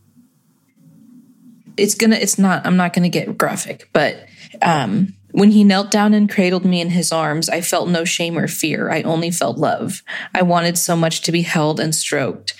it's 1.77 1.95
gonna, 1.95 2.17
it's 2.17 2.39
not, 2.39 2.67
I'm 2.67 2.77
not 2.77 2.93
gonna 2.93 3.09
get 3.09 3.37
graphic, 3.37 3.89
but 3.93 4.27
um, 4.63 5.15
when 5.33 5.51
he 5.51 5.65
knelt 5.65 5.91
down 5.91 6.15
and 6.15 6.31
cradled 6.31 6.65
me 6.65 6.81
in 6.81 6.91
his 6.91 7.11
arms, 7.13 7.49
I 7.49 7.61
felt 7.61 7.89
no 7.89 8.05
shame 8.05 8.37
or 8.39 8.47
fear. 8.47 8.91
I 8.91 9.03
only 9.03 9.31
felt 9.31 9.59
love. 9.59 10.03
I 10.35 10.43
wanted 10.43 10.77
so 10.79 10.95
much 10.97 11.23
to 11.23 11.33
be 11.33 11.43
held 11.43 11.81
and 11.81 11.95
stroked. 11.95 12.55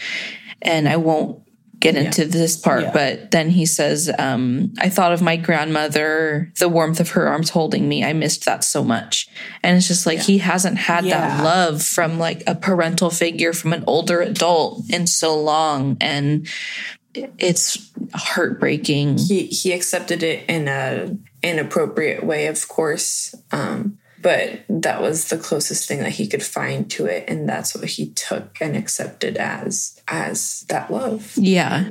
And 0.63 0.89
I 0.89 0.97
won't 0.97 1.43
get 1.81 1.97
into 1.97 2.27
this 2.27 2.57
part, 2.57 2.83
Yeah. 2.83 2.93
but 2.93 3.31
then 3.31 3.49
he 3.51 3.65
says, 3.67 4.11
um, 4.19 4.73
I 4.79 4.91
thought 4.91 5.13
of 5.13 5.23
my 5.23 5.37
grandmother, 5.37 6.53
the 6.59 6.69
warmth 6.69 7.01
of 7.01 7.11
her 7.11 7.27
arms 7.27 7.51
holding 7.51 7.89
me. 7.89 8.05
I 8.05 8.13
missed 8.13 8.45
that 8.45 8.65
so 8.65 8.85
much. 8.85 9.29
And 9.63 9.77
it's 9.79 9.89
just 9.89 10.05
like 10.07 10.19
he 10.21 10.39
hasn't 10.39 10.77
had 10.79 11.05
that 11.07 11.43
love 11.43 11.83
from 11.83 12.19
like 12.19 12.43
a 12.47 12.55
parental 12.55 13.09
figure 13.11 13.53
from 13.55 13.73
an 13.73 13.85
older 13.87 14.21
adult 14.21 14.83
in 14.91 15.07
so 15.07 15.41
long. 15.41 15.97
And 16.01 16.47
it's 17.15 17.91
heartbreaking. 18.15 19.19
he 19.19 19.47
he 19.47 19.73
accepted 19.73 20.23
it 20.23 20.45
in 20.49 20.69
a 20.69 21.17
inappropriate 21.43 22.23
way 22.25 22.47
of 22.47 22.69
course 22.69 23.35
um 23.51 23.99
but 24.23 24.61
that 24.69 25.01
was 25.01 25.29
the 25.29 25.39
closest 25.39 25.89
thing 25.89 26.01
that 26.01 26.11
he 26.11 26.27
could 26.27 26.43
find 26.43 26.91
to 26.91 27.07
it 27.07 27.25
and 27.29 27.49
that's 27.49 27.75
what 27.75 27.85
he 27.85 28.11
took 28.11 28.57
and 28.61 28.77
accepted 28.77 29.37
as 29.37 30.01
as 30.09 30.65
that 30.69 30.91
love 30.91 31.33
Yeah. 31.37 31.89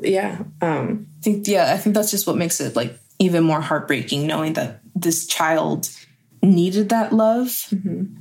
yeah 0.00 0.42
um 0.60 1.06
i 1.18 1.22
think 1.22 1.46
yeah 1.48 1.72
i 1.72 1.76
think 1.76 1.94
that's 1.94 2.10
just 2.10 2.26
what 2.26 2.36
makes 2.36 2.60
it 2.60 2.76
like 2.76 2.98
even 3.18 3.44
more 3.44 3.60
heartbreaking 3.60 4.26
knowing 4.26 4.54
that 4.54 4.80
this 4.94 5.26
child 5.26 5.88
needed 6.42 6.88
that 6.88 7.12
love 7.12 7.66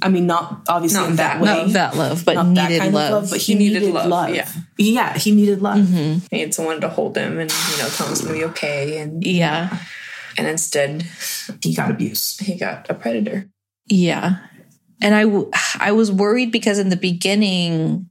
i 0.01 0.09
mean 0.09 0.27
not 0.27 0.61
obviously 0.67 0.99
Not 0.99 1.09
in 1.11 1.15
that, 1.15 1.33
that- 1.35 1.41
way 1.41 1.47
Not 1.65 1.73
that 1.73 1.95
love, 1.95 2.25
but 2.25 2.33
not 2.35 2.53
that 2.55 2.67
needed 2.69 2.79
kind 2.81 2.93
love. 2.93 3.05
of 3.07 3.21
love 3.23 3.29
but 3.31 3.39
he, 3.39 3.53
He 3.53 3.59
needed 3.59 3.79
needed, 3.81 3.93
love, 3.95 4.07
love, 4.09 4.35
yeah. 4.35 4.49
yeah 4.77 5.17
he 5.17 5.31
needed 5.31 5.61
love 5.61 5.87
he 5.87 6.21
needed 6.31 6.53
someone 6.53 6.81
to 6.81 6.89
hold 6.89 7.15
him 7.15 7.39
and 7.39 7.49
you 7.49 7.77
know 7.77 7.87
tell 7.89 8.07
him 8.07 8.11
it's 8.13 8.21
gonna 8.21 8.33
be 8.33 8.43
okay 8.45 8.99
and 8.99 9.23
yeah. 9.23 9.77
And 10.39 10.47
instead 10.47 11.03
he 11.63 11.73
got 11.75 11.91
abused 11.91 12.41
he 12.41 12.55
got 12.57 12.89
a 12.89 12.93
predator 12.93 13.49
Yeah. 13.87 14.37
And 15.01 15.15
I, 15.15 15.23
w- 15.23 15.49
I 15.79 15.91
was 15.93 16.11
worried 16.11 16.51
because 16.51 16.77
in 16.77 16.89
the 16.89 16.97
beginning, 16.97 18.09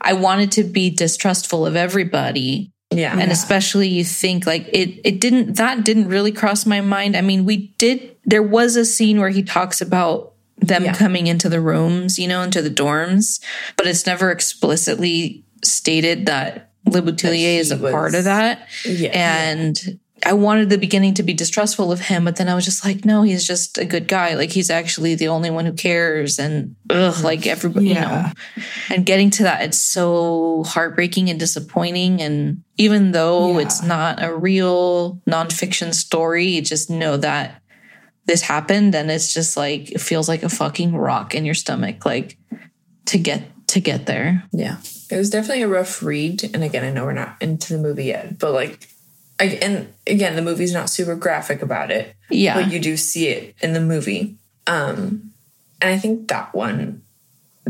I 0.00 0.12
wanted 0.14 0.50
to 0.52 0.64
be 0.64 0.90
distrustful 0.90 1.64
of 1.66 1.76
everybody. 1.76 2.72
yeah 2.92 3.16
And 3.16 3.30
especially 3.30 3.86
you 3.88 4.02
think 4.04 4.44
like 4.44 4.66
it, 4.72 5.00
it 5.04 5.20
didn't, 5.20 5.56
that 5.56 5.84
didn't 5.84 6.08
really 6.08 6.32
cross 6.32 6.66
my 6.66 6.80
mind. 6.80 7.16
I 7.16 7.20
mean, 7.20 7.44
we 7.44 7.68
did, 7.78 8.16
there 8.24 8.42
was 8.42 8.74
a 8.76 8.84
scene 8.84 9.20
where 9.20 9.30
he 9.30 9.42
talks 9.44 9.80
about 9.80 10.32
them 10.58 10.84
Yeah. 10.84 10.94
coming 10.94 11.26
into 11.28 11.48
the 11.48 11.60
rooms, 11.60 12.18
you 12.18 12.26
know, 12.28 12.42
into 12.42 12.60
the 12.60 12.70
dorms, 12.82 13.40
but 13.76 13.86
it's 13.86 14.04
never 14.04 14.30
explicitly 14.32 15.44
stated 15.64 16.26
that 16.26 16.72
Le 16.86 17.00
Boutillier 17.02 17.58
is 17.60 17.70
a 17.70 17.76
was- 17.78 17.92
part 17.92 18.14
of 18.16 18.24
that. 18.24 18.66
yeah 18.84 19.10
And 19.14 20.00
I 20.24 20.34
wanted 20.34 20.68
the 20.68 20.76
beginning 20.78 21.14
to 21.14 21.22
be 21.22 21.32
distrustful 21.32 21.90
of 21.92 22.00
him, 22.00 22.24
but 22.24 22.36
then 22.36 22.48
I 22.48 22.54
was 22.54 22.64
just 22.64 22.84
like, 22.84 23.04
no, 23.04 23.22
he's 23.22 23.46
just 23.46 23.78
a 23.78 23.84
good 23.84 24.06
guy. 24.06 24.34
Like 24.34 24.50
he's 24.50 24.68
actually 24.68 25.14
the 25.14 25.28
only 25.28 25.50
one 25.50 25.64
who 25.66 25.72
cares. 25.72 26.38
And 26.38 26.76
ugh, 26.90 27.24
like 27.24 27.46
everybody, 27.46 27.88
you 27.88 27.94
know, 27.94 28.00
Yeah. 28.00 28.32
and 28.90 29.06
getting 29.06 29.30
to 29.30 29.44
that, 29.44 29.62
it's 29.62 29.78
so 29.78 30.64
heartbreaking 30.66 31.30
and 31.30 31.38
disappointing. 31.40 32.20
And 32.20 32.62
even 32.76 33.12
though 33.12 33.52
Yeah. 33.58 33.64
it's 33.64 33.82
not 33.82 34.22
a 34.22 34.34
real 34.34 35.20
nonfiction 35.28 35.94
story, 35.94 36.46
you 36.48 36.60
just 36.62 36.90
know 36.90 37.16
that 37.16 37.62
this 38.26 38.42
happened. 38.42 38.94
And 38.94 39.10
it's 39.10 39.32
just 39.32 39.56
like, 39.56 39.90
it 39.90 40.00
feels 40.00 40.28
like 40.28 40.42
a 40.42 40.48
fucking 40.50 40.94
rock 40.94 41.34
in 41.34 41.44
your 41.46 41.54
stomach, 41.54 42.04
like 42.04 42.36
to 43.06 43.16
get, 43.18 43.42
to 43.68 43.80
get 43.80 44.06
there. 44.06 44.44
Yeah. 44.52 44.76
It 45.10 45.16
was 45.16 45.30
definitely 45.30 45.62
a 45.62 45.68
rough 45.68 46.02
read. 46.02 46.44
And 46.54 46.62
again, 46.62 46.84
I 46.84 46.90
know 46.92 47.04
we're 47.04 47.12
not 47.14 47.36
into 47.40 47.72
the 47.72 47.80
movie 47.82 48.04
yet, 48.04 48.38
but 48.38 48.52
like, 48.52 48.86
and 49.40 49.92
again, 50.06 50.36
the 50.36 50.42
movie's 50.42 50.72
not 50.72 50.90
super 50.90 51.14
graphic 51.16 51.62
about 51.62 51.90
it, 51.90 52.14
Yeah. 52.30 52.54
but 52.60 52.70
you 52.72 52.78
do 52.78 52.96
see 52.96 53.28
it 53.28 53.54
in 53.60 53.72
the 53.72 53.80
movie. 53.80 54.36
Um, 54.66 55.32
and 55.80 55.90
I 55.94 55.98
think 55.98 56.28
that 56.28 56.54
one, 56.54 57.02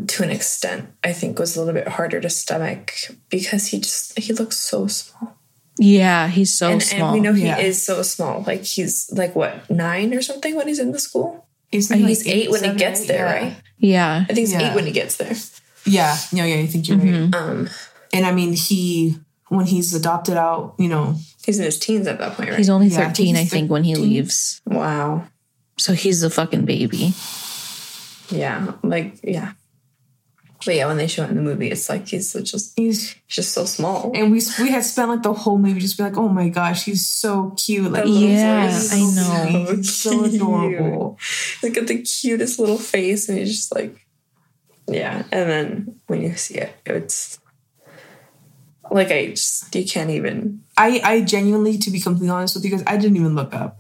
to 0.07 0.23
an 0.23 0.31
extent, 0.31 0.89
I 1.05 1.12
think 1.12 1.39
was 1.39 1.57
a 1.57 1.61
little 1.62 1.75
bit 1.75 1.89
harder 1.89 2.21
to 2.21 2.31
stomach 2.31 2.93
because 3.29 3.68
he 3.68 3.79
just, 3.81 4.18
he 4.18 4.33
looks 4.33 4.57
so 4.57 4.87
small. 4.87 5.37
yeah. 5.79 6.29
He's 6.29 6.57
so 6.57 6.73
and, 6.73 6.83
small. 6.83 7.12
and 7.14 7.14
we 7.14 7.21
know 7.21 7.33
Yeah. 7.33 7.57
he 7.57 7.66
is 7.66 7.83
so 7.83 8.03
small. 8.03 8.43
Like 8.47 8.64
he's 8.64 9.11
like 9.12 9.35
what, 9.37 9.68
nine 9.71 10.12
or 10.14 10.23
something 10.23 10.55
when 10.57 10.68
he's 10.68 10.79
in 10.81 10.93
the 10.93 10.99
school? 10.99 11.47
He's, 11.71 11.91
I 11.91 11.97
think 11.97 12.09
he's 12.09 12.27
eight 12.27 12.51
when 12.51 12.64
he 12.64 12.75
gets 12.75 13.07
there, 13.07 13.27
yeah. 13.27 13.33
right? 13.33 13.57
yeah. 13.79 14.25
I 14.29 14.33
think 14.35 14.39
he's 14.39 14.53
Yeah. 14.53 14.71
eight 14.71 14.75
when 14.75 14.87
he 14.87 14.93
gets 14.93 15.16
there. 15.16 15.35
Yeah, 15.87 16.16
no, 16.33 16.45
yeah, 16.45 16.57
I 16.57 16.66
think 16.66 16.89
you're 16.89 16.99
right. 16.99 17.35
Um, 17.35 17.68
And 18.12 18.27
I 18.27 18.33
mean, 18.33 18.53
he 18.55 19.16
when 19.49 19.66
he's 19.66 19.95
adopted 19.95 20.37
out, 20.37 20.75
you 20.79 20.89
know, 20.89 21.16
he's 21.45 21.59
in 21.59 21.64
his 21.64 21.78
teens 21.78 22.07
at 22.07 22.18
that 22.18 22.34
point, 22.36 22.51
right? 22.51 22.59
He's 22.59 22.68
only 22.70 22.88
Yeah, 22.88 23.01
I 23.01 23.05
think 23.12 23.16
13, 23.16 23.36
I 23.36 23.45
think, 23.45 23.70
when 23.70 23.84
he 23.84 23.95
leaves. 23.97 24.61
wow. 24.66 25.26
So 25.78 25.93
he's 25.95 26.22
a 26.22 26.30
fucking 26.30 26.66
baby. 26.66 27.14
Yeah, 28.30 28.72
like 28.82 29.14
yeah. 29.24 29.53
But 30.64 30.74
yeah, 30.74 30.86
when 30.88 30.99
they 30.99 31.07
show 31.07 31.24
it 31.24 31.30
in 31.30 31.36
the 31.36 31.43
movie, 31.43 31.70
it's 31.70 31.88
like 31.88 32.07
he's 32.09 32.34
just 32.34 32.74
He's 32.76 33.14
just 33.28 33.53
so 33.53 33.64
small. 33.64 34.12
and 34.14 34.30
we 34.30 34.43
we 34.61 34.68
had 34.70 34.84
spent 34.84 35.09
like 35.09 35.22
the 35.22 35.32
whole 35.32 35.57
movie 35.57 35.80
just 35.80 35.97
be 35.97 36.03
like, 36.05 36.18
oh 36.18 36.28
my 36.28 36.51
gosh, 36.51 36.84
he's 36.84 37.07
so 37.07 37.55
cute. 37.57 37.91
Like 37.91 38.05
Yeah, 38.07 38.66
he's 38.68 38.93
I 38.93 38.99
know. 39.01 39.64
sweet, 39.66 39.76
he's 39.78 39.95
so 39.97 40.24
adorable. 40.24 41.18
Look 41.62 41.78
at 41.78 41.86
the 41.86 42.03
cutest 42.03 42.59
little 42.59 42.76
face, 42.78 43.28
and 43.30 43.38
he's 43.38 43.57
just 43.57 43.74
like, 43.74 44.07
yeah. 44.86 45.22
And 45.32 45.49
then 45.51 46.01
when 46.09 46.20
you 46.20 46.36
see 46.36 46.57
it, 46.57 46.74
it's 46.84 47.38
like 48.91 49.11
I 49.11 49.28
just 49.30 49.74
you 49.74 49.84
can't 49.84 50.11
even. 50.11 50.62
I 50.76 51.01
I 51.05 51.20
genuinely, 51.22 51.78
to 51.78 51.91
be 51.91 52.01
completely 52.01 52.30
honest 52.30 52.55
with 52.55 52.64
you 52.64 52.70
guys, 52.70 52.82
I 52.86 52.97
didn't 52.97 53.16
even 53.16 53.34
look 53.34 53.55
up. 53.55 53.78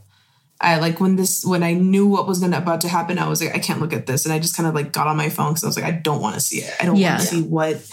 I 0.60 0.78
like 0.78 1.00
when 1.00 1.16
this 1.16 1.44
when 1.44 1.62
I 1.62 1.72
knew 1.72 2.06
what 2.06 2.26
was 2.26 2.38
gonna 2.38 2.58
about 2.58 2.82
to 2.82 2.88
happen, 2.88 3.18
I 3.18 3.28
was 3.28 3.42
like, 3.42 3.54
I 3.54 3.58
can't 3.58 3.80
look 3.80 3.92
at 3.92 4.06
this, 4.06 4.24
and 4.24 4.32
I 4.32 4.38
just 4.38 4.56
kind 4.56 4.68
of 4.68 4.74
like 4.74 4.92
got 4.92 5.06
on 5.06 5.16
my 5.16 5.30
phone 5.30 5.50
because 5.52 5.64
I 5.64 5.66
was 5.66 5.76
like, 5.76 5.86
I 5.86 5.92
don't 5.92 6.20
want 6.20 6.34
to 6.34 6.40
see 6.40 6.58
it. 6.58 6.74
I 6.80 6.84
don't 6.84 6.96
Yeah. 6.96 7.10
want 7.16 7.20
to 7.22 7.26
see 7.26 7.42
what. 7.42 7.90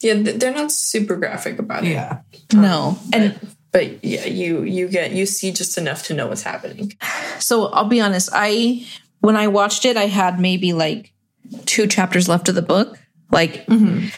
Yeah, 0.00 0.14
they're 0.14 0.54
not 0.54 0.72
super 0.72 1.16
graphic 1.16 1.58
about 1.58 1.84
it. 1.84 1.90
Yeah, 1.90 2.20
No. 2.54 2.98
And 3.12 3.38
But 3.70 4.02
yeah, 4.02 4.24
you 4.24 4.62
you 4.64 4.88
get 4.88 5.12
you 5.12 5.26
see 5.26 5.52
just 5.52 5.78
enough 5.78 6.04
to 6.04 6.14
know 6.14 6.26
what's 6.26 6.42
happening. 6.42 6.92
so 7.38 7.66
I'll 7.66 7.84
be 7.88 8.00
honest, 8.00 8.30
I 8.32 8.86
when 9.20 9.36
I 9.36 9.46
watched 9.46 9.84
it, 9.84 9.96
I 9.96 10.06
had 10.06 10.40
maybe 10.40 10.72
like 10.72 11.12
two 11.66 11.86
chapters 11.86 12.28
left 12.28 12.48
of 12.48 12.54
the 12.56 12.62
book. 12.62 12.98
Like 13.30 13.66
mm-hmm. 13.66 14.08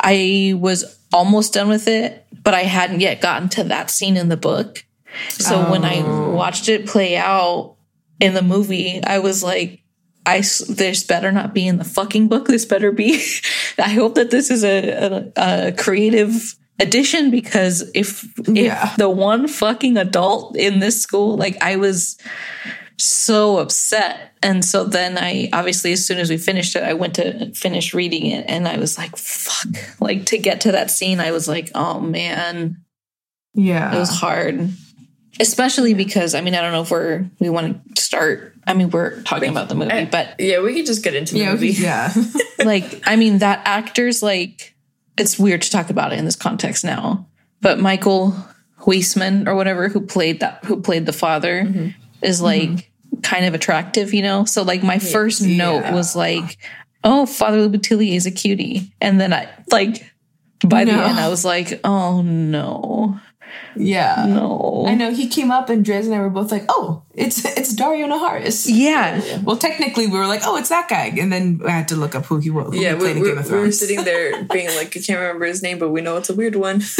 I 0.00 0.54
was 0.56 0.98
almost 1.14 1.54
done 1.54 1.68
with 1.68 1.86
it, 1.86 2.26
but 2.42 2.52
I 2.52 2.64
hadn't 2.64 3.00
yet 3.00 3.20
gotten 3.20 3.48
to 3.50 3.64
that 3.64 3.90
scene 3.90 4.16
in 4.16 4.28
the 4.28 4.36
book. 4.36 4.84
So 5.30 5.70
when 5.70 5.84
I 5.84 6.02
oh. 6.04 6.30
watched 6.30 6.68
it 6.68 6.86
play 6.86 7.16
out 7.16 7.76
in 8.18 8.34
the 8.34 8.42
movie, 8.42 9.00
I 9.02 9.20
was 9.20 9.42
like, 9.42 9.80
I 10.26 10.38
this 10.40 11.04
better 11.04 11.30
not 11.30 11.54
be 11.54 11.68
in 11.68 11.78
the 11.78 11.84
fucking 11.84 12.28
book. 12.28 12.46
This 12.46 12.64
better 12.64 12.90
be. 12.90 13.22
I 13.78 13.90
hope 13.90 14.16
that 14.16 14.30
this 14.30 14.50
is 14.50 14.64
a, 14.64 15.32
a, 15.36 15.68
a 15.68 15.72
creative 15.72 16.56
addition 16.80 17.30
because 17.30 17.88
if 17.94 18.26
Yeah. 18.48 18.90
if 18.90 18.96
the 18.96 19.08
one 19.08 19.46
fucking 19.46 19.96
adult 19.96 20.56
in 20.56 20.80
this 20.80 21.00
school, 21.00 21.36
like 21.36 21.56
I 21.62 21.76
was 21.76 22.18
so 22.98 23.58
upset. 23.58 24.32
And 24.42 24.64
so 24.64 24.84
then 24.84 25.18
I 25.18 25.48
obviously, 25.52 25.92
as 25.92 26.04
soon 26.04 26.18
as 26.18 26.30
we 26.30 26.36
finished 26.36 26.76
it, 26.76 26.82
I 26.82 26.94
went 26.94 27.14
to 27.14 27.52
finish 27.52 27.94
reading 27.94 28.26
it 28.26 28.44
and 28.48 28.68
I 28.68 28.78
was 28.78 28.98
like, 28.98 29.16
fuck. 29.16 30.00
Like 30.00 30.26
to 30.26 30.38
get 30.38 30.60
to 30.62 30.72
that 30.72 30.90
scene, 30.90 31.20
I 31.20 31.32
was 31.32 31.48
like, 31.48 31.70
oh 31.74 32.00
man, 32.00 32.82
yeah. 33.54 33.94
it 33.94 33.98
was 33.98 34.10
hard. 34.10 34.70
Especially 35.40 35.94
because 35.94 36.34
I 36.34 36.40
mean, 36.40 36.54
I 36.54 36.60
don't 36.60 36.72
know 36.72 36.82
if 36.82 36.90
we're 36.90 37.28
we 37.40 37.50
want 37.50 37.96
to 37.96 38.02
start. 38.02 38.54
I 38.66 38.74
mean, 38.74 38.90
we're 38.90 39.20
talking 39.22 39.50
about 39.50 39.68
the 39.68 39.74
movie, 39.74 39.90
eh, 39.90 40.08
but 40.10 40.36
Yeah, 40.38 40.60
we 40.60 40.74
could 40.74 40.86
just 40.86 41.02
get 41.02 41.14
into 41.14 41.34
the 41.34 41.40
yeah, 41.40 41.52
movie. 41.52 41.70
yeah. 41.70 42.14
like, 42.64 43.02
I 43.06 43.16
mean, 43.16 43.38
that 43.38 43.60
actor's 43.66 44.22
like, 44.22 44.74
it's 45.18 45.38
weird 45.38 45.60
to 45.62 45.70
talk 45.70 45.90
about 45.90 46.12
it 46.12 46.18
in 46.18 46.24
this 46.24 46.36
context 46.36 46.84
now, 46.84 47.26
but 47.60 47.78
Michael 47.78 48.34
Huisman 48.78 49.46
or 49.46 49.54
whatever 49.54 49.88
who 49.88 50.00
played 50.00 50.40
that 50.40 50.64
who 50.64 50.80
played 50.80 51.06
the 51.06 51.12
father 51.12 51.64
mm-hmm. 51.64 51.88
Is 52.24 52.40
like 52.40 52.90
kind 53.22 53.44
of 53.44 53.54
attractive, 53.54 54.14
you 54.14 54.22
know. 54.22 54.44
So 54.44 54.62
like 54.62 54.82
my 54.82 54.98
first 54.98 55.42
note 55.42 55.92
was 55.92 56.16
like, 56.16 56.58
"Oh, 57.02 57.26
Father 57.26 57.68
Boutillier 57.68 58.16
is 58.16 58.26
a 58.26 58.30
cutie," 58.30 58.94
and 59.00 59.20
then 59.20 59.32
I 59.32 59.48
like 59.70 60.10
by 60.64 60.84
the 60.84 60.92
end 60.92 61.18
I 61.18 61.28
was 61.28 61.44
like, 61.44 61.80
"Oh 61.84 62.22
no, 62.22 63.20
yeah. 63.76 64.24
no." 64.26 64.84
I 64.86 64.94
know 64.94 65.12
he 65.12 65.28
came 65.28 65.50
up 65.50 65.68
and 65.68 65.84
Dres 65.84 66.06
and 66.06 66.14
I 66.14 66.20
were 66.20 66.30
both 66.30 66.50
like, 66.50 66.64
"Oh, 66.68 67.02
it's 67.14 67.44
it's 67.44 67.74
Daario 67.74 68.06
Naharis." 68.08 68.66
Yeah, 68.68 69.40
Well, 69.42 69.56
technically, 69.56 70.06
we 70.06 70.18
were 70.18 70.26
like, 70.26 70.42
"Oh, 70.44 70.56
it's 70.56 70.68
that 70.70 70.88
guy," 70.88 71.12
and 71.18 71.32
then 71.32 71.60
I 71.66 71.70
had 71.70 71.88
to 71.88 71.96
look 71.96 72.14
up 72.14 72.26
who 72.26 72.38
he 72.38 72.50
was. 72.50 72.74
Who 72.74 72.80
Yeah, 72.80 72.94
we, 72.94 73.00
played 73.00 73.16
we, 73.16 73.32
we 73.32 73.58
were 73.58 73.72
sitting 73.72 74.04
there 74.04 74.44
being 74.52 74.68
like, 74.76 74.96
I 74.96 75.00
can't 75.00 75.20
remember 75.20 75.46
his 75.46 75.62
name, 75.62 75.78
but 75.78 75.90
we 75.90 76.00
know 76.00 76.16
it's 76.16 76.30
a 76.30 76.34
weird 76.34 76.56
one. 76.56 76.82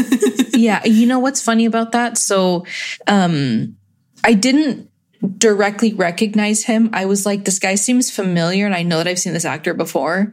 yeah 0.57 0.85
you 0.85 1.07
know 1.07 1.19
what's 1.19 1.43
funny 1.43 1.67
about 1.67 1.93
that 1.93 2.17
so 2.17 2.65
um 3.09 3.77
i 4.23 4.33
didn't 4.33 4.89
directly 5.39 5.93
recognize 5.93 6.65
him. 6.65 6.91
I 6.93 7.07
was 7.07 7.25
like 7.25 7.45
this 7.45 7.59
guy 7.59 7.77
seems 7.77 8.11
familiar 8.11 8.67
and 8.67 8.75
i 8.75 8.83
know 8.83 8.99
that 8.99 9.09
i've 9.09 9.19
seen 9.19 9.33
this 9.33 9.45
actor 9.45 9.75
before. 9.75 10.33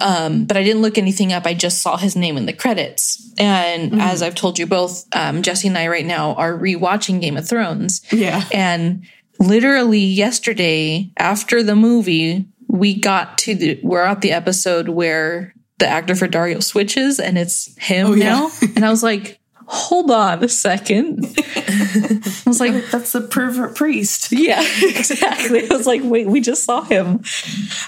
Um 0.00 0.44
but 0.44 0.56
i 0.56 0.62
didn't 0.62 0.82
look 0.82 0.98
anything 0.98 1.32
up. 1.32 1.46
I 1.46 1.54
just 1.54 1.82
saw 1.82 1.96
his 1.96 2.16
name 2.16 2.36
in 2.36 2.46
the 2.46 2.52
credits. 2.52 3.32
And 3.38 4.00
as 4.00 4.22
i've 4.22 4.34
told 4.34 4.58
you 4.58 4.66
both 4.66 5.04
um 5.14 5.42
jesse 5.42 5.68
and 5.68 5.78
i 5.78 5.88
right 5.88 6.06
now 6.06 6.34
are 6.34 6.52
rewatching 6.52 7.20
game 7.20 7.36
of 7.36 7.48
thrones. 7.48 8.02
Yeah. 8.12 8.44
and 8.52 9.06
literally 9.40 10.00
yesterday 10.00 11.10
after 11.16 11.62
the 11.62 11.74
movie 11.74 12.46
we 12.68 12.94
got 12.94 13.38
to 13.38 13.54
the 13.54 13.80
we're 13.82 14.02
at 14.02 14.20
the 14.20 14.32
episode 14.32 14.88
where 14.88 15.52
the 15.78 15.88
actor 15.88 16.14
for 16.14 16.28
dario 16.28 16.60
switches 16.60 17.18
and 17.18 17.36
it's 17.36 17.74
him 17.76 18.16
yeah. 18.16 18.24
now. 18.24 18.50
And 18.76 18.84
i 18.84 18.90
was 18.90 19.02
like 19.02 19.40
hold 19.74 20.10
on 20.10 20.44
a 20.44 20.48
second 20.48 21.24
i 21.56 22.42
was 22.44 22.60
like 22.60 22.74
That's 22.90 23.12
the 23.12 23.22
pervert 23.22 23.74
priest. 23.74 24.30
yeah 24.30 24.60
exactly 24.82 25.68
i 25.70 25.74
was 25.74 25.86
like 25.86 26.02
wait 26.04 26.26
we 26.26 26.42
just 26.42 26.64
saw 26.64 26.82
him 26.82 27.22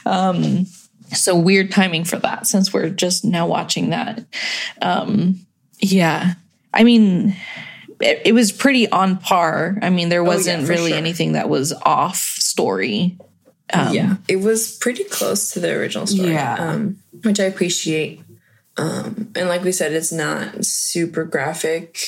um 0.07 0.65
so 1.13 1.39
weird 1.39 1.71
timing 1.71 2.05
for 2.05 2.17
that 2.21 2.47
since 2.47 2.73
we're 2.73 2.89
just 2.89 3.23
now 3.23 3.47
watching 3.47 3.91
that 3.91 4.25
um 4.81 5.39
yeah 5.79 6.35
i 6.73 6.85
mean 6.85 7.37
it, 8.01 8.23
it 8.25 8.33
was 8.33 8.51
pretty 8.51 8.89
on 8.89 9.19
par 9.19 9.77
i 9.83 9.91
mean 9.91 10.09
there 10.09 10.25
wasn't 10.25 10.65
for 10.65 10.73
really 10.73 10.91
sure. 10.93 10.99
anything 10.99 11.33
that 11.33 11.51
was 11.51 11.75
off 11.83 12.17
story 12.17 13.19
yeah, 13.73 14.17
it 14.29 14.37
was 14.37 14.77
pretty 14.77 15.03
close 15.05 15.51
to 15.53 15.59
the 15.59 15.73
original 15.73 16.07
story. 16.07 16.31
Yeah. 16.33 16.55
um, 16.55 16.99
which 17.25 17.41
I 17.41 17.45
appreciate. 17.45 18.21
Um, 18.77 19.31
and 19.37 19.49
like 19.49 19.63
we 19.63 19.73
said, 19.73 19.93
it's 19.93 20.13
not 20.13 20.65
super 20.65 21.25
graphic, 21.25 21.99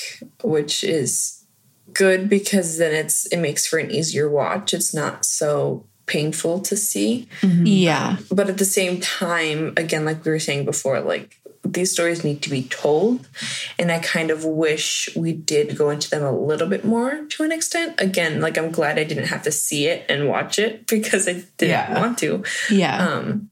which 0.43 0.83
is 0.83 1.45
good 1.93 2.29
because 2.29 2.79
then 2.79 2.93
it's 2.95 3.27
it 3.27 3.39
makes 3.39 3.67
for 3.67 3.79
an 3.79 3.91
easier 3.91 4.29
watch. 4.29 4.75
It's 4.75 4.93
not 4.95 5.25
so 5.25 5.87
painful 6.07 6.61
to 6.61 6.77
see. 6.77 7.27
yeah 7.43 8.17
but 8.31 8.49
at 8.49 8.59
the 8.59 8.65
same 8.65 9.01
time 9.01 9.73
again 9.77 10.05
like 10.05 10.25
we 10.25 10.31
were 10.31 10.39
saying 10.39 10.65
before 10.65 11.01
like 11.01 11.41
these 11.65 11.91
stories 11.91 12.23
need 12.23 12.41
to 12.41 12.49
be 12.49 12.63
told 12.63 13.29
and 13.77 13.91
i 13.91 13.99
kind 13.99 14.31
of 14.31 14.45
wish 14.45 15.09
we 15.17 15.33
did 15.33 15.77
go 15.77 15.91
into 15.91 16.09
them 16.09 16.23
a 16.23 16.31
little 16.31 16.69
bit 16.69 16.85
more 16.85 17.25
to 17.29 17.43
an 17.43 17.51
extent 17.51 17.93
again 18.01 18.41
like 18.41 18.57
i'm 18.57 18.71
glad 18.71 19.01
i 19.01 19.03
didn't 19.05 19.27
have 19.27 19.43
to 19.43 19.51
see 19.51 19.89
it 19.89 20.07
and 20.09 20.29
watch 20.29 20.61
it 20.61 20.87
because 20.95 21.27
i 21.27 21.33
didn't 21.59 21.71
Yeah. 21.71 21.99
want 22.01 22.19
to 22.19 22.45
yeah 22.71 23.05
um 23.05 23.51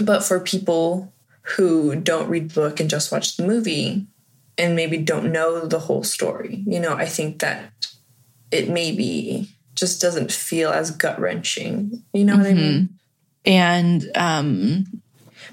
but 0.00 0.22
for 0.22 0.38
people 0.38 1.12
who 1.56 1.96
don't 1.96 2.28
read 2.28 2.50
the 2.50 2.54
book 2.54 2.80
and 2.80 2.90
just 2.90 3.12
watch 3.12 3.36
the 3.36 3.46
movie 3.46 4.06
and 4.58 4.76
maybe 4.76 4.98
don't 4.98 5.32
know 5.32 5.66
the 5.66 5.78
whole 5.80 6.04
story. 6.04 6.62
You 6.66 6.80
know 6.80 6.94
i 6.94 7.06
think 7.06 7.40
that 7.40 7.72
it 8.50 8.68
maybe 8.68 9.48
just 9.74 10.00
doesn't 10.00 10.32
feel 10.32 10.70
as 10.70 10.90
gut-wrenching. 10.90 12.02
You 12.12 12.24
know 12.24 12.36
what 12.36 12.46
i 12.46 12.54
mean? 12.54 12.98
And 13.44 14.10
um 14.14 14.84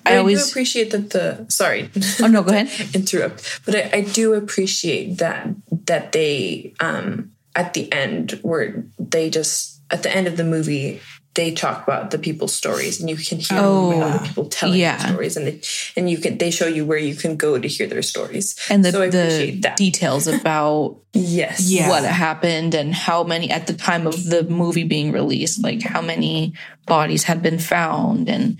I, 0.06 0.12
i 0.12 0.14
do 0.14 0.20
always 0.20 0.50
appreciate 0.50 0.92
that 0.92 1.10
the 1.12 1.46
sorry. 1.50 1.90
Oh 2.22 2.28
no 2.28 2.44
go 2.44 2.52
ahead. 2.52 2.70
Interrupt, 2.96 3.62
but 3.66 3.76
I, 3.76 3.98
I 3.98 4.02
do 4.02 4.34
appreciate 4.34 5.18
that 5.18 5.48
that 5.86 6.12
they 6.12 6.74
um 6.80 7.32
at 7.56 7.74
the 7.74 7.92
end 7.92 8.40
where 8.44 8.86
they 9.00 9.30
just 9.30 9.82
at 9.90 10.04
the 10.04 10.16
end 10.16 10.28
of 10.28 10.38
the 10.38 10.44
movie 10.44 11.02
they 11.38 11.52
talk 11.54 11.78
about 11.88 12.12
the 12.12 12.18
people's 12.20 12.54
stories 12.54 13.00
and 13.00 13.08
you 13.10 13.16
can 13.16 13.38
hear 13.40 13.60
Oh, 13.62 13.94
all 14.02 14.10
the 14.20 14.28
people 14.28 14.46
telling 14.50 14.80
yeah. 14.80 14.98
their 14.98 15.08
stories 15.14 15.38
and 15.38 15.46
they, 15.48 15.62
and 15.96 16.10
you 16.10 16.18
can 16.18 16.38
they 16.38 16.52
show 16.52 16.68
you 16.68 16.84
where 16.90 16.98
you 17.10 17.16
can 17.16 17.38
go 17.38 17.58
to 17.58 17.68
hear 17.68 17.88
their 17.88 18.02
stories 18.02 18.56
and 18.70 18.84
the, 18.84 18.92
so 18.92 19.02
I 19.04 19.10
the 19.10 19.22
appreciate 19.24 19.62
that 19.62 19.78
details 19.78 20.26
about 20.28 20.98
yes 21.14 21.70
Yeah. 21.70 21.90
what 21.90 22.04
happened 22.04 22.74
and 22.76 22.94
how 22.94 23.24
many 23.24 23.48
at 23.58 23.68
the 23.68 23.74
time 23.74 24.06
of 24.12 24.18
the 24.34 24.44
movie 24.44 24.84
being 24.96 25.12
released 25.14 25.64
like 25.64 25.82
how 25.94 26.02
many 26.02 26.54
bodies 26.86 27.24
had 27.30 27.40
been 27.42 27.60
found 27.60 28.28
and 28.30 28.58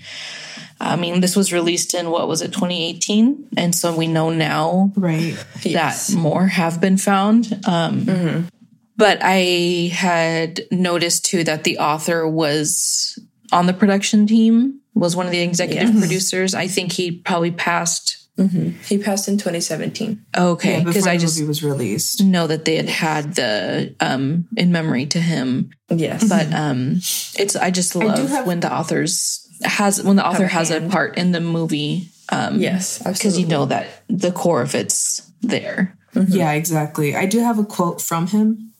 i 0.80 0.94
mean 0.96 1.20
this 1.20 1.34
was 1.34 1.52
released 1.52 1.92
in 1.94 2.10
what 2.14 2.28
was 2.28 2.40
it 2.42 2.52
2018 2.52 3.48
and 3.56 3.74
so 3.74 3.86
we 3.94 4.06
know 4.06 4.30
now 4.30 4.92
Right. 4.96 5.34
Yes. 5.62 6.08
that 6.08 6.16
more 6.18 6.46
have 6.46 6.80
been 6.80 6.98
found 6.98 7.42
um 7.66 8.46
but 8.98 9.18
i 9.22 9.90
had 9.94 10.60
noticed 10.70 11.24
too 11.24 11.42
that 11.44 11.64
the 11.64 11.78
author 11.78 12.28
was 12.28 13.18
on 13.52 13.64
the 13.66 13.72
production 13.72 14.26
team 14.26 14.80
was 14.94 15.16
one 15.16 15.26
of 15.26 15.32
the 15.32 15.40
executive 15.40 15.90
producers. 16.00 16.54
I 16.54 16.66
think 16.66 16.92
he 16.92 17.12
probably 17.12 17.52
passed 17.52 18.16
he 18.84 18.98
passed 18.98 19.26
in 19.26 19.36
2017 19.36 20.24
okay 20.36 20.78
because 20.78 20.94
before 20.96 21.10
i 21.10 21.16
just 21.16 21.36
movie 21.38 21.48
was 21.48 21.64
released. 21.64 22.22
know 22.22 22.46
that 22.46 22.64
they 22.64 22.76
had 22.76 22.88
had 22.88 23.34
the 23.34 23.96
um 23.98 24.46
in 24.56 24.70
memory 24.70 25.06
to 25.06 25.18
him. 25.20 25.70
Yes. 25.88 26.28
But 26.28 26.52
um 26.54 26.96
it's 27.42 27.56
i 27.56 27.70
just 27.72 27.96
love 27.96 28.28
have- 28.28 28.46
when 28.46 28.60
the 28.60 28.72
authors 28.72 29.44
has 29.64 30.00
when 30.02 30.14
the 30.16 30.26
author 30.26 30.44
a 30.44 30.48
has 30.48 30.70
a 30.70 30.80
part 30.88 31.18
in 31.18 31.32
the 31.32 31.40
movie 31.40 32.10
um 32.30 32.60
yes 32.60 32.98
because 33.02 33.38
you 33.40 33.46
know 33.46 33.66
that 33.66 33.86
the 34.08 34.30
core 34.30 34.62
of 34.62 34.74
it's 34.74 35.22
there. 35.42 35.96
Yeah, 36.14 36.52
exactly. 36.52 37.16
I 37.16 37.26
do 37.26 37.40
have 37.40 37.58
a 37.58 37.64
quote 37.64 38.00
from 38.00 38.26
him. 38.28 38.72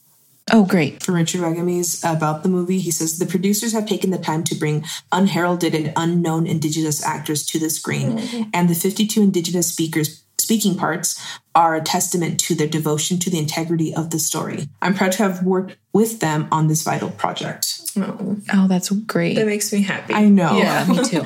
Oh, 0.51 0.65
great. 0.65 1.03
from 1.03 1.15
Richard 1.15 1.41
Wagamese 1.41 2.03
about 2.03 2.43
the 2.43 2.49
movie. 2.49 2.79
He 2.79 2.91
says 2.91 3.17
the 3.19 3.25
producers 3.25 3.73
have 3.73 3.85
taken 3.85 4.09
the 4.11 4.17
time 4.17 4.43
to 4.45 4.55
bring 4.55 4.83
unheralded 5.11 5.73
and 5.75 5.93
unknown 5.95 6.47
Indigenous 6.47 7.03
actors 7.05 7.45
to 7.47 7.59
the 7.59 7.69
screen, 7.69 8.17
mm-hmm. 8.17 8.49
and 8.53 8.69
the 8.69 8.75
52 8.75 9.21
Indigenous 9.21 9.67
speakers 9.67 10.23
speaking 10.37 10.75
parts 10.75 11.21
are 11.53 11.75
a 11.75 11.81
testament 11.81 12.39
to 12.39 12.55
their 12.55 12.67
devotion 12.67 13.19
to 13.19 13.29
the 13.29 13.37
integrity 13.37 13.93
of 13.93 14.09
the 14.09 14.17
story. 14.17 14.67
I'm 14.81 14.95
proud 14.95 15.11
to 15.13 15.23
have 15.23 15.43
worked 15.43 15.75
with 15.93 16.21
them 16.21 16.47
on 16.51 16.67
this 16.67 16.81
vital 16.83 17.09
project. 17.11 17.81
Oh, 17.97 18.37
Oh, 18.53 18.67
that's 18.67 18.89
great. 18.89 19.35
that 19.35 19.45
makes 19.45 19.71
me 19.73 19.81
happy. 19.83 20.13
I 20.13 20.25
know. 20.29 20.57
Yeah, 20.57 20.85
me 20.87 21.03
too. 21.09 21.23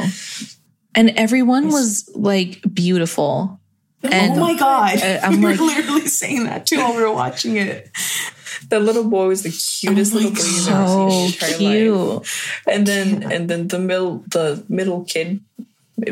And 0.96 1.12
everyone 1.12 1.70
was 1.70 2.10
like 2.16 2.62
beautiful. 2.74 3.60
Oh 4.04 4.10
and 4.12 4.34
oh 4.34 4.40
my 4.42 4.56
god! 4.58 5.02
I'm 5.02 5.40
we 5.42 5.48
like- 5.52 5.60
were 5.60 5.66
literally 5.68 6.08
saying 6.08 6.44
that 6.46 6.66
too 6.66 6.78
while 6.80 6.94
we 6.96 7.02
were 7.02 7.14
watching 7.14 7.56
it. 7.58 7.90
The 8.70 8.80
little 8.80 9.04
boy 9.06 9.28
was 9.28 9.44
the 9.44 9.50
oh 9.50 9.90
cutest 9.90 10.14
Oh 10.14 10.18
little 10.18 10.32
boy 10.32 10.38
you've 10.44 10.68
ever 10.70 10.88
so 10.88 11.10
seen 11.10 11.50
in 11.58 11.72
your 11.72 11.90
entire 11.90 11.92
life. 12.20 12.62
And 12.68 12.88
then 12.88 13.32
and 13.32 13.50
then 13.50 13.68
the 13.68 13.80
middle 13.80 14.24
the 14.30 14.64
middle 14.70 15.04
kid 15.06 15.42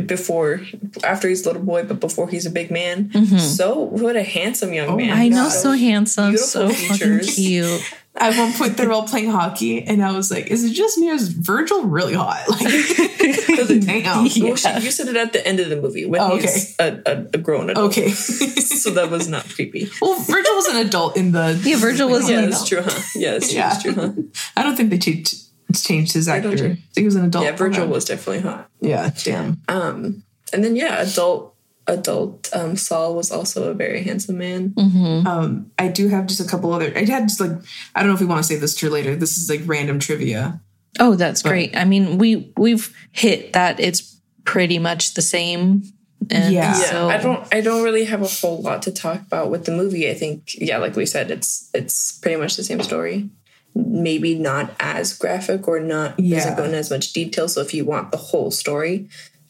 before 0.06 0.62
after 1.04 1.28
he's 1.28 1.44
a 1.46 1.50
little 1.50 1.64
boy, 1.64 1.84
but 1.84 2.00
before 2.00 2.30
he's 2.30 2.46
a 2.46 2.52
big 2.52 2.72
man. 2.72 3.10
Mm-hmm. 3.10 3.38
So 3.38 3.80
what 3.80 4.16
a 4.16 4.24
handsome 4.24 4.74
young 4.74 4.90
Oh 4.90 4.96
man. 4.98 5.10
my 5.10 5.24
I 5.24 5.28
know, 5.28 5.44
God. 5.44 5.50
so 5.50 5.72
handsome, 5.72 6.38
so 6.38 6.68
Beautiful 6.68 6.98
fucking 6.98 7.20
cute. 7.20 7.94
At 8.14 8.38
one 8.38 8.52
point, 8.54 8.76
they're 8.76 8.92
all 8.92 9.08
playing 9.08 9.30
hockey, 9.32 9.84
and 9.84 10.04
I 10.04 10.12
was 10.12 10.30
like, 10.30 10.48
"Is 10.48 10.66
it 10.66 10.74
just 10.74 10.98
me 10.98 11.10
or 11.10 11.14
is 11.14 11.30
Virgil 11.30 11.86
really 11.86 12.14
hot?" 12.14 12.44
Like, 12.50 12.60
damn. 13.86 14.04
Well, 14.04 14.28
she, 14.28 14.42
you 14.46 14.58
said 14.92 15.08
it 15.08 15.16
at 15.16 15.32
the 15.34 15.46
end 15.48 15.60
of 15.62 15.70
the 15.70 15.78
movie 15.78 16.06
when 16.06 16.20
Oh, 16.22 16.36
he's 16.36 16.76
a, 16.80 17.02
a, 17.06 17.18
a 17.34 17.38
grown 17.38 17.70
adult. 17.70 17.92
Okay. 17.92 18.10
so 18.12 18.92
that 18.92 19.10
was 19.10 19.28
not 19.30 19.48
creepy. 19.50 19.90
well, 20.02 20.20
Virgil 20.20 20.56
was 20.56 20.68
an 20.68 20.86
adult 20.86 21.16
in 21.16 21.32
the. 21.32 21.60
Yeah, 21.64 21.78
Virgil 21.78 22.10
was 22.10 22.30
Yeah, 22.30 22.40
an 22.40 22.50
that's 22.50 22.68
true, 22.68 22.82
huh? 22.82 23.02
Yeah, 23.16 23.32
that's 23.32 23.48
true, 23.50 23.58
Yeah. 23.58 23.70
that's 23.70 23.84
true, 23.84 23.94
huh? 23.94 24.12
I 24.58 24.64
don't 24.64 24.76
think 24.76 24.90
they 24.90 24.98
changed 24.98 25.36
changed 25.74 26.14
his 26.14 26.28
actor. 26.28 26.50
I 26.50 26.56
don't 26.56 26.60
think 26.76 26.80
he 26.96 27.06
was 27.06 27.16
an 27.16 27.24
adult. 27.26 27.46
Yeah, 27.46 27.56
Virgil 27.56 27.84
Okay. 27.84 27.92
was 27.94 28.04
definitely 28.06 28.42
hot. 28.42 28.70
Yeah, 28.82 29.10
damn. 29.24 29.62
Um, 29.70 30.24
and 30.52 30.64
then 30.66 30.76
yeah, 30.76 31.02
adult 31.02 31.51
adult 31.88 32.50
um, 32.54 32.76
Saul 32.78 33.16
was 33.16 33.32
also 33.32 33.70
a 33.70 33.74
very 33.74 34.04
handsome 34.04 34.38
man. 34.38 34.74
Um, 34.78 35.72
I 35.80 35.88
do 35.88 36.08
have 36.10 36.28
just 36.28 36.40
a 36.40 36.46
couple 36.46 36.72
other. 36.74 36.92
I 36.96 37.06
had 37.06 37.28
just 37.28 37.40
like 37.40 37.52
I 37.96 38.00
don't 38.02 38.10
know 38.10 38.16
if 38.16 38.22
we 38.22 38.26
want 38.28 38.40
to 38.40 38.48
save 38.48 38.62
this 38.62 38.76
to 38.76 38.90
later. 38.90 39.16
This 39.16 39.38
is 39.38 39.50
like 39.50 39.62
random 39.66 40.00
trivia. 40.00 40.62
Oh, 41.00 41.16
that's 41.16 41.42
great. 41.42 41.76
I 41.76 41.86
mean, 41.86 42.18
we 42.18 42.54
we've 42.58 42.96
hit 43.12 43.54
that 43.54 43.80
it's 43.80 44.20
pretty 44.44 44.80
much 44.80 45.14
the 45.14 45.22
same. 45.22 45.84
And 46.30 46.54
Yeah. 46.54 46.72
Yeah, 46.72 46.74
so 46.74 47.10
I 47.10 47.18
don't 47.18 47.48
I 47.54 47.62
don't 47.62 47.84
really 47.84 48.06
have 48.06 48.22
a 48.22 48.28
whole 48.28 48.62
lot 48.62 48.84
to 48.84 48.92
talk 48.92 49.22
about 49.22 49.50
with 49.50 49.66
the 49.66 49.72
movie. 49.72 50.10
I 50.10 50.14
think 50.14 50.54
yeah, 50.56 50.78
like 50.78 50.96
we 50.96 51.06
said, 51.06 51.32
it's 51.32 51.70
it's 51.74 52.12
pretty 52.20 52.40
much 52.40 52.58
the 52.58 52.64
same 52.64 52.82
story. 52.84 53.30
Maybe 53.74 54.36
not 54.38 54.74
as 54.80 55.18
graphic 55.18 55.68
or 55.68 55.80
not 55.80 56.20
Yeah. 56.20 56.38
doesn't 56.38 56.58
go 56.58 56.66
into 56.66 56.78
as 56.78 56.92
much 56.92 57.14
detail. 57.14 57.48
So 57.48 57.62
if 57.62 57.74
you 57.74 57.86
want 57.86 58.12
the 58.12 58.18
whole 58.18 58.52
story 58.52 59.08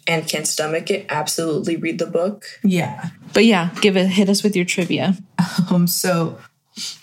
and 0.08 0.28
can't 0.28 0.47
stomach 0.47 0.89
it, 0.89 1.06
absolutely 1.10 1.76
read 1.76 1.99
the 1.99 2.08
book. 2.08 2.45
Yeah. 2.64 3.10
But 3.34 3.45
yeah, 3.45 3.70
give 3.82 3.97
it 3.97 4.08
hit 4.08 4.30
us 4.30 4.43
with 4.43 4.56
your 4.56 4.66
trivia. 4.66 5.16
Um. 5.70 5.88
So 5.88 6.38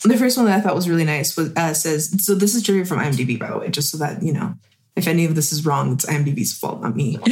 the 0.04 0.16
first 0.16 0.36
one 0.36 0.46
that 0.46 0.58
I 0.58 0.60
thought 0.60 0.74
was 0.74 0.88
really 0.88 1.04
nice 1.04 1.36
was 1.36 1.52
uh, 1.56 1.74
says 1.74 2.24
so. 2.24 2.34
This 2.34 2.54
is 2.54 2.62
trivia 2.62 2.84
from 2.84 2.98
IMDb, 2.98 3.38
by 3.38 3.50
the 3.50 3.58
way, 3.58 3.68
just 3.70 3.90
so 3.90 3.98
that 3.98 4.22
you 4.22 4.32
know. 4.32 4.54
If 4.96 5.06
any 5.06 5.24
of 5.26 5.36
this 5.36 5.52
is 5.52 5.64
wrong, 5.64 5.92
it's 5.92 6.04
IMDb's 6.06 6.58
fault, 6.58 6.82
not 6.82 6.96
me. 6.96 7.18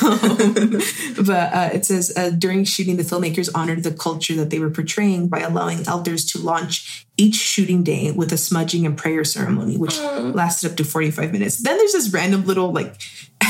Um, 0.00 1.26
but 1.26 1.52
uh, 1.52 1.70
it 1.72 1.84
says 1.84 2.16
uh, 2.16 2.30
during 2.30 2.62
shooting, 2.62 2.96
the 2.96 3.02
filmmakers 3.02 3.50
honored 3.52 3.82
the 3.82 3.90
culture 3.90 4.36
that 4.36 4.50
they 4.50 4.60
were 4.60 4.70
portraying 4.70 5.26
by 5.26 5.40
allowing 5.40 5.84
elders 5.88 6.24
to 6.26 6.38
launch 6.38 7.06
each 7.16 7.34
shooting 7.34 7.82
day 7.82 8.12
with 8.12 8.32
a 8.32 8.38
smudging 8.38 8.86
and 8.86 8.96
prayer 8.96 9.24
ceremony, 9.24 9.76
which 9.76 9.98
lasted 9.98 10.70
up 10.70 10.76
to 10.76 10.84
45 10.84 11.32
minutes. 11.32 11.56
Then 11.56 11.76
there's 11.76 11.92
this 11.92 12.12
random 12.12 12.46
little 12.46 12.72
like 12.72 12.94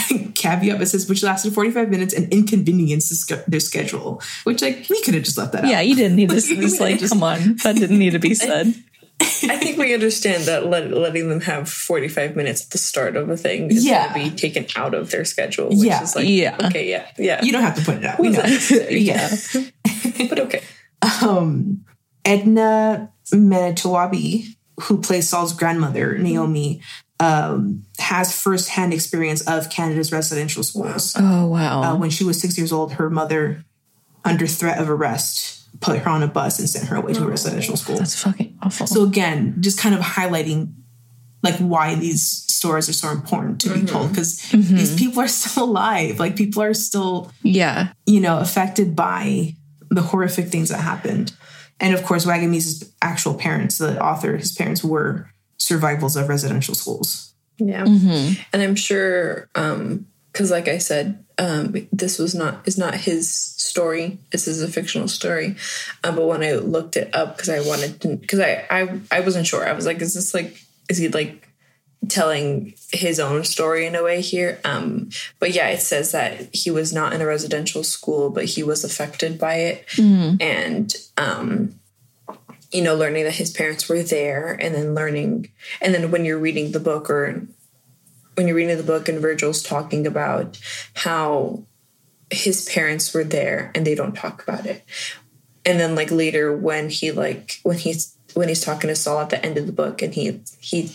caveat 0.35 0.79
that 0.79 0.87
says, 0.87 1.09
which 1.09 1.23
lasted 1.23 1.53
45 1.55 1.91
minutes 1.91 2.15
and 2.15 2.33
inconvenienced 2.33 3.11
the 3.29 3.45
their 3.49 3.61
schedule, 3.61 4.23
which 4.45 4.63
like 4.63 4.87
we 4.89 5.03
could 5.03 5.15
have 5.15 5.23
just 5.25 5.39
left 5.39 5.53
that 5.53 5.65
out. 5.65 5.71
Yeah, 5.71 5.81
you 5.81 5.95
didn't 5.95 6.17
need 6.17 6.31
this. 6.31 6.51
It's 6.51 6.81
like, 6.81 6.99
Just- 6.99 7.13
come 7.13 7.23
on, 7.23 7.57
that 7.65 7.77
didn't 7.77 7.99
need 7.99 8.13
to 8.13 8.19
be 8.19 8.35
said. 8.35 8.75
I 9.21 9.57
think 9.57 9.79
we 9.79 9.93
understand 9.95 10.45
that 10.45 10.67
let, 10.67 10.93
letting 10.93 11.29
them 11.29 11.41
have 11.41 11.69
45 11.69 12.37
minutes 12.37 12.65
at 12.65 12.71
the 12.71 12.79
start 12.79 13.17
of 13.17 13.29
a 13.29 13.37
thing 13.37 13.69
is 13.71 13.85
Yeah. 13.85 14.15
going 14.15 14.27
to 14.27 14.31
be 14.31 14.37
taken 14.37 14.67
out 14.77 14.95
of 14.95 15.11
their 15.11 15.25
schedule. 15.25 15.71
Which 15.71 15.79
Yeah. 15.81 16.03
is 16.03 16.15
like, 16.15 16.29
Yeah. 16.29 16.57
okay, 16.67 16.89
yeah, 16.89 17.07
yeah. 17.19 17.43
You 17.43 17.51
don't 17.51 17.63
have 17.63 17.75
to 17.77 17.83
put 17.85 17.97
it 17.97 18.05
out. 18.05 18.21
We 18.21 18.29
know. 18.31 18.45
yeah. 18.91 19.29
but 20.29 20.39
okay. 20.39 20.63
um, 21.21 21.85
Edna 22.25 23.13
Manitowabi, 23.35 24.45
who 24.83 25.01
plays 25.01 25.29
Saul's 25.29 25.53
grandmother, 25.53 26.17
Naomi, 26.19 26.81
um, 27.21 27.85
has 27.99 28.39
firsthand 28.39 28.93
experience 28.93 29.47
of 29.49 29.71
Canada's 29.71 30.13
residential 30.13 30.63
schools. 30.63 31.15
Oh 31.19 31.47
wow. 31.47 31.83
Uh, 31.83 31.97
when 31.97 32.11
she 32.11 32.25
was 32.25 32.41
six 32.41 32.57
years 32.57 32.73
old, 32.73 32.93
her 32.93 33.11
mother, 33.11 33.65
under 34.25 34.47
threat 34.47 34.79
of 34.79 34.89
arrest, 34.89 35.69
put 35.81 35.99
her 35.99 36.11
on 36.11 36.23
a 36.23 36.29
bus 36.29 36.59
and 36.59 36.69
sent 36.69 36.89
her 36.89 36.97
away 36.97 37.13
to 37.15 37.25
a 37.25 37.27
residential 37.27 37.77
school. 37.77 37.97
That's 37.97 38.23
fucking 38.23 38.59
awful. 38.63 38.87
So 38.87 39.05
again, 39.05 39.57
just 39.61 39.79
kind 39.79 39.95
of 39.95 40.01
highlighting 40.01 40.75
like 41.43 41.57
why 41.57 41.95
these 41.95 42.23
stories 42.23 42.89
are 42.89 42.93
so 42.93 43.11
important 43.11 43.61
to 43.61 43.73
be 43.73 43.87
told 43.87 44.11
because 44.11 44.41
these 44.51 44.97
people 44.97 45.23
are 45.23 45.29
still 45.29 45.65
alive. 45.65 46.19
Like 46.19 46.37
people 46.37 46.63
are 46.63 46.75
still 46.75 47.31
yeah. 47.43 47.93
you 48.07 48.21
know, 48.21 48.39
affected 48.39 48.97
by 48.97 49.55
the 49.91 50.03
horrific 50.03 50.49
things 50.49 50.69
that 50.71 50.79
happened. 50.79 51.33
And 51.81 51.95
of 51.95 52.03
course, 52.05 52.27
Wagamese' 52.27 52.93
actual 53.01 53.35
parents, 53.35 53.79
the 53.79 54.03
author, 54.03 54.37
his 54.37 54.53
parents 54.53 54.83
were 54.83 55.31
survivals 55.59 56.17
of 56.17 56.29
residential 56.29 56.75
schools. 56.75 57.35
Yeah. 57.59 57.85
And 58.53 58.63
I'm 58.63 58.77
sure 58.77 59.49
um 59.55 60.07
cuz 60.33 60.51
like 60.51 60.69
I 60.69 60.79
said 60.79 61.25
um 61.39 61.75
this 61.93 62.19
was 62.19 62.35
not 62.35 62.67
is 62.67 62.79
not 62.79 62.95
his 62.95 63.29
story. 63.35 64.19
This 64.31 64.47
is 64.47 64.63
a 64.63 64.69
fictional 64.69 65.09
story. 65.09 65.57
Um, 66.05 66.17
but 66.17 66.27
when 66.27 66.43
I 66.43 66.53
looked 66.55 66.97
it 66.97 67.15
up 67.15 67.39
cuz 67.39 67.49
I 67.49 67.61
wanted 67.61 68.01
to 68.03 68.17
cuz 68.19 68.41
I, 68.41 68.65
I 68.71 69.01
I 69.11 69.21
wasn't 69.21 69.47
sure. 69.47 69.69
I 69.69 69.73
was 69.73 69.87
like 69.87 70.01
is 70.01 70.15
this 70.15 70.35
like 70.35 70.57
is 70.89 70.99
he 70.99 71.09
like 71.09 71.45
telling 72.09 72.75
his 72.93 73.19
own 73.19 73.45
story 73.45 73.85
in 73.85 73.95
a 73.97 74.03
way 74.03 74.21
here 74.21 74.61
um 74.65 75.11
but 75.41 75.53
yeah 75.53 75.69
it 75.69 75.81
says 75.81 76.13
that 76.13 76.49
he 76.55 76.71
was 76.71 76.93
not 76.93 77.13
in 77.13 77.21
a 77.21 77.27
residential 77.27 77.83
school 77.83 78.31
but 78.31 78.45
he 78.45 78.63
was 78.63 78.85
affected 78.85 79.37
by 79.39 79.55
it 79.55 79.85
and 80.41 80.95
um 81.19 81.75
you 82.71 82.83
know 82.83 82.95
learning 82.95 83.25
that 83.25 83.35
his 83.35 83.51
parents 83.51 83.89
were 83.89 84.03
there 84.03 84.57
and 84.61 84.75
then 84.75 84.95
learning 84.95 85.51
and 85.81 85.95
then 85.95 86.11
when 86.11 86.25
you're 86.25 86.39
reading 86.39 86.73
the 86.73 86.81
book 86.81 87.09
or 87.09 87.47
when 88.39 88.47
you're 88.47 88.57
reading 88.57 88.77
the 88.77 88.85
book 88.85 89.09
and 89.09 89.21
Virgil's 89.21 89.63
talking 89.63 90.07
about 90.07 90.61
how 90.95 91.65
his 92.31 92.69
parents 92.69 93.13
were 93.13 93.25
there 93.25 93.73
and 93.75 93.87
they 93.87 93.97
don't 93.97 94.15
talk 94.15 94.43
about 94.43 94.65
it. 94.65 94.85
And 95.65 95.81
then 95.81 95.97
like 95.97 96.13
later 96.13 96.57
when 96.57 96.89
he 96.89 97.11
like 97.11 97.59
when 97.65 97.79
he's 97.79 98.17
when 98.35 98.49
he's 98.49 98.65
talking 98.65 98.89
to 98.89 98.97
Saul 98.97 99.21
at 99.21 99.31
the 99.31 99.45
end 99.45 99.59
of 99.59 99.67
the 99.67 99.73
book 99.73 100.03
and 100.03 100.15
he 100.15 100.41
he 100.61 100.91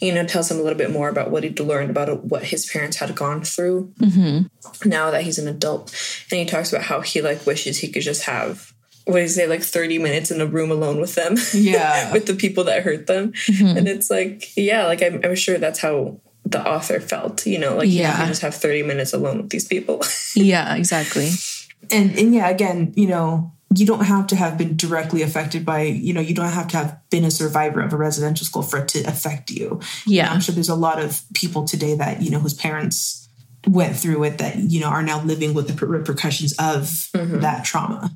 you 0.00 0.14
know 0.14 0.24
tells 0.24 0.50
him 0.50 0.58
a 0.58 0.62
little 0.62 0.78
bit 0.78 0.90
more 0.90 1.10
about 1.10 1.30
what 1.30 1.44
he'd 1.44 1.60
learned 1.60 1.90
about 1.90 2.24
what 2.24 2.44
his 2.44 2.64
parents 2.64 2.96
had 2.96 3.14
gone 3.14 3.42
through 3.42 3.92
mm-hmm. 3.98 4.88
now 4.88 5.10
that 5.10 5.22
he's 5.22 5.38
an 5.38 5.46
adult 5.46 5.90
and 6.30 6.40
he 6.40 6.46
talks 6.46 6.72
about 6.72 6.84
how 6.84 7.02
he 7.02 7.20
like 7.20 7.44
wishes 7.44 7.78
he 7.78 7.88
could 7.88 8.02
just 8.02 8.24
have 8.24 8.72
what 9.06 9.16
do 9.16 9.22
you 9.22 9.28
say 9.28 9.46
like 9.46 9.62
30 9.62 9.98
minutes 9.98 10.30
in 10.30 10.40
a 10.40 10.46
room 10.46 10.70
alone 10.70 11.00
with 11.00 11.14
them 11.14 11.36
Yeah. 11.52 12.12
with 12.14 12.26
the 12.26 12.34
people 12.34 12.64
that 12.64 12.82
hurt 12.82 13.06
them 13.06 13.32
mm-hmm. 13.32 13.76
and 13.78 13.88
it's 13.88 14.10
like 14.10 14.56
yeah 14.56 14.86
like 14.86 15.02
I'm, 15.02 15.20
I'm 15.24 15.34
sure 15.34 15.58
that's 15.58 15.80
how 15.80 16.20
the 16.44 16.66
author 16.66 17.00
felt 17.00 17.46
you 17.46 17.58
know 17.58 17.76
like 17.76 17.88
yeah. 17.88 18.02
Yeah. 18.02 18.22
you 18.22 18.28
just 18.28 18.42
have 18.42 18.54
30 18.54 18.82
minutes 18.82 19.12
alone 19.12 19.38
with 19.38 19.50
these 19.50 19.66
people 19.66 20.02
Yeah, 20.36 20.74
exactly. 20.74 21.30
And 21.90 22.16
and 22.18 22.34
yeah, 22.34 22.48
again, 22.48 22.92
you 22.96 23.06
know, 23.06 23.52
you 23.74 23.86
don't 23.86 24.04
have 24.04 24.26
to 24.28 24.36
have 24.36 24.58
been 24.58 24.76
directly 24.76 25.22
affected 25.22 25.64
by, 25.64 25.82
you 25.82 26.12
know, 26.12 26.20
you 26.20 26.34
don't 26.34 26.50
have 26.50 26.68
to 26.68 26.76
have 26.76 26.98
been 27.10 27.24
a 27.24 27.30
survivor 27.30 27.80
of 27.80 27.92
a 27.92 27.96
residential 27.96 28.46
school 28.46 28.62
for 28.62 28.80
it 28.80 28.88
to 28.88 29.00
affect 29.04 29.50
you. 29.50 29.80
Yeah. 30.06 30.30
I'm 30.32 30.40
sure 30.40 30.54
there's 30.54 30.68
a 30.68 30.74
lot 30.74 31.00
of 31.00 31.22
people 31.34 31.64
today 31.64 31.94
that, 31.96 32.22
you 32.22 32.30
know, 32.30 32.40
whose 32.40 32.54
parents 32.54 33.28
went 33.66 33.96
through 33.96 34.24
it 34.24 34.38
that, 34.38 34.56
you 34.56 34.80
know, 34.80 34.88
are 34.88 35.02
now 35.02 35.22
living 35.22 35.54
with 35.54 35.68
the 35.68 35.86
repercussions 35.86 36.52
of 36.54 37.08
mm-hmm. 37.14 37.40
that 37.40 37.64
trauma. 37.64 38.10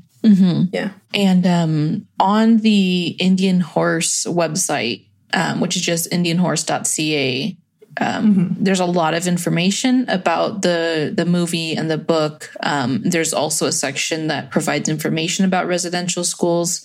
Yeah 0.72 0.90
And 1.12 1.46
um, 1.46 2.06
on 2.18 2.58
the 2.58 3.16
Indian 3.20 3.60
Horse 3.60 4.24
website, 4.24 5.06
um, 5.32 5.60
which 5.60 5.76
is 5.76 5.82
just 5.82 6.10
indianhorse.ca, 6.10 7.56
um, 8.00 8.56
there's 8.58 8.80
a 8.80 8.86
lot 8.86 9.14
of 9.14 9.26
information 9.26 10.08
about 10.08 10.62
the 10.62 11.12
the 11.14 11.24
movie 11.24 11.74
and 11.76 11.90
the 11.90 11.98
book. 11.98 12.50
Um, 12.62 13.02
there's 13.04 13.32
also 13.32 13.66
a 13.66 13.72
section 13.72 14.26
that 14.28 14.50
provides 14.50 14.88
information 14.88 15.44
about 15.44 15.66
residential 15.66 16.24
schools 16.24 16.84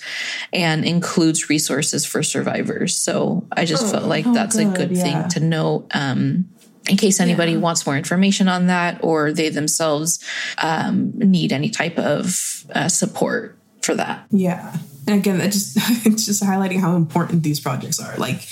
and 0.53 0.85
includes 0.85 1.49
resources 1.49 2.05
for 2.05 2.21
survivors. 2.21 2.95
So 2.95 3.47
I 3.51 3.65
just 3.65 3.91
felt 3.91 4.05
like 4.05 4.25
that's 4.31 4.55
a 4.57 4.65
good, 4.65 4.75
good 4.75 4.91
yeah. 4.97 5.03
thing 5.03 5.29
to 5.29 5.39
note. 5.39 5.87
Um, 5.93 6.49
in 6.87 6.97
case 6.97 7.19
anybody 7.19 7.57
wants 7.57 7.85
more 7.85 7.97
information 7.97 8.47
on 8.47 8.67
that, 8.67 8.99
or 9.03 9.31
they 9.31 9.49
themselves 9.49 10.23
um, 10.61 11.11
need 11.15 11.51
any 11.51 11.69
type 11.69 11.97
of 11.97 12.65
uh, 12.73 12.87
support 12.87 13.57
for 13.81 13.95
that. 13.95 14.25
Yeah. 14.31 14.75
and 15.07 15.19
again, 15.19 15.37
that 15.39 15.51
just 15.51 15.77
it's 16.05 16.25
just 16.25 16.43
highlighting 16.43 16.79
how 16.79 16.95
important 16.95 17.43
these 17.43 17.59
projects 17.59 17.99
are. 17.99 18.15
Like, 18.17 18.47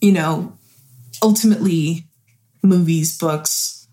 you 0.00 0.12
know, 0.12 0.56
ultimately, 1.22 2.06
movies, 2.62 3.16
books, 3.18 3.88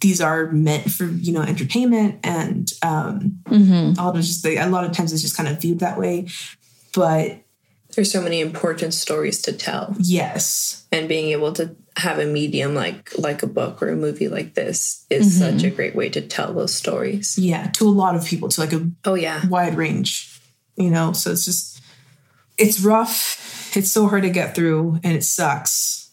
these 0.00 0.20
are 0.20 0.50
meant 0.52 0.90
for 0.92 1.04
you 1.04 1.32
know 1.32 1.42
entertainment, 1.42 2.20
and 2.24 2.70
um, 2.82 3.40
all 3.98 4.10
of 4.10 4.16
just 4.16 4.42
the, 4.42 4.56
a 4.56 4.68
lot 4.68 4.84
of 4.84 4.92
times 4.92 5.12
it's 5.12 5.22
just 5.22 5.36
kind 5.36 5.48
of 5.48 5.60
viewed 5.60 5.80
that 5.80 5.98
way. 5.98 6.28
But 6.94 7.40
There's 7.94 8.12
so 8.12 8.20
many 8.20 8.40
important 8.40 8.92
stories 8.92 9.40
to 9.42 9.52
tell, 9.52 9.96
yes, 9.98 10.86
and 10.92 11.08
being 11.08 11.30
able 11.30 11.52
to 11.54 11.74
have 11.96 12.18
a 12.18 12.26
medium 12.26 12.74
like 12.74 13.16
like 13.18 13.42
a 13.42 13.46
book 13.46 13.82
or 13.82 13.88
a 13.88 13.96
movie 13.96 14.28
like 14.28 14.54
this 14.54 15.06
is 15.10 15.38
mm-hmm. 15.38 15.58
such 15.58 15.64
a 15.64 15.70
great 15.70 15.94
way 15.94 16.08
to 16.08 16.20
tell 16.20 16.52
those 16.52 16.74
stories. 16.74 17.38
yeah, 17.38 17.68
to 17.68 17.86
a 17.86 17.90
lot 17.90 18.16
of 18.16 18.24
people, 18.24 18.48
to 18.48 18.60
like 18.60 18.72
a 18.72 18.90
Oh 19.04 19.14
yeah, 19.14 19.46
wide 19.46 19.76
range, 19.76 20.40
you 20.76 20.90
know. 20.90 21.12
So 21.12 21.30
it's 21.30 21.44
just 21.44 21.80
it's 22.58 22.80
rough. 22.80 23.76
It's 23.76 23.90
so 23.90 24.06
hard 24.06 24.22
to 24.22 24.30
get 24.30 24.54
through, 24.54 25.00
and 25.04 25.16
it 25.16 25.24
sucks. 25.24 26.10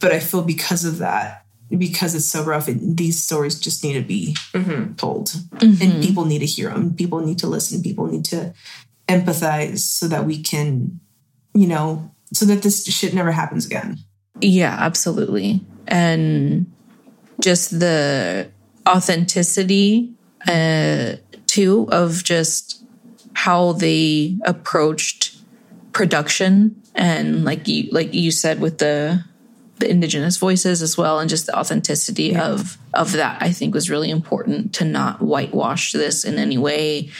But 0.00 0.12
I 0.12 0.20
feel 0.20 0.42
because 0.42 0.84
of 0.84 0.98
that, 0.98 1.46
because 1.70 2.14
it's 2.14 2.26
so 2.26 2.42
rough, 2.42 2.68
it, 2.68 2.96
these 2.96 3.22
stories 3.22 3.58
just 3.58 3.84
need 3.84 3.94
to 3.94 4.02
be 4.02 4.36
mm-hmm. 4.52 4.94
told, 4.94 5.34
and 5.60 5.74
mm-hmm. 5.74 6.00
people 6.00 6.24
need 6.24 6.40
to 6.40 6.46
hear 6.46 6.70
them. 6.70 6.94
People 6.94 7.20
need 7.20 7.38
to 7.38 7.46
listen. 7.46 7.82
People 7.82 8.06
need 8.06 8.24
to 8.26 8.52
empathize 9.08 9.78
so 9.78 10.08
that 10.08 10.26
we 10.26 10.42
can, 10.42 11.00
you 11.54 11.66
know, 11.66 12.10
so 12.32 12.44
that 12.46 12.62
this 12.62 12.84
shit 12.86 13.14
never 13.14 13.32
happens 13.32 13.64
again. 13.66 13.98
Yeah, 14.42 14.76
absolutely. 14.78 15.64
And 15.86 16.70
just 17.40 17.78
the 17.80 18.50
authenticity 18.86 20.12
uh 20.48 21.12
too 21.46 21.88
of 21.92 22.24
just 22.24 22.84
how 23.34 23.72
they 23.72 24.36
approached 24.44 25.36
production 25.92 26.80
and 26.94 27.44
like 27.44 27.68
you 27.68 27.88
like 27.92 28.12
you 28.12 28.30
said 28.30 28.60
with 28.60 28.78
the 28.78 29.24
the 29.78 29.88
indigenous 29.88 30.36
voices 30.36 30.82
as 30.82 30.96
well 30.96 31.18
and 31.20 31.30
just 31.30 31.46
the 31.46 31.56
authenticity 31.56 32.34
of 32.36 32.76
of 32.94 33.12
that 33.12 33.40
I 33.40 33.52
think 33.52 33.74
was 33.74 33.90
really 33.90 34.10
important 34.10 34.72
to 34.74 34.84
not 34.84 35.20
whitewash 35.20 35.92
this 35.92 36.24
in 36.24 36.38
any 36.38 36.58
way 36.58 37.10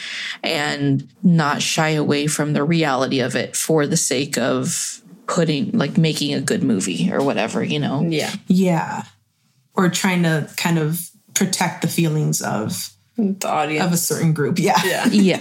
and 0.42 1.08
not 1.22 1.62
shy 1.62 1.90
away 1.90 2.26
from 2.26 2.52
the 2.54 2.64
reality 2.64 3.20
of 3.20 3.36
it 3.36 3.56
for 3.56 3.86
the 3.86 3.96
sake 3.96 4.36
of 4.36 5.01
putting 5.34 5.70
like 5.72 5.96
making 5.98 6.34
a 6.34 6.40
good 6.40 6.62
movie 6.62 7.10
or 7.12 7.22
whatever, 7.24 7.62
you 7.64 7.78
know. 7.80 8.02
yeah. 8.02 8.32
Yeah, 8.48 9.04
or 9.74 9.88
trying 9.88 10.22
to 10.24 10.48
kind 10.56 10.78
of 10.78 11.00
protect 11.34 11.82
the 11.82 11.88
feelings 11.88 12.42
of 12.42 12.90
The 13.16 13.48
audience. 13.48 13.86
of 13.86 13.92
a 13.92 13.96
certain 13.96 14.32
group. 14.34 14.58
Yeah. 14.58 14.76
yeah, 14.84 15.06
Yeah. 15.10 15.40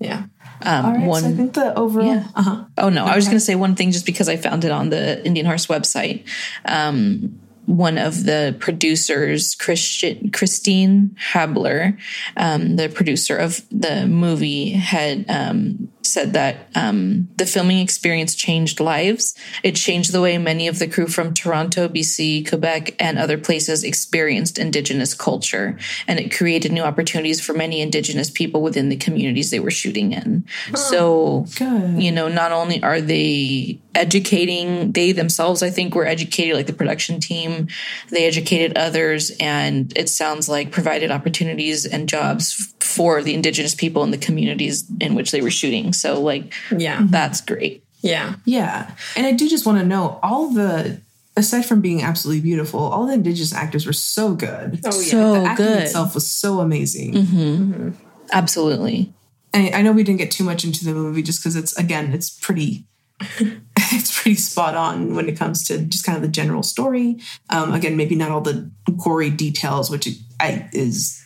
yeah. 0.00 0.22
Um, 0.62 0.84
All 0.86 0.92
right, 0.92 1.06
one 1.06 1.22
so 1.22 1.28
I 1.28 1.32
think 1.32 1.54
the 1.54 1.74
overall. 1.78 2.06
Yeah. 2.06 2.26
Uh-huh. 2.36 2.64
Oh 2.76 2.90
no, 2.90 3.06
I 3.06 3.16
was 3.16 3.24
going 3.26 3.38
to 3.38 3.44
say 3.44 3.54
one 3.54 3.74
thing 3.76 3.92
just 3.92 4.04
because 4.04 4.28
I 4.28 4.36
found 4.36 4.64
it 4.64 4.70
on 4.70 4.90
the 4.90 5.24
Indian 5.24 5.46
Horse 5.46 5.66
website. 5.68 6.24
Um, 6.66 7.40
one 7.66 7.98
of 7.98 8.24
the 8.24 8.54
producers, 8.58 9.54
Christian, 9.54 10.30
Christine 10.32 11.16
Haebler, 11.32 11.96
um, 12.36 12.76
the 12.76 12.88
producer 12.88 13.36
of 13.36 13.62
the 13.70 14.06
movie, 14.06 14.70
had 14.72 15.24
um, 15.30 15.89
said 16.02 16.32
that 16.32 16.68
um, 16.74 17.28
the 17.36 17.46
filming 17.46 17.78
experience 17.78 18.34
changed 18.34 18.80
lives. 18.80 19.34
It 19.62 19.76
changed 19.76 20.12
the 20.12 20.20
way 20.20 20.38
many 20.38 20.66
of 20.68 20.78
the 20.78 20.88
crew 20.88 21.06
from 21.06 21.34
Toronto, 21.34 21.88
BC, 21.88 22.48
Quebec, 22.48 22.96
and 22.98 23.18
other 23.18 23.38
places 23.38 23.84
experienced 23.84 24.58
Indigenous 24.58 25.14
culture, 25.14 25.78
and 26.06 26.18
it 26.18 26.34
created 26.34 26.72
new 26.72 26.82
opportunities 26.82 27.40
for 27.40 27.52
many 27.52 27.80
Indigenous 27.80 28.30
people 28.30 28.62
within 28.62 28.88
the 28.88 28.96
communities 28.96 29.50
they 29.50 29.60
were 29.60 29.70
shooting 29.70 30.12
in. 30.12 30.44
So, 30.74 31.46
Good. 31.56 32.02
you 32.02 32.12
know, 32.12 32.28
not 32.28 32.52
only 32.52 32.82
are 32.82 33.00
they 33.00 33.80
educating, 33.94 34.92
they 34.92 35.12
themselves, 35.12 35.62
I 35.62 35.70
think, 35.70 35.94
were 35.94 36.06
educated, 36.06 36.56
like 36.56 36.66
the 36.66 36.72
production 36.72 37.20
team, 37.20 37.68
they 38.10 38.26
educated 38.26 38.76
others, 38.76 39.32
and 39.40 39.92
it 39.96 40.08
sounds 40.08 40.48
like 40.48 40.72
provided 40.72 41.10
opportunities 41.10 41.84
and 41.84 42.08
jobs 42.08 42.74
for 42.90 43.22
the 43.22 43.34
Indigenous 43.34 43.74
people 43.74 44.02
in 44.02 44.10
the 44.10 44.18
communities 44.18 44.84
in 45.00 45.14
which 45.14 45.30
they 45.30 45.40
were 45.40 45.50
shooting. 45.50 45.92
So, 45.92 46.20
like, 46.20 46.52
Yeah. 46.76 47.06
that's 47.08 47.40
great. 47.40 47.84
Yeah. 48.02 48.34
Yeah. 48.44 48.90
And 49.16 49.26
I 49.26 49.32
do 49.32 49.48
just 49.48 49.66
want 49.66 49.78
to 49.78 49.84
know 49.86 50.18
all 50.22 50.50
the, 50.50 51.00
aside 51.36 51.66
from 51.66 51.80
being 51.80 52.02
absolutely 52.02 52.40
beautiful, 52.42 52.80
all 52.80 53.06
the 53.06 53.14
Indigenous 53.14 53.52
actors 53.54 53.86
were 53.86 53.92
so 53.92 54.34
good. 54.34 54.80
Oh, 54.84 55.00
yeah. 55.00 55.10
So 55.10 55.32
the 55.34 55.48
acting 55.48 55.66
good. 55.66 55.82
itself 55.82 56.14
was 56.14 56.26
so 56.26 56.60
amazing. 56.60 57.94
Absolutely. 58.32 59.12
And 59.52 59.74
I 59.74 59.82
know 59.82 59.92
we 59.92 60.02
didn't 60.04 60.18
get 60.20 60.30
too 60.30 60.44
much 60.44 60.64
into 60.64 60.84
the 60.84 60.92
movie 60.94 61.22
just 61.22 61.40
because 61.40 61.56
it's, 61.56 61.76
again, 61.76 62.12
it's 62.12 62.30
pretty. 62.30 62.84
it's 63.76 64.22
pretty 64.22 64.36
spot 64.36 64.74
on 64.74 65.14
when 65.14 65.28
it 65.28 65.36
comes 65.36 65.62
to 65.64 65.78
just 65.78 66.06
kind 66.06 66.16
of 66.16 66.22
the 66.22 66.28
general 66.28 66.62
story. 66.62 67.18
Um, 67.50 67.74
again, 67.74 67.94
maybe 67.96 68.14
not 68.14 68.30
all 68.30 68.40
the 68.40 68.70
gory 68.96 69.28
details, 69.28 69.90
which 69.90 70.08
I, 70.40 70.70
is 70.72 71.19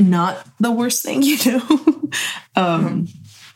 not 0.00 0.46
the 0.60 0.70
worst 0.70 1.02
thing, 1.02 1.22
you 1.22 1.38
know. 1.46 2.10
um, 2.56 3.08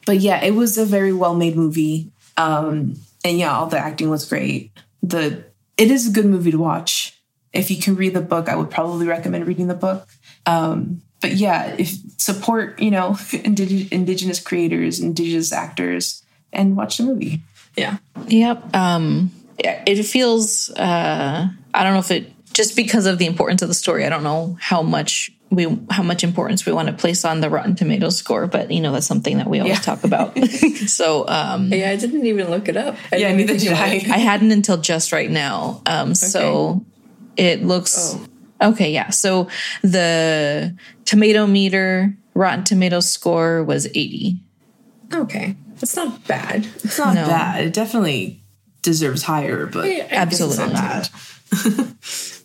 but 0.07 0.19
yeah, 0.19 0.43
it 0.43 0.53
was 0.53 0.79
a 0.79 0.85
very 0.85 1.13
well 1.13 1.35
made 1.35 1.57
movie. 1.57 2.11
Um, 2.37 2.97
and 3.25 3.39
yeah, 3.39 3.57
all 3.57 3.67
the 3.67 3.79
acting 3.79 4.11
was 4.11 4.27
great. 4.29 4.73
The 5.03 5.45
it 5.77 5.91
is 5.91 6.09
a 6.09 6.13
good 6.13 6.27
movie 6.27 6.51
to 6.51 6.59
watch. 6.59 7.17
If 7.53 7.71
you 7.71 7.81
can 7.81 7.97
read 7.97 8.15
the 8.15 8.21
book, 8.21 8.49
I 8.49 8.57
would 8.57 8.71
probably 8.71 9.07
recommend 9.07 9.47
reading 9.47 9.67
the 9.67 9.75
book. 9.75 10.09
Um, 10.47 11.03
but 11.21 11.33
yeah, 11.33 11.75
if 11.79 11.93
support 12.19 12.81
you 12.81 12.91
know 12.91 13.11
indig- 13.31 13.91
indigenous 13.91 14.41
creators, 14.41 15.01
indigenous 15.01 15.53
actors, 15.53 16.23
and 16.53 16.77
watch 16.77 16.99
the 16.99 17.05
movie. 17.05 17.43
Yeah. 17.77 17.99
Yep. 18.27 18.75
Um, 18.75 19.31
it 19.63 20.03
feels, 20.05 20.71
uh, 20.71 21.49
I 21.75 21.85
don't 21.85 21.93
know 21.93 21.99
if 21.99 22.11
it, 22.11 22.33
just 22.53 22.77
because 22.77 23.07
of 23.07 23.19
the 23.19 23.27
importance 23.27 23.63
of 23.63 23.69
the 23.69 23.75
story, 23.75 24.05
I 24.05 24.09
don't 24.09 24.23
know 24.23 24.57
how 24.61 24.83
much 24.83 25.31
we, 25.51 25.67
how 25.91 26.03
much 26.05 26.23
importance 26.23 26.65
we 26.65 26.73
want 26.73 26.87
to 26.89 26.95
place 26.95 27.25
on 27.25 27.41
the 27.41 27.51
Rotten 27.51 27.75
Tomatoes 27.75 28.17
score, 28.17 28.47
but 28.47 28.71
you 28.71 28.81
know, 28.81 28.93
that's 28.93 29.07
something 29.07 29.39
that 29.39 29.49
we 29.49 29.59
always 29.59 29.79
Yeah. 29.79 29.83
talk 29.83 30.05
about. 30.05 30.39
so, 30.87 31.27
um, 31.29 31.73
Yeah, 31.73 31.91
I 31.91 31.97
didn't 31.97 32.25
even 32.27 32.51
look 32.51 32.69
it 32.69 32.77
up. 32.77 32.97
I 33.13 33.17
Yeah, 33.17 33.29
didn't 33.35 33.49
neither 33.49 33.59
did 33.59 33.73
I. 33.73 33.95
I 34.15 34.19
hadn't 34.19 34.53
until 34.53 34.77
just 34.77 35.11
right 35.13 35.31
now. 35.31 35.83
Um, 35.87 36.15
so 36.15 36.85
it 37.37 37.65
looks 37.65 38.17
okay. 38.63 38.93
Yeah. 38.93 39.11
So 39.11 39.49
the 39.83 40.77
tomato 41.05 41.47
meter 41.49 42.15
Rotten 42.35 42.63
Tomatoes 42.65 43.11
score 43.11 43.65
was 43.65 43.87
80. 43.89 44.37
Okay. 45.13 45.57
It's 45.83 45.97
not 45.97 46.27
bad. 46.29 46.69
It's 46.85 46.99
not 46.99 47.15
No. 47.15 47.27
bad. 47.27 47.65
It 47.65 47.73
definitely 47.73 48.45
deserves 48.83 49.25
higher, 49.25 49.67
but 49.67 49.89
Yeah, 49.89 50.07
I 50.13 50.15
Absolutely. 50.15 50.73
not 50.73 50.75
bad. 50.75 51.09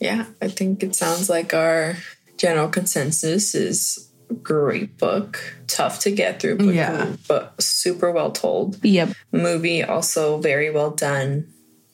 Yeah, 0.01 0.25
I 0.41 0.49
think 0.49 0.83
it 0.83 0.93
sounds 0.95 1.29
like 1.29 1.53
our 1.53 1.95
general 2.37 2.67
consensus 2.69 3.55
is 3.55 4.09
great 4.41 4.97
book, 4.97 5.39
tough 5.67 5.99
to 5.99 6.11
get 6.11 6.39
through, 6.41 6.57
but, 6.57 6.73
Yeah. 6.73 7.13
but 7.27 7.61
super 7.61 8.11
well 8.11 8.31
told. 8.31 8.83
Yep. 8.83 9.13
Movie 9.31 9.83
also 9.83 10.37
very 10.39 10.69
well 10.71 10.91
done, 10.91 11.47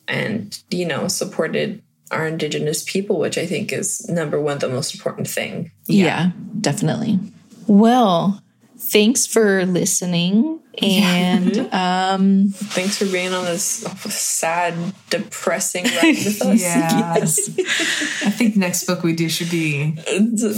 and 0.08 0.58
you 0.70 0.86
know 0.86 1.08
supported 1.08 1.82
our 2.10 2.28
indigenous 2.28 2.84
people, 2.84 3.20
which 3.20 3.38
I 3.38 3.46
think 3.46 3.72
is 3.72 4.08
number 4.10 4.40
one, 4.42 4.60
the 4.60 4.68
most 4.70 4.94
important 4.96 5.28
thing. 5.30 5.72
Yeah. 5.88 6.32
definitely. 6.60 7.20
Well, 7.68 8.41
thanks 8.82 9.28
for 9.28 9.66
listening. 9.66 10.60
And 10.82 11.58
um, 11.74 12.50
Thanks 12.50 12.98
for 12.98 13.06
being 13.06 13.34
on 13.34 13.46
this 13.46 13.64
sad, 13.64 14.74
depressing 15.10 15.86
ride 15.86 16.18
with 16.18 16.42
us. 16.46 16.62
Yeah. 16.62 17.14
I 17.18 18.32
think 18.32 18.56
next 18.56 18.86
book 18.86 19.04
we 19.04 19.14
do 19.14 19.30
should 19.30 19.52
be 19.52 19.96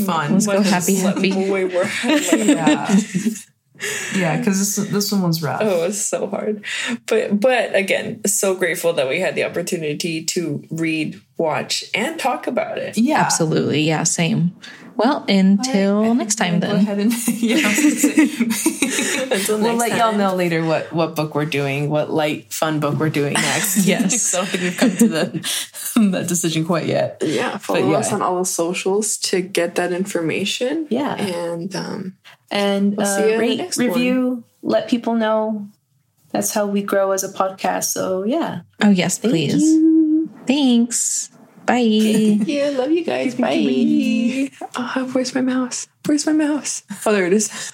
fun. 0.06 0.34
Let's 0.34 0.48
go 0.48 0.62
happy, 0.62 0.96
happy. 0.96 1.32
Way 1.50 1.66
more. 1.66 1.86
Yeah. 2.04 2.96
yeah, 4.16 4.38
because 4.38 4.60
this 4.60 4.90
this 4.90 5.12
one 5.12 5.24
was 5.24 5.42
rough. 5.42 5.62
Oh, 5.62 5.84
it 5.84 5.88
was 5.88 6.04
so 6.04 6.28
hard. 6.28 6.64
But 7.08 7.40
but 7.40 7.76
again, 7.76 8.24
so 8.26 8.56
grateful 8.56 8.94
that 8.94 9.10
we 9.10 9.20
had 9.20 9.36
the 9.36 9.44
opportunity 9.44 10.24
to 10.26 10.64
read, 10.70 11.20
watch, 11.38 11.84
and 11.94 12.20
talk 12.20 12.48
about 12.48 12.78
it. 12.78 12.98
Yeah. 12.98 13.20
absolutely. 13.20 13.82
Yeah, 13.82 14.04
same. 14.04 14.56
Well, 14.96 15.26
until 15.28 16.14
next 16.14 16.36
time 16.36 16.60
Go 16.60 16.68
then. 16.68 16.76
ahead 16.78 17.00
and 17.00 17.12
yeah, 17.28 17.58
I 17.58 17.68
was. 17.68 18.04
Until 19.34 19.60
we'll 19.60 19.76
let 19.76 19.90
time. 19.90 19.98
y'all 20.00 20.14
know 20.14 20.36
later 20.36 20.64
what 20.64 20.94
what 20.94 21.16
book 21.16 21.34
we're 21.34 21.46
doing, 21.46 21.90
what 21.90 22.12
light 22.12 22.54
fun 22.54 22.80
book 22.80 22.96
we're 23.00 23.10
doing 23.10 23.34
next. 23.54 23.86
Yes. 23.88 24.22
so 24.22 24.42
I 24.42 24.42
don't 24.46 24.50
think 24.52 24.64
we've 24.64 24.78
come 24.78 24.90
to 24.98 25.08
the 25.08 26.10
that 26.12 26.28
decision 26.28 26.66
quite 26.66 26.86
yet. 26.86 27.18
Yeah, 27.26 27.58
follow 27.58 27.92
yeah. 27.92 27.98
us 27.98 28.14
on 28.14 28.22
all 28.22 28.38
the 28.40 28.46
socials 28.46 29.18
to 29.30 29.42
get 29.42 29.76
that 29.76 29.92
information. 29.92 30.88
Yeah. 30.90 31.16
And 31.16 31.76
um 31.76 32.18
And 32.52 32.96
We'll 32.98 33.06
see 33.08 33.24
uh, 33.24 33.26
you 33.26 33.32
in 33.34 33.38
the 33.38 33.40
rate, 33.40 33.58
next 33.58 33.78
review, 33.80 34.44
let 34.62 34.88
people 34.88 35.16
know. 35.16 35.68
That's 36.32 36.54
how 36.54 36.66
we 36.68 36.82
grow 36.84 37.12
as 37.12 37.24
a 37.24 37.30
podcast. 37.30 37.86
So 37.94 38.24
yeah, 38.24 38.62
Oh, 38.82 38.90
yes, 38.90 39.18
please. 39.18 39.64
Thanks. 40.46 41.30
Bye. 41.66 41.80
Yeah, 42.46 42.70
love 42.78 42.92
you 42.92 43.04
guys. 43.04 43.36
Bye. 43.36 44.52
Oh, 44.76 45.10
where's 45.14 45.34
my 45.34 45.42
mouse? 45.42 45.88
Where's 46.06 46.26
my 46.26 46.34
mouse? 46.34 46.84
Oh, 47.06 47.12
there 47.14 47.26
it 47.26 47.34
is. 47.34 47.74